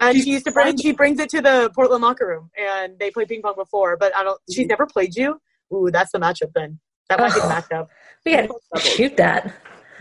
And 0.00 0.14
She's 0.14 0.24
she 0.26 0.30
used 0.30 0.44
to 0.44 0.52
bring 0.52 0.66
fun. 0.68 0.76
she 0.76 0.92
brings 0.92 1.18
it 1.18 1.28
to 1.30 1.40
the 1.42 1.72
Portland 1.74 2.04
locker 2.04 2.24
room 2.24 2.50
and 2.56 2.96
they 3.00 3.10
play 3.10 3.24
ping 3.24 3.42
pong 3.42 3.56
before, 3.56 3.96
but 3.96 4.14
I 4.16 4.22
don't 4.22 4.40
she's 4.48 4.64
Mhm. 4.66 4.68
never 4.68 4.86
played 4.86 5.16
you. 5.16 5.40
Ooh, 5.74 5.90
that's 5.90 6.12
the 6.12 6.18
matchup 6.20 6.52
then. 6.54 6.78
That 7.08 7.18
might 7.18 7.34
be 7.34 7.40
the 7.40 7.46
matchup. 7.48 7.88
We 8.24 8.30
gotta 8.36 8.48
shoot 8.80 9.16
that. 9.16 9.52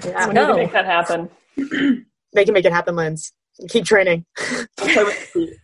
Yeah. 0.06 0.28
We 0.28 0.34
need 0.36 0.40
to 0.42 0.48
No. 0.50 0.56
make 0.56 0.72
that 0.72 0.86
happen. 0.86 1.30
They 2.36 2.46
can 2.46 2.54
make 2.54 2.66
it 2.66 2.72
happen, 2.74 2.96
Linz. 2.96 3.34
Keep 3.70 3.86
training. 3.86 4.24
Play 4.78 5.04
with 5.04 5.18
Steve. 5.32 5.56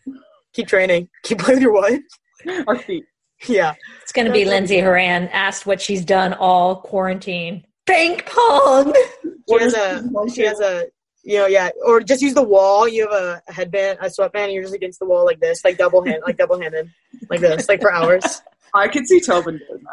Keep 0.53 0.67
training. 0.67 1.09
Keep 1.21 1.37
playing 1.37 1.57
with 1.57 1.63
your 1.63 1.73
what? 1.73 2.01
Our 2.67 2.79
feet. 2.79 3.05
Yeah. 3.47 3.73
It's 4.01 4.11
going 4.11 4.27
to 4.27 4.33
be 4.33 4.45
Lindsay 4.45 4.79
Horan 4.79 5.27
asked 5.29 5.65
what 5.65 5.81
she's 5.81 6.03
done 6.05 6.33
all 6.33 6.77
quarantine. 6.77 7.65
Ping 7.85 8.19
pong. 8.25 8.93
She 9.49 9.59
has 9.59 9.73
a 9.73 10.09
she 10.33 10.41
has 10.43 10.61
a 10.61 10.85
you 11.23 11.37
know, 11.37 11.47
yeah. 11.47 11.69
Or 11.85 11.99
just 11.99 12.21
use 12.21 12.33
the 12.33 12.43
wall. 12.43 12.87
You 12.87 13.09
have 13.09 13.11
a, 13.11 13.41
a 13.47 13.53
headband, 13.53 13.99
a 14.01 14.09
sweatband, 14.09 14.45
and 14.45 14.53
you're 14.53 14.63
just 14.63 14.73
against 14.73 14.99
the 14.99 15.05
wall 15.05 15.25
like 15.25 15.41
this, 15.41 15.65
like 15.65 15.77
double 15.77 16.01
hand 16.01 16.23
like 16.25 16.37
double 16.37 16.59
handed. 16.61 16.89
Like 17.29 17.41
this, 17.41 17.67
like 17.67 17.81
for 17.81 17.91
hours. 17.91 18.41
I 18.73 18.87
could 18.87 19.05
see 19.05 19.19
Tobin 19.19 19.59
doing 19.67 19.83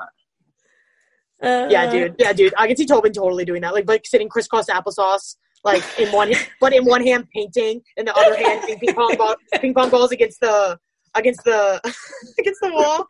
that. 1.41 1.67
Uh, 1.67 1.69
Yeah, 1.69 1.91
dude. 1.91 2.15
Yeah, 2.19 2.33
dude. 2.33 2.55
I 2.57 2.69
can 2.69 2.77
see 2.77 2.87
Tobin 2.87 3.13
totally 3.13 3.45
doing 3.45 3.63
that. 3.63 3.75
Like 3.75 3.89
like 3.89 4.07
sitting 4.07 4.29
crisscross 4.29 4.67
applesauce, 4.67 5.37
like 5.65 5.83
in 5.99 6.11
one 6.13 6.33
but 6.61 6.73
in 6.73 6.85
one 6.85 7.05
hand 7.05 7.27
painting, 7.35 7.83
in 7.97 8.05
the 8.05 8.15
other 8.15 8.37
hand 8.37 8.63
ping 8.67 8.95
pong 8.95 9.17
ball 9.17 9.35
ping 9.61 9.75
pong 9.75 9.91
balls 9.91 10.13
against 10.13 10.41
the 10.41 10.79
against 11.15 11.45
the 11.45 11.81
against 12.39 12.61
the 12.61 12.73
wall. 12.73 13.07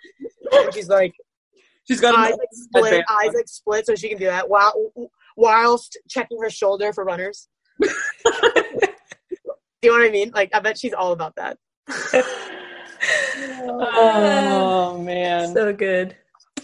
And 0.52 0.74
she's 0.74 0.88
like 0.88 1.12
She's 1.90 2.00
got 2.00 2.16
eyes 2.16 2.36
like 2.38 2.48
split, 2.52 2.84
advantage. 2.84 3.06
eyes 3.10 3.34
like 3.34 3.48
split, 3.48 3.86
so 3.86 3.96
she 3.96 4.08
can 4.08 4.18
do 4.18 4.26
that 4.26 4.48
while 4.48 4.72
whilst 5.36 5.98
checking 6.08 6.40
her 6.40 6.48
shoulder 6.48 6.92
for 6.92 7.04
runners. 7.04 7.48
do 7.82 7.88
you 9.82 9.90
know 9.90 9.98
what 9.98 10.06
I 10.06 10.10
mean? 10.10 10.30
Like, 10.30 10.50
I 10.54 10.60
bet 10.60 10.78
she's 10.78 10.92
all 10.92 11.12
about 11.12 11.34
that. 11.36 11.58
Oh 13.72 15.00
man. 15.02 15.54
So 15.54 15.72
good. 15.72 16.14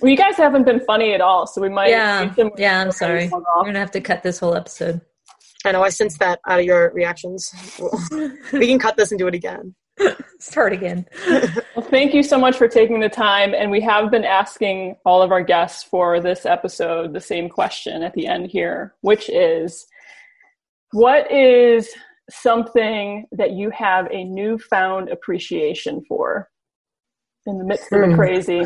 Well, 0.00 0.10
you 0.10 0.16
guys 0.16 0.36
haven't 0.36 0.64
been 0.64 0.80
funny 0.80 1.14
at 1.14 1.22
all, 1.22 1.46
so 1.46 1.62
we 1.62 1.70
might. 1.70 1.88
Yeah. 1.88 2.30
need 2.36 2.52
Yeah, 2.58 2.82
I'm 2.82 2.92
sorry. 2.92 3.28
Log 3.28 3.42
We're 3.56 3.62
going 3.62 3.74
to 3.74 3.80
have 3.80 3.90
to 3.92 4.00
cut 4.02 4.22
this 4.22 4.38
whole 4.38 4.54
episode. 4.54 5.00
I 5.64 5.72
know 5.72 5.82
I 5.82 5.88
sense 5.88 6.18
that 6.18 6.40
out 6.46 6.58
of 6.58 6.66
your 6.66 6.92
reactions. 6.92 7.54
we 8.52 8.66
can 8.66 8.78
cut 8.78 8.96
this 8.98 9.12
and 9.12 9.18
do 9.18 9.26
it 9.28 9.34
again. 9.34 9.74
Start 10.38 10.72
again. 10.72 11.06
Well, 11.74 11.86
thank 11.88 12.12
you 12.14 12.22
so 12.22 12.38
much 12.38 12.56
for 12.56 12.68
taking 12.68 13.00
the 13.00 13.08
time. 13.08 13.54
And 13.54 13.70
we 13.70 13.80
have 13.80 14.10
been 14.10 14.24
asking 14.24 14.96
all 15.04 15.22
of 15.22 15.32
our 15.32 15.42
guests 15.42 15.82
for 15.82 16.20
this 16.20 16.44
episode 16.44 17.12
the 17.12 17.20
same 17.20 17.48
question 17.48 18.02
at 18.02 18.12
the 18.14 18.26
end 18.26 18.50
here, 18.50 18.94
which 19.00 19.28
is 19.30 19.86
what 20.92 21.30
is 21.32 21.88
something 22.30 23.26
that 23.32 23.52
you 23.52 23.70
have 23.70 24.08
a 24.10 24.24
newfound 24.24 25.08
appreciation 25.08 26.04
for 26.06 26.50
in 27.46 27.58
the 27.58 27.64
midst 27.64 27.92
of 27.92 28.00
the 28.00 28.06
Hmm. 28.08 28.14
crazy? 28.14 28.64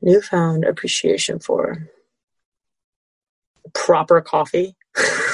Newfound 0.00 0.64
appreciation 0.64 1.38
for 1.40 1.88
proper 3.74 4.20
coffee. 4.20 4.76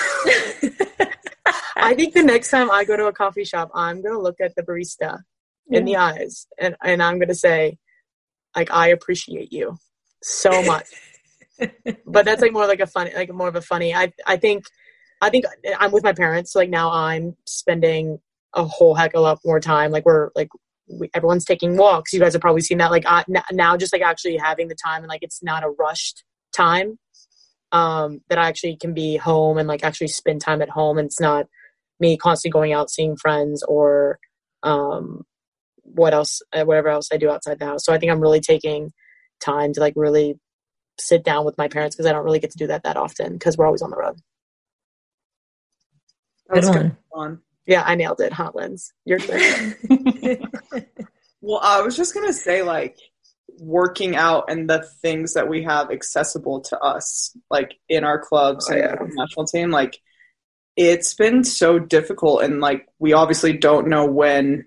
I 1.77 1.95
think 1.95 2.15
the 2.15 2.23
next 2.23 2.51
time 2.51 2.71
I 2.71 2.85
go 2.85 2.97
to 2.97 3.07
a 3.07 3.13
coffee 3.13 3.45
shop, 3.45 3.71
I'm 3.75 4.03
gonna 4.03 4.21
look 4.21 4.41
at 4.41 4.55
the 4.55 4.63
barista 4.63 5.21
in 5.69 5.85
the 5.85 5.97
eyes 5.97 6.47
and, 6.59 6.77
and 6.85 7.03
I'm 7.03 7.19
gonna 7.19 7.35
say, 7.35 7.79
like, 8.55 8.71
I 8.71 8.89
appreciate 8.89 9.53
you 9.53 9.77
so 10.23 10.63
much. 10.63 10.87
but 12.07 12.25
that's 12.25 12.43
like 12.43 12.53
more 12.53 12.67
like 12.67 12.81
a 12.81 12.87
funny 12.87 13.13
like 13.15 13.33
more 13.33 13.47
of 13.47 13.55
a 13.55 13.61
funny 13.61 13.95
I 13.95 14.13
I 14.27 14.37
think 14.37 14.65
I 15.21 15.31
think 15.31 15.45
I'm 15.79 15.93
with 15.93 16.05
my 16.05 16.13
parents, 16.13 16.53
so 16.53 16.59
like 16.59 16.69
now 16.69 16.91
I'm 16.91 17.37
spending 17.47 18.19
a 18.55 18.65
whole 18.65 18.95
heck 18.95 19.15
of 19.15 19.21
a 19.21 19.23
lot 19.23 19.39
more 19.45 19.61
time. 19.61 19.91
Like 19.91 20.05
we're 20.05 20.31
like 20.35 20.49
we, 20.87 21.09
everyone's 21.15 21.45
taking 21.45 21.77
walks. 21.77 22.13
You 22.13 22.21
guys 22.21 22.35
have 22.35 22.43
probably 22.43 22.61
seen 22.61 22.79
that. 22.79 22.91
Like 22.91 23.07
I, 23.07 23.25
n- 23.29 23.43
now, 23.53 23.77
just 23.77 23.93
like 23.93 24.03
actually 24.03 24.37
having 24.37 24.69
the 24.69 24.75
time 24.75 25.03
and 25.03 25.09
like 25.09 25.23
it's 25.23 25.43
not 25.43 25.65
a 25.65 25.71
rushed 25.71 26.25
time. 26.53 26.99
Um, 27.73 28.21
that 28.29 28.39
I 28.39 28.47
actually 28.47 28.77
can 28.77 28.95
be 28.95 29.17
home 29.17 29.59
and 29.59 29.67
like 29.67 29.83
actually 29.83 30.09
spend 30.09 30.41
time 30.41 30.63
at 30.63 30.69
home, 30.69 30.99
and 30.99 31.07
it's 31.07 31.21
not 31.21 31.47
me 32.01 32.17
constantly 32.17 32.53
going 32.53 32.73
out 32.73 32.91
seeing 32.91 33.17
friends 33.17 33.63
or 33.63 34.19
um, 34.63 35.23
what 35.83 36.15
else, 36.15 36.43
uh, 36.53 36.65
whatever 36.65 36.89
else 36.89 37.09
I 37.13 37.17
do 37.17 37.31
outside 37.31 37.59
the 37.59 37.67
house. 37.67 37.85
So 37.85 37.93
I 37.93 37.99
think 37.99 38.11
I'm 38.11 38.21
really 38.21 38.41
taking 38.41 38.93
time 39.41 39.73
to 39.75 39.81
like 39.81 39.95
really 39.97 40.39
sit 40.99 41.25
down 41.25 41.45
with 41.45 41.59
my 41.59 41.69
parents 41.69 41.95
because 41.97 42.07
I 42.07 42.13
don't 42.13 42.25
really 42.25 42.39
get 42.41 42.51
to 42.53 42.59
do 42.59 42.69
that 42.69 42.85
that 42.85 42.97
often 42.97 43.33
because 43.35 43.57
we're 43.57 43.67
always 43.67 43.83
on 43.83 43.91
the 43.91 43.97
road. 43.97 44.17
That 46.49 46.57
was 46.57 46.67
Good 46.67 46.73
good 46.75 46.97
one. 47.11 47.29
fun. 47.31 47.41
Yeah, 47.67 47.83
I 47.85 47.95
nailed 47.95 48.21
it. 48.21 48.33
Hot 48.33 48.55
lens. 48.55 48.93
Your 49.05 49.19
turn. 49.19 49.75
Well, 51.41 51.61
I 51.63 51.83
was 51.83 51.95
just 51.97 52.15
gonna 52.15 52.33
say 52.33 52.63
like 52.63 52.97
working 53.61 54.17
out 54.17 54.45
and 54.49 54.69
the 54.69 54.83
things 55.03 55.35
that 55.35 55.49
we 55.49 55.63
have 55.65 55.91
accessible 55.91 56.61
to 56.63 56.79
us, 56.81 57.37
like 57.51 57.75
in 57.89 58.03
our 58.03 58.19
clubs 58.19 58.69
Oh, 58.71 58.73
and 58.73 58.83
yeah. 58.83 58.97
the 58.97 59.11
national 59.15 59.45
team, 59.47 59.71
like 59.71 59.99
it's 60.77 61.15
been 61.15 61.45
so 61.45 61.79
difficult 61.79 62.43
and 62.43 62.61
like 62.61 62.89
we 62.99 63.13
obviously 63.13 63.53
don't 63.53 63.89
know 63.89 64.07
when 64.07 64.67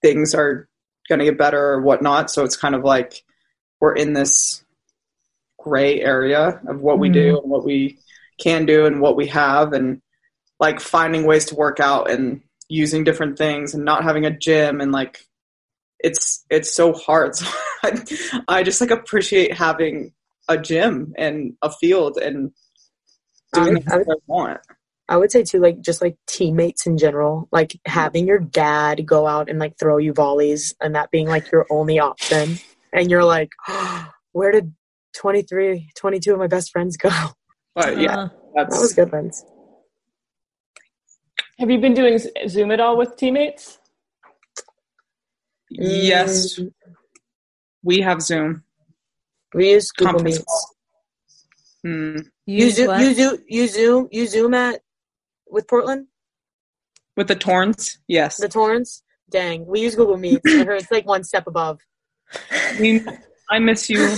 things 0.00 0.34
are 0.34 0.68
gonna 1.08 1.24
get 1.24 1.38
better 1.38 1.72
or 1.72 1.82
whatnot. 1.82 2.30
So 2.30 2.44
it's 2.44 2.56
kind 2.56 2.74
of 2.74 2.84
like 2.84 3.22
we're 3.80 3.94
in 3.94 4.12
this 4.12 4.64
gray 5.58 6.00
area 6.00 6.60
of 6.66 6.80
what 6.80 6.98
we 6.98 7.08
do 7.08 7.34
mm-hmm. 7.34 7.42
and 7.42 7.50
what 7.50 7.64
we 7.64 7.98
can 8.38 8.66
do 8.66 8.86
and 8.86 9.00
what 9.00 9.16
we 9.16 9.26
have 9.28 9.72
and 9.72 10.00
like 10.58 10.80
finding 10.80 11.26
ways 11.26 11.46
to 11.46 11.54
work 11.54 11.80
out 11.80 12.10
and 12.10 12.40
using 12.68 13.04
different 13.04 13.38
things 13.38 13.74
and 13.74 13.84
not 13.84 14.04
having 14.04 14.24
a 14.24 14.36
gym 14.36 14.80
and 14.80 14.92
like 14.92 15.26
it's 15.98 16.44
it's 16.50 16.72
so 16.74 16.92
hard. 16.92 17.34
So 17.82 17.90
I, 17.92 18.42
I 18.48 18.62
just 18.62 18.80
like 18.80 18.90
appreciate 18.90 19.52
having 19.52 20.12
a 20.48 20.58
gym 20.58 21.12
and 21.16 21.52
a 21.62 21.70
field 21.70 22.16
and 22.16 22.52
doing 23.52 23.76
I- 23.76 23.80
things 23.80 24.06
I 24.08 24.14
want 24.26 24.60
I 25.08 25.16
would 25.16 25.30
say 25.30 25.44
too, 25.44 25.60
like 25.60 25.80
just 25.80 26.02
like 26.02 26.16
teammates 26.26 26.86
in 26.86 26.98
general, 26.98 27.48
like 27.52 27.78
having 27.86 28.26
your 28.26 28.40
dad 28.40 29.06
go 29.06 29.26
out 29.26 29.48
and 29.48 29.58
like 29.58 29.78
throw 29.78 29.98
you 29.98 30.12
volleys 30.12 30.74
and 30.80 30.94
that 30.96 31.10
being 31.10 31.28
like 31.28 31.50
your 31.52 31.64
only 31.70 31.98
option. 32.00 32.58
And 32.92 33.10
you're 33.10 33.24
like, 33.24 33.50
where 34.32 34.50
did 34.52 34.74
23, 35.14 35.90
22 35.96 36.32
of 36.32 36.38
my 36.38 36.46
best 36.48 36.72
friends 36.72 36.96
go? 36.96 37.10
but 37.74 37.98
yeah 37.98 38.16
Uh, 38.16 38.28
That 38.54 38.68
was 38.70 38.92
good 38.94 39.10
friends. 39.10 39.44
Have 41.58 41.70
you 41.70 41.78
been 41.78 41.94
doing 41.94 42.18
Zoom 42.48 42.70
at 42.70 42.80
all 42.80 42.96
with 42.98 43.16
teammates? 43.16 43.78
yes 45.70 46.58
Mm, 46.58 46.72
we 47.82 48.00
have 48.00 48.22
zoom 48.22 48.62
we 49.54 49.70
use 49.72 49.90
Google 49.90 50.14
Conference 50.14 50.38
Meets. 50.38 50.74
Hmm. 51.82 52.16
You 52.46 52.66
use 52.66 52.76
zoom, 52.76 53.00
you 53.00 53.14
zoom, 53.14 53.38
you 53.48 53.68
zoom, 53.68 54.08
you 54.12 54.26
zoom 54.26 54.54
at 54.54 54.80
with 55.48 55.68
Portland, 55.68 56.06
with 57.16 57.28
the 57.28 57.34
Thorns 57.36 57.98
yes 58.08 58.36
the 58.38 58.48
Thorns. 58.48 59.02
Dang, 59.28 59.66
we 59.66 59.80
use 59.80 59.96
Google 59.96 60.16
Meets. 60.16 60.42
I 60.46 60.64
heard 60.64 60.80
it's 60.80 60.90
like 60.90 61.06
one 61.06 61.24
step 61.24 61.46
above. 61.46 61.80
We- 62.78 63.04
i 63.48 63.58
miss 63.60 63.88
you 63.88 64.16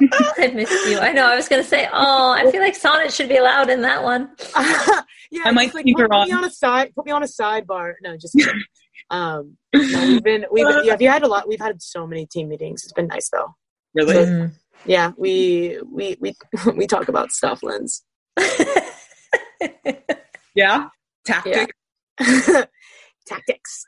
I 0.38 0.50
missed 0.54 0.88
you. 0.88 0.98
I 0.98 1.12
know. 1.12 1.26
I 1.26 1.36
was 1.36 1.48
going 1.48 1.62
to 1.62 1.68
say, 1.68 1.88
oh, 1.92 2.32
I 2.32 2.50
feel 2.50 2.60
like 2.60 2.78
Sonnett 2.78 3.14
should 3.14 3.28
be 3.28 3.36
allowed 3.36 3.70
in 3.70 3.82
that 3.82 4.02
one. 4.02 4.30
yeah, 5.30 5.42
I 5.44 5.50
might 5.50 5.74
like, 5.74 5.84
keep 5.84 5.96
put, 5.96 6.02
her 6.02 6.08
put 6.08 6.26
me 6.26 6.32
on. 6.32 6.38
on 6.38 6.44
a 6.44 6.50
side. 6.50 6.94
Put 6.94 7.06
me 7.06 7.12
on 7.12 7.22
a 7.22 7.26
sidebar. 7.26 7.94
No, 8.02 8.16
just 8.16 8.34
kidding. 8.34 8.62
um, 9.10 9.56
no, 9.74 10.06
we've 10.06 10.22
been 10.22 10.46
we've 10.50 10.66
yeah, 10.84 10.96
we 10.98 11.06
had 11.06 11.22
a 11.22 11.28
lot. 11.28 11.48
We've 11.48 11.60
had 11.60 11.82
so 11.82 12.06
many 12.06 12.26
team 12.26 12.48
meetings. 12.48 12.84
It's 12.84 12.92
been 12.92 13.08
nice 13.08 13.28
though. 13.30 13.54
really 13.94 14.14
Mm. 14.14 14.52
Yeah, 14.86 15.12
we 15.16 15.80
we 15.90 16.16
we 16.20 16.34
we 16.76 16.86
talk 16.86 17.08
about 17.08 17.32
stuff, 17.32 17.62
Linz. 17.62 18.04
Yeah 20.54 20.88
tactic 21.24 21.70
Tactics. 23.26 23.84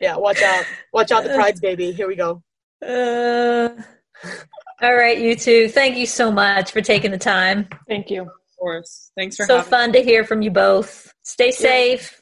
yeah, 0.00 0.16
watch 0.16 0.42
out! 0.42 0.64
Watch 0.92 1.12
out, 1.12 1.22
the 1.22 1.30
pride's 1.30 1.60
baby. 1.60 1.92
Here 1.92 2.08
we 2.08 2.16
go. 2.16 2.42
Uh, 2.84 3.68
all 4.82 4.94
right, 4.96 5.18
you 5.18 5.36
two. 5.36 5.68
Thank 5.68 5.96
you 5.96 6.06
so 6.06 6.30
much 6.32 6.72
for 6.72 6.80
taking 6.80 7.12
the 7.12 7.18
time. 7.18 7.68
Thank 7.88 8.10
you. 8.10 8.22
of 8.22 8.28
course 8.58 9.12
thanks 9.16 9.36
for 9.36 9.44
So 9.46 9.58
having 9.58 9.70
fun 9.70 9.92
to 9.92 10.02
hear 10.02 10.24
from 10.24 10.42
you 10.42 10.50
both. 10.50 11.12
Stay 11.22 11.50
safe. 11.52 12.20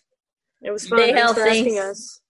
It 0.62 0.70
was 0.70 0.86
fun. 0.86 0.98
Stay 0.98 1.12
Thanks 1.12 1.22
healthy. 1.22 1.58
asking 1.60 1.78
us. 1.78 2.20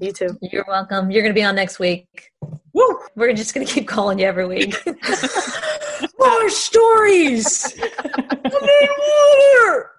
You 0.00 0.12
too. 0.12 0.38
You're 0.42 0.64
welcome. 0.66 1.10
You're 1.10 1.22
going 1.22 1.34
to 1.34 1.38
be 1.38 1.44
on 1.44 1.54
next 1.54 1.78
week. 1.78 2.30
Woo! 2.72 2.98
We're 3.16 3.32
just 3.34 3.54
going 3.54 3.66
to 3.66 3.72
keep 3.72 3.86
calling 3.86 4.18
you 4.18 4.26
every 4.26 4.46
week. 4.46 4.74
More 6.18 6.48
stories. 6.50 7.72
I 7.80 8.48
need 8.48 8.90
water. 9.68 9.90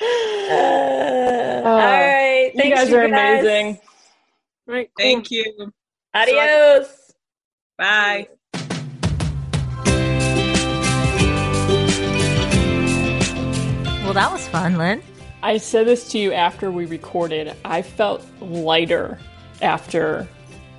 Uh, 0.00 1.62
all 1.64 1.76
right. 1.78 2.50
You 2.54 2.60
Thanks, 2.60 2.78
guys 2.78 2.92
are 2.92 3.04
amazing. 3.04 3.78
Right. 4.66 4.90
Cool. 4.98 5.04
thank 5.04 5.30
you 5.30 5.72
Adios. 6.14 7.12
bye 7.78 8.26
Well, 14.06 14.14
that 14.14 14.30
was 14.30 14.46
fun, 14.46 14.78
Lynn. 14.78 15.02
I 15.42 15.56
said 15.56 15.88
this 15.88 16.08
to 16.10 16.18
you 16.18 16.32
after 16.32 16.70
we 16.70 16.86
recorded. 16.86 17.56
I 17.64 17.82
felt 17.82 18.24
lighter 18.40 19.18
after 19.60 20.28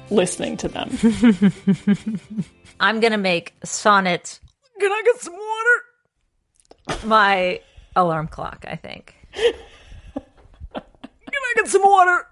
listening 0.09 0.55
to 0.57 0.69
them. 0.69 0.89
I'm 2.79 3.01
gonna 3.01 3.17
make 3.17 3.53
sonnets. 3.65 4.39
Can 4.79 4.91
I 4.91 5.01
get 5.03 5.17
some 5.21 5.33
water? 5.33 5.46
My 7.05 7.61
alarm 7.95 8.27
clock, 8.27 8.65
I 8.67 8.75
think. 8.75 9.15
Can 9.33 9.53
I 11.33 11.53
get 11.55 11.67
some 11.67 11.83
water. 11.83 12.27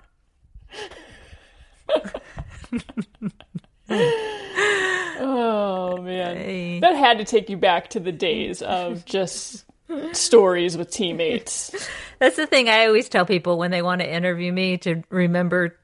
Oh 5.17 5.97
man, 6.01 6.81
that 6.81 6.95
had 6.95 7.19
to 7.19 7.23
take 7.23 7.49
you 7.49 7.57
back 7.57 7.89
to 7.91 7.99
the 7.99 8.11
days 8.11 8.61
of 8.61 9.05
just 9.05 9.65
stories 10.13 10.77
with 10.77 10.91
teammates. 10.91 11.89
That's 12.19 12.35
the 12.35 12.47
thing 12.47 12.69
I 12.69 12.87
always 12.87 13.07
tell 13.09 13.25
people 13.25 13.57
when 13.57 13.71
they 13.71 13.81
want 13.81 14.01
to 14.01 14.11
interview 14.11 14.51
me 14.51 14.77
to 14.79 15.03
remember 15.09 15.77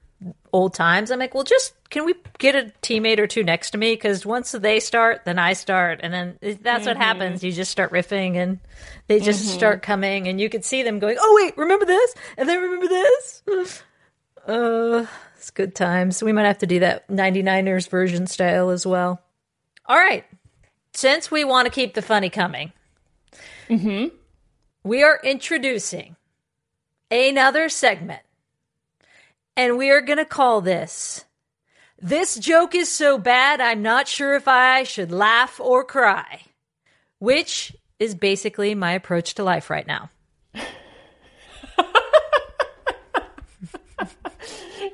old 0.54 0.74
times. 0.74 1.12
I'm 1.12 1.20
like, 1.20 1.34
well, 1.34 1.44
just 1.44 1.74
can 1.90 2.06
we 2.06 2.16
get 2.38 2.56
a 2.56 2.72
teammate 2.82 3.20
or 3.20 3.28
two 3.28 3.44
next 3.44 3.72
to 3.72 3.78
me? 3.78 3.94
Because 3.94 4.26
once 4.26 4.52
they 4.52 4.80
start, 4.80 5.26
then 5.26 5.40
I 5.40 5.54
start, 5.54 6.00
and 6.04 6.14
then 6.14 6.38
that's 6.62 6.86
what 6.86 6.94
mm-hmm. 6.94 7.02
happens. 7.02 7.44
You 7.44 7.52
just 7.52 7.72
start 7.72 7.92
riffing, 7.92 8.36
and 8.36 8.60
they 9.08 9.20
just 9.20 9.46
mm-hmm. 9.46 9.58
start 9.58 9.82
coming, 9.82 10.28
and 10.28 10.40
you 10.40 10.50
could 10.50 10.66
see 10.66 10.84
them 10.84 11.00
going, 11.00 11.18
"Oh 11.20 11.42
wait, 11.42 11.58
remember 11.58 11.86
this?" 11.86 12.16
And 12.38 12.48
then 12.48 12.62
remember 12.62 12.88
this. 12.88 13.84
Uh, 14.48 15.06
it's 15.38 15.52
good 15.52 15.76
times. 15.76 16.24
We 16.24 16.32
might 16.32 16.48
have 16.48 16.58
to 16.60 16.66
do 16.66 16.80
that 16.80 17.08
99ers 17.08 17.88
version 17.88 18.26
style 18.26 18.72
as 18.72 18.88
well. 18.88 19.22
All 19.86 19.96
right. 19.96 20.26
Since 20.94 21.30
we 21.30 21.44
want 21.44 21.68
to 21.68 21.72
keep 21.72 21.94
the 21.94 22.02
funny 22.02 22.32
coming, 22.32 22.74
mm-hmm. 23.70 24.16
we 24.84 25.04
are 25.04 25.20
introducing 25.24 26.16
another 27.12 27.70
segment. 27.70 28.22
And 29.58 29.78
we 29.78 29.92
are 29.92 30.02
going 30.02 30.18
to 30.18 30.26
call 30.26 30.62
this 30.62 31.26
This 32.00 32.36
Joke 32.36 32.74
is 32.76 32.90
So 32.90 33.18
Bad, 33.18 33.62
I'm 33.62 33.82
Not 33.82 34.08
Sure 34.08 34.34
If 34.34 34.48
I 34.48 34.84
Should 34.84 35.12
Laugh 35.12 35.60
or 35.60 35.84
Cry, 35.84 36.42
which 37.20 37.76
is 38.00 38.16
basically 38.16 38.74
my 38.76 38.94
approach 38.94 39.36
to 39.36 39.44
life 39.44 39.70
right 39.70 39.88
now. 39.88 40.10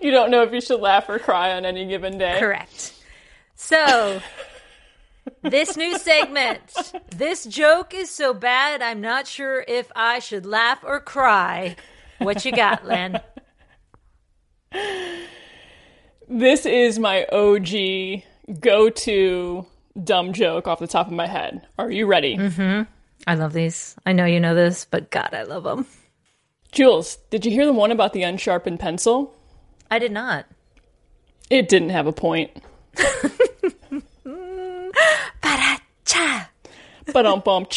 You 0.01 0.11
don't 0.11 0.31
know 0.31 0.43
if 0.43 0.53
you 0.53 0.61
should 0.61 0.79
laugh 0.79 1.09
or 1.09 1.19
cry 1.19 1.53
on 1.53 1.65
any 1.65 1.85
given 1.85 2.17
day. 2.17 2.37
Correct. 2.39 2.93
So, 3.55 4.21
this 5.41 5.75
new 5.75 5.97
segment, 5.97 6.61
This 7.15 7.45
Joke 7.45 7.93
is 7.93 8.09
So 8.09 8.33
Bad, 8.33 8.81
I'm 8.81 9.01
Not 9.01 9.27
Sure 9.27 9.63
If 9.67 9.91
I 9.95 10.19
Should 10.19 10.45
Laugh 10.45 10.83
or 10.83 10.99
Cry. 10.99 11.75
What 12.19 12.45
you 12.45 12.51
got, 12.51 12.85
Len? 12.85 13.19
This 16.29 16.65
is 16.65 16.99
my 16.99 17.25
OG 17.31 18.59
go-to 18.59 19.65
dumb 20.03 20.33
joke 20.33 20.67
off 20.67 20.79
the 20.79 20.87
top 20.87 21.07
of 21.07 21.13
my 21.13 21.27
head. 21.27 21.65
Are 21.77 21.89
you 21.89 22.05
ready? 22.05 22.37
I 23.25 23.35
love 23.35 23.53
these. 23.53 23.95
I 24.05 24.13
know 24.13 24.25
you 24.25 24.39
know 24.39 24.53
this, 24.55 24.85
but 24.85 25.09
God, 25.09 25.29
I 25.33 25.43
love 25.43 25.63
them. 25.63 25.85
Jules, 26.71 27.17
did 27.29 27.45
you 27.45 27.51
hear 27.51 27.65
the 27.65 27.73
one 27.73 27.91
about 27.91 28.13
the 28.13 28.23
unsharpened 28.23 28.79
pencil? 28.79 29.33
I 29.89 29.99
did 29.99 30.11
not. 30.11 30.45
It 31.49 31.69
didn't 31.69 31.89
have 31.89 32.07
a 32.07 32.11
point. 32.13 32.51
Cha. 36.05 36.49
But 37.13 37.25
um 37.25 37.39
bum. 37.41 37.67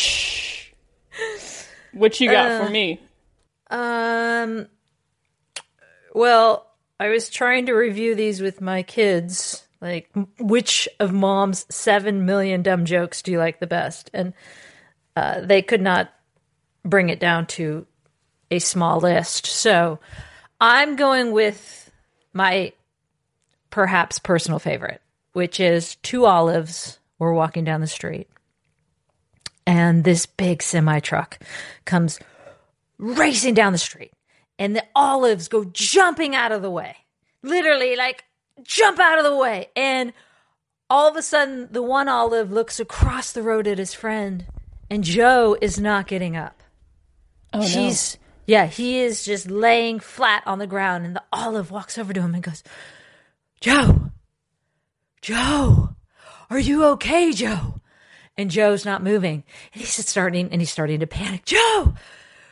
What 1.92 2.20
you 2.20 2.30
got 2.30 2.64
for 2.64 2.70
me? 2.70 3.00
Um. 3.70 4.66
Well, 6.14 6.66
I 7.00 7.08
was 7.08 7.30
trying 7.30 7.64
to 7.66 7.72
review 7.72 8.14
these 8.14 8.42
with 8.42 8.60
my 8.60 8.82
kids. 8.82 9.66
Like, 9.80 10.10
which 10.38 10.86
of 11.00 11.14
mom's 11.14 11.64
seven 11.74 12.26
million 12.26 12.60
dumb 12.60 12.84
jokes 12.84 13.22
do 13.22 13.32
you 13.32 13.38
like 13.38 13.58
the 13.58 13.66
best? 13.66 14.10
And 14.12 14.34
uh, 15.16 15.40
they 15.40 15.62
could 15.62 15.80
not 15.80 16.12
bring 16.84 17.08
it 17.08 17.18
down 17.18 17.46
to 17.46 17.86
a 18.50 18.58
small 18.58 19.00
list. 19.00 19.46
So 19.46 19.98
I'm 20.60 20.96
going 20.96 21.32
with 21.32 21.90
my 22.34 22.74
perhaps 23.70 24.18
personal 24.18 24.58
favorite, 24.58 25.00
which 25.32 25.58
is 25.58 25.94
two 25.96 26.26
olives 26.26 26.98
were 27.18 27.32
walking 27.32 27.64
down 27.64 27.80
the 27.80 27.86
street. 27.86 28.28
And 29.66 30.04
this 30.04 30.26
big 30.26 30.62
semi 30.62 31.00
truck 31.00 31.38
comes 31.86 32.20
racing 32.98 33.54
down 33.54 33.72
the 33.72 33.78
street 33.78 34.12
and 34.60 34.76
the 34.76 34.84
olives 34.94 35.48
go 35.48 35.64
jumping 35.64 36.36
out 36.36 36.52
of 36.52 36.60
the 36.60 36.70
way. 36.70 36.94
Literally 37.42 37.96
like 37.96 38.24
jump 38.62 39.00
out 39.00 39.18
of 39.18 39.24
the 39.24 39.34
way. 39.34 39.70
And 39.74 40.12
all 40.90 41.08
of 41.08 41.16
a 41.16 41.22
sudden 41.22 41.68
the 41.72 41.82
one 41.82 42.08
olive 42.08 42.52
looks 42.52 42.78
across 42.78 43.32
the 43.32 43.42
road 43.42 43.66
at 43.66 43.78
his 43.78 43.94
friend 43.94 44.44
and 44.90 45.02
joe 45.02 45.56
is 45.60 45.80
not 45.80 46.06
getting 46.06 46.36
up. 46.36 46.62
Oh 47.52 47.62
he's 47.62 48.18
yeah 48.46 48.66
he 48.66 49.00
is 49.00 49.24
just 49.24 49.50
laying 49.50 49.98
flat 49.98 50.42
on 50.46 50.58
the 50.58 50.66
ground 50.66 51.06
and 51.06 51.16
the 51.16 51.22
olive 51.32 51.70
walks 51.70 51.96
over 51.96 52.12
to 52.12 52.20
him 52.20 52.34
and 52.34 52.42
goes 52.42 52.62
joe 53.60 54.10
joe 55.22 55.96
are 56.50 56.58
you 56.58 56.84
okay 56.86 57.32
joe? 57.32 57.80
And 58.36 58.50
joe's 58.50 58.84
not 58.84 59.02
moving. 59.02 59.44
And 59.72 59.80
he's 59.80 60.06
starting 60.06 60.50
and 60.50 60.60
he's 60.60 60.70
starting 60.70 61.00
to 61.00 61.06
panic. 61.06 61.44
Joe 61.44 61.94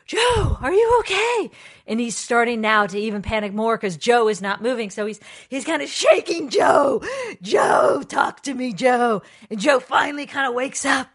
Joe, 0.09 0.57
are 0.63 0.73
you 0.73 0.97
okay? 1.01 1.51
And 1.89 1.99
he's 1.99 2.17
starting 2.17 2.61
now 2.61 2.87
to 2.87 2.99
even 2.99 3.23
panic 3.23 3.53
more 3.53 3.77
because 3.77 3.97
Joe 3.97 4.29
is 4.29 4.41
not 4.41 4.63
moving. 4.63 4.91
So 4.91 5.07
he's 5.07 5.19
he's 5.49 5.65
kind 5.65 5.83
of 5.83 5.89
shaking 5.89 6.51
Joe. 6.51 7.03
Joe, 7.43 8.05
talk 8.07 8.43
to 8.43 8.55
me, 8.55 8.73
Joe. 8.73 9.23
And 9.51 9.59
Joe 9.59 9.81
finally 9.81 10.27
kind 10.27 10.47
of 10.47 10.55
wakes 10.55 10.85
up 10.85 11.09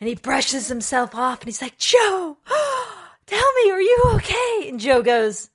and 0.00 0.08
he 0.08 0.14
brushes 0.14 0.68
himself 0.68 1.14
off 1.14 1.40
and 1.40 1.46
he's 1.46 1.62
like, 1.62 1.78
Joe, 1.78 2.38
tell 3.26 3.52
me, 3.62 3.70
are 3.70 3.80
you 3.80 4.02
okay? 4.14 4.68
And 4.68 4.80
Joe 4.80 5.02
goes, 5.02 5.50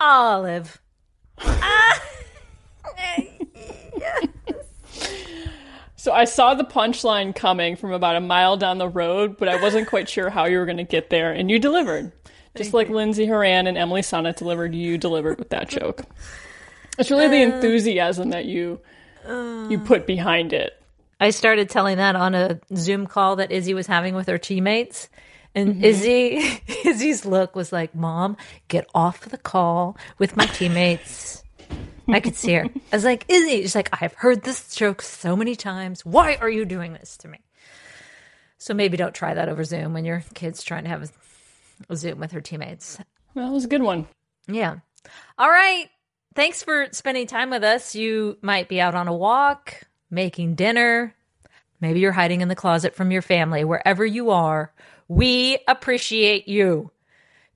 Olive. 0.00 0.82
So 6.00 6.12
I 6.12 6.24
saw 6.24 6.54
the 6.54 6.64
punchline 6.64 7.36
coming 7.36 7.76
from 7.76 7.92
about 7.92 8.16
a 8.16 8.20
mile 8.20 8.56
down 8.56 8.78
the 8.78 8.88
road, 8.88 9.36
but 9.36 9.50
I 9.50 9.60
wasn't 9.60 9.86
quite 9.86 10.08
sure 10.08 10.30
how 10.30 10.46
you 10.46 10.56
were 10.56 10.64
going 10.64 10.78
to 10.78 10.82
get 10.82 11.10
there, 11.10 11.30
and 11.30 11.50
you 11.50 11.58
delivered. 11.58 12.10
Just 12.56 12.74
like 12.74 12.88
Lindsey 12.88 13.26
Horan 13.26 13.66
and 13.66 13.78
Emily 13.78 14.02
Sonnett 14.02 14.36
delivered, 14.36 14.74
you 14.74 14.98
delivered 14.98 15.38
with 15.38 15.50
that 15.50 15.68
joke. 15.68 16.02
It's 16.98 17.10
really 17.10 17.28
the 17.28 17.44
um, 17.44 17.52
enthusiasm 17.52 18.30
that 18.30 18.44
you 18.44 18.78
you 19.24 19.80
uh, 19.80 19.86
put 19.86 20.06
behind 20.06 20.52
it. 20.52 20.78
I 21.18 21.30
started 21.30 21.70
telling 21.70 21.96
that 21.96 22.14
on 22.14 22.34
a 22.34 22.60
Zoom 22.74 23.06
call 23.06 23.36
that 23.36 23.50
Izzy 23.50 23.72
was 23.72 23.86
having 23.86 24.14
with 24.14 24.26
her 24.26 24.36
teammates. 24.36 25.08
And 25.54 25.76
mm-hmm. 25.76 25.84
Izzy, 25.84 26.60
Izzy's 26.84 27.24
look 27.24 27.56
was 27.56 27.72
like, 27.72 27.94
"Mom, 27.94 28.36
get 28.68 28.86
off 28.94 29.20
the 29.20 29.38
call 29.38 29.96
with 30.18 30.36
my 30.36 30.44
teammates." 30.46 31.42
I 32.08 32.20
could 32.20 32.34
see 32.34 32.52
her. 32.54 32.66
I 32.92 32.96
was 32.96 33.04
like, 33.04 33.24
"Izzy," 33.28 33.62
she's 33.62 33.74
like, 33.74 34.02
"I've 34.02 34.14
heard 34.14 34.42
this 34.42 34.74
joke 34.74 35.00
so 35.00 35.36
many 35.36 35.56
times. 35.56 36.04
Why 36.04 36.36
are 36.36 36.50
you 36.50 36.64
doing 36.64 36.92
this 36.92 37.16
to 37.18 37.28
me?" 37.28 37.38
So 38.58 38.74
maybe 38.74 38.96
don't 38.96 39.14
try 39.14 39.32
that 39.32 39.48
over 39.48 39.64
Zoom 39.64 39.94
when 39.94 40.04
your 40.04 40.22
kid's 40.34 40.62
trying 40.62 40.84
to 40.84 40.90
have 40.90 41.02
a 41.02 41.08
Zoom 41.94 42.20
with 42.20 42.32
her 42.32 42.40
teammates. 42.40 42.98
Well, 43.34 43.46
that 43.46 43.52
was 43.52 43.64
a 43.64 43.68
good 43.68 43.82
one. 43.82 44.06
Yeah. 44.48 44.76
All 45.38 45.48
right. 45.48 45.88
Thanks 46.34 46.62
for 46.62 46.86
spending 46.92 47.26
time 47.26 47.50
with 47.50 47.64
us. 47.64 47.94
You 47.94 48.38
might 48.42 48.68
be 48.68 48.80
out 48.80 48.94
on 48.94 49.08
a 49.08 49.16
walk, 49.16 49.82
making 50.10 50.54
dinner. 50.54 51.14
Maybe 51.80 52.00
you're 52.00 52.12
hiding 52.12 52.40
in 52.40 52.48
the 52.48 52.54
closet 52.54 52.94
from 52.94 53.10
your 53.10 53.22
family. 53.22 53.64
Wherever 53.64 54.04
you 54.04 54.30
are, 54.30 54.72
we 55.08 55.58
appreciate 55.66 56.46
you. 56.46 56.90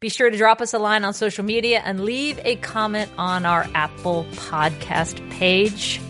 Be 0.00 0.08
sure 0.08 0.28
to 0.28 0.36
drop 0.36 0.60
us 0.60 0.74
a 0.74 0.78
line 0.78 1.04
on 1.04 1.14
social 1.14 1.44
media 1.44 1.80
and 1.84 2.04
leave 2.04 2.38
a 2.44 2.56
comment 2.56 3.10
on 3.16 3.46
our 3.46 3.66
Apple 3.74 4.26
podcast 4.32 5.30
page. 5.30 6.00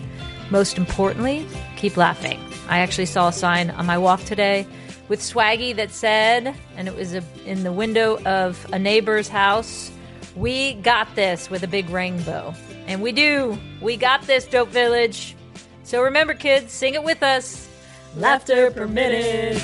Most 0.51 0.79
importantly, 0.79 1.47
keep 1.77 1.97
laughing. 1.97 2.41
I 2.69 2.79
actually 2.79 3.07
saw 3.07 3.29
a 3.29 3.33
sign 3.33 3.71
on 3.71 3.87
my 3.87 3.99
walk 3.99 4.25
today 4.25 4.67
with 5.09 5.21
Swaggy 5.21 5.75
that 5.77 5.91
said, 5.91 6.55
and 6.77 6.89
it 6.89 6.97
was 6.97 7.15
a, 7.15 7.23
in 7.45 7.63
the 7.63 7.73
window 7.73 8.23
of 8.25 8.67
a 8.73 8.79
neighbor's 8.79 9.29
house, 9.29 9.91
we 10.37 10.75
got 10.75 11.15
this 11.15 11.51
with 11.51 11.63
a 11.63 11.69
big 11.69 11.89
rainbow. 11.91 12.55
And 12.87 13.03
we 13.03 13.13
do. 13.13 13.59
We 13.81 13.97
got 13.97 14.23
this, 14.23 14.47
Dope 14.47 14.69
Village. 14.69 15.37
So 15.85 16.03
remember, 16.03 16.35
kids, 16.35 16.73
sing 16.73 16.95
it 16.95 17.03
with 17.03 17.23
us. 17.23 17.69
Laughter 18.17 18.71
permitted. 18.71 19.61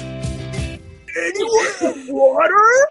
Water? 2.09 2.89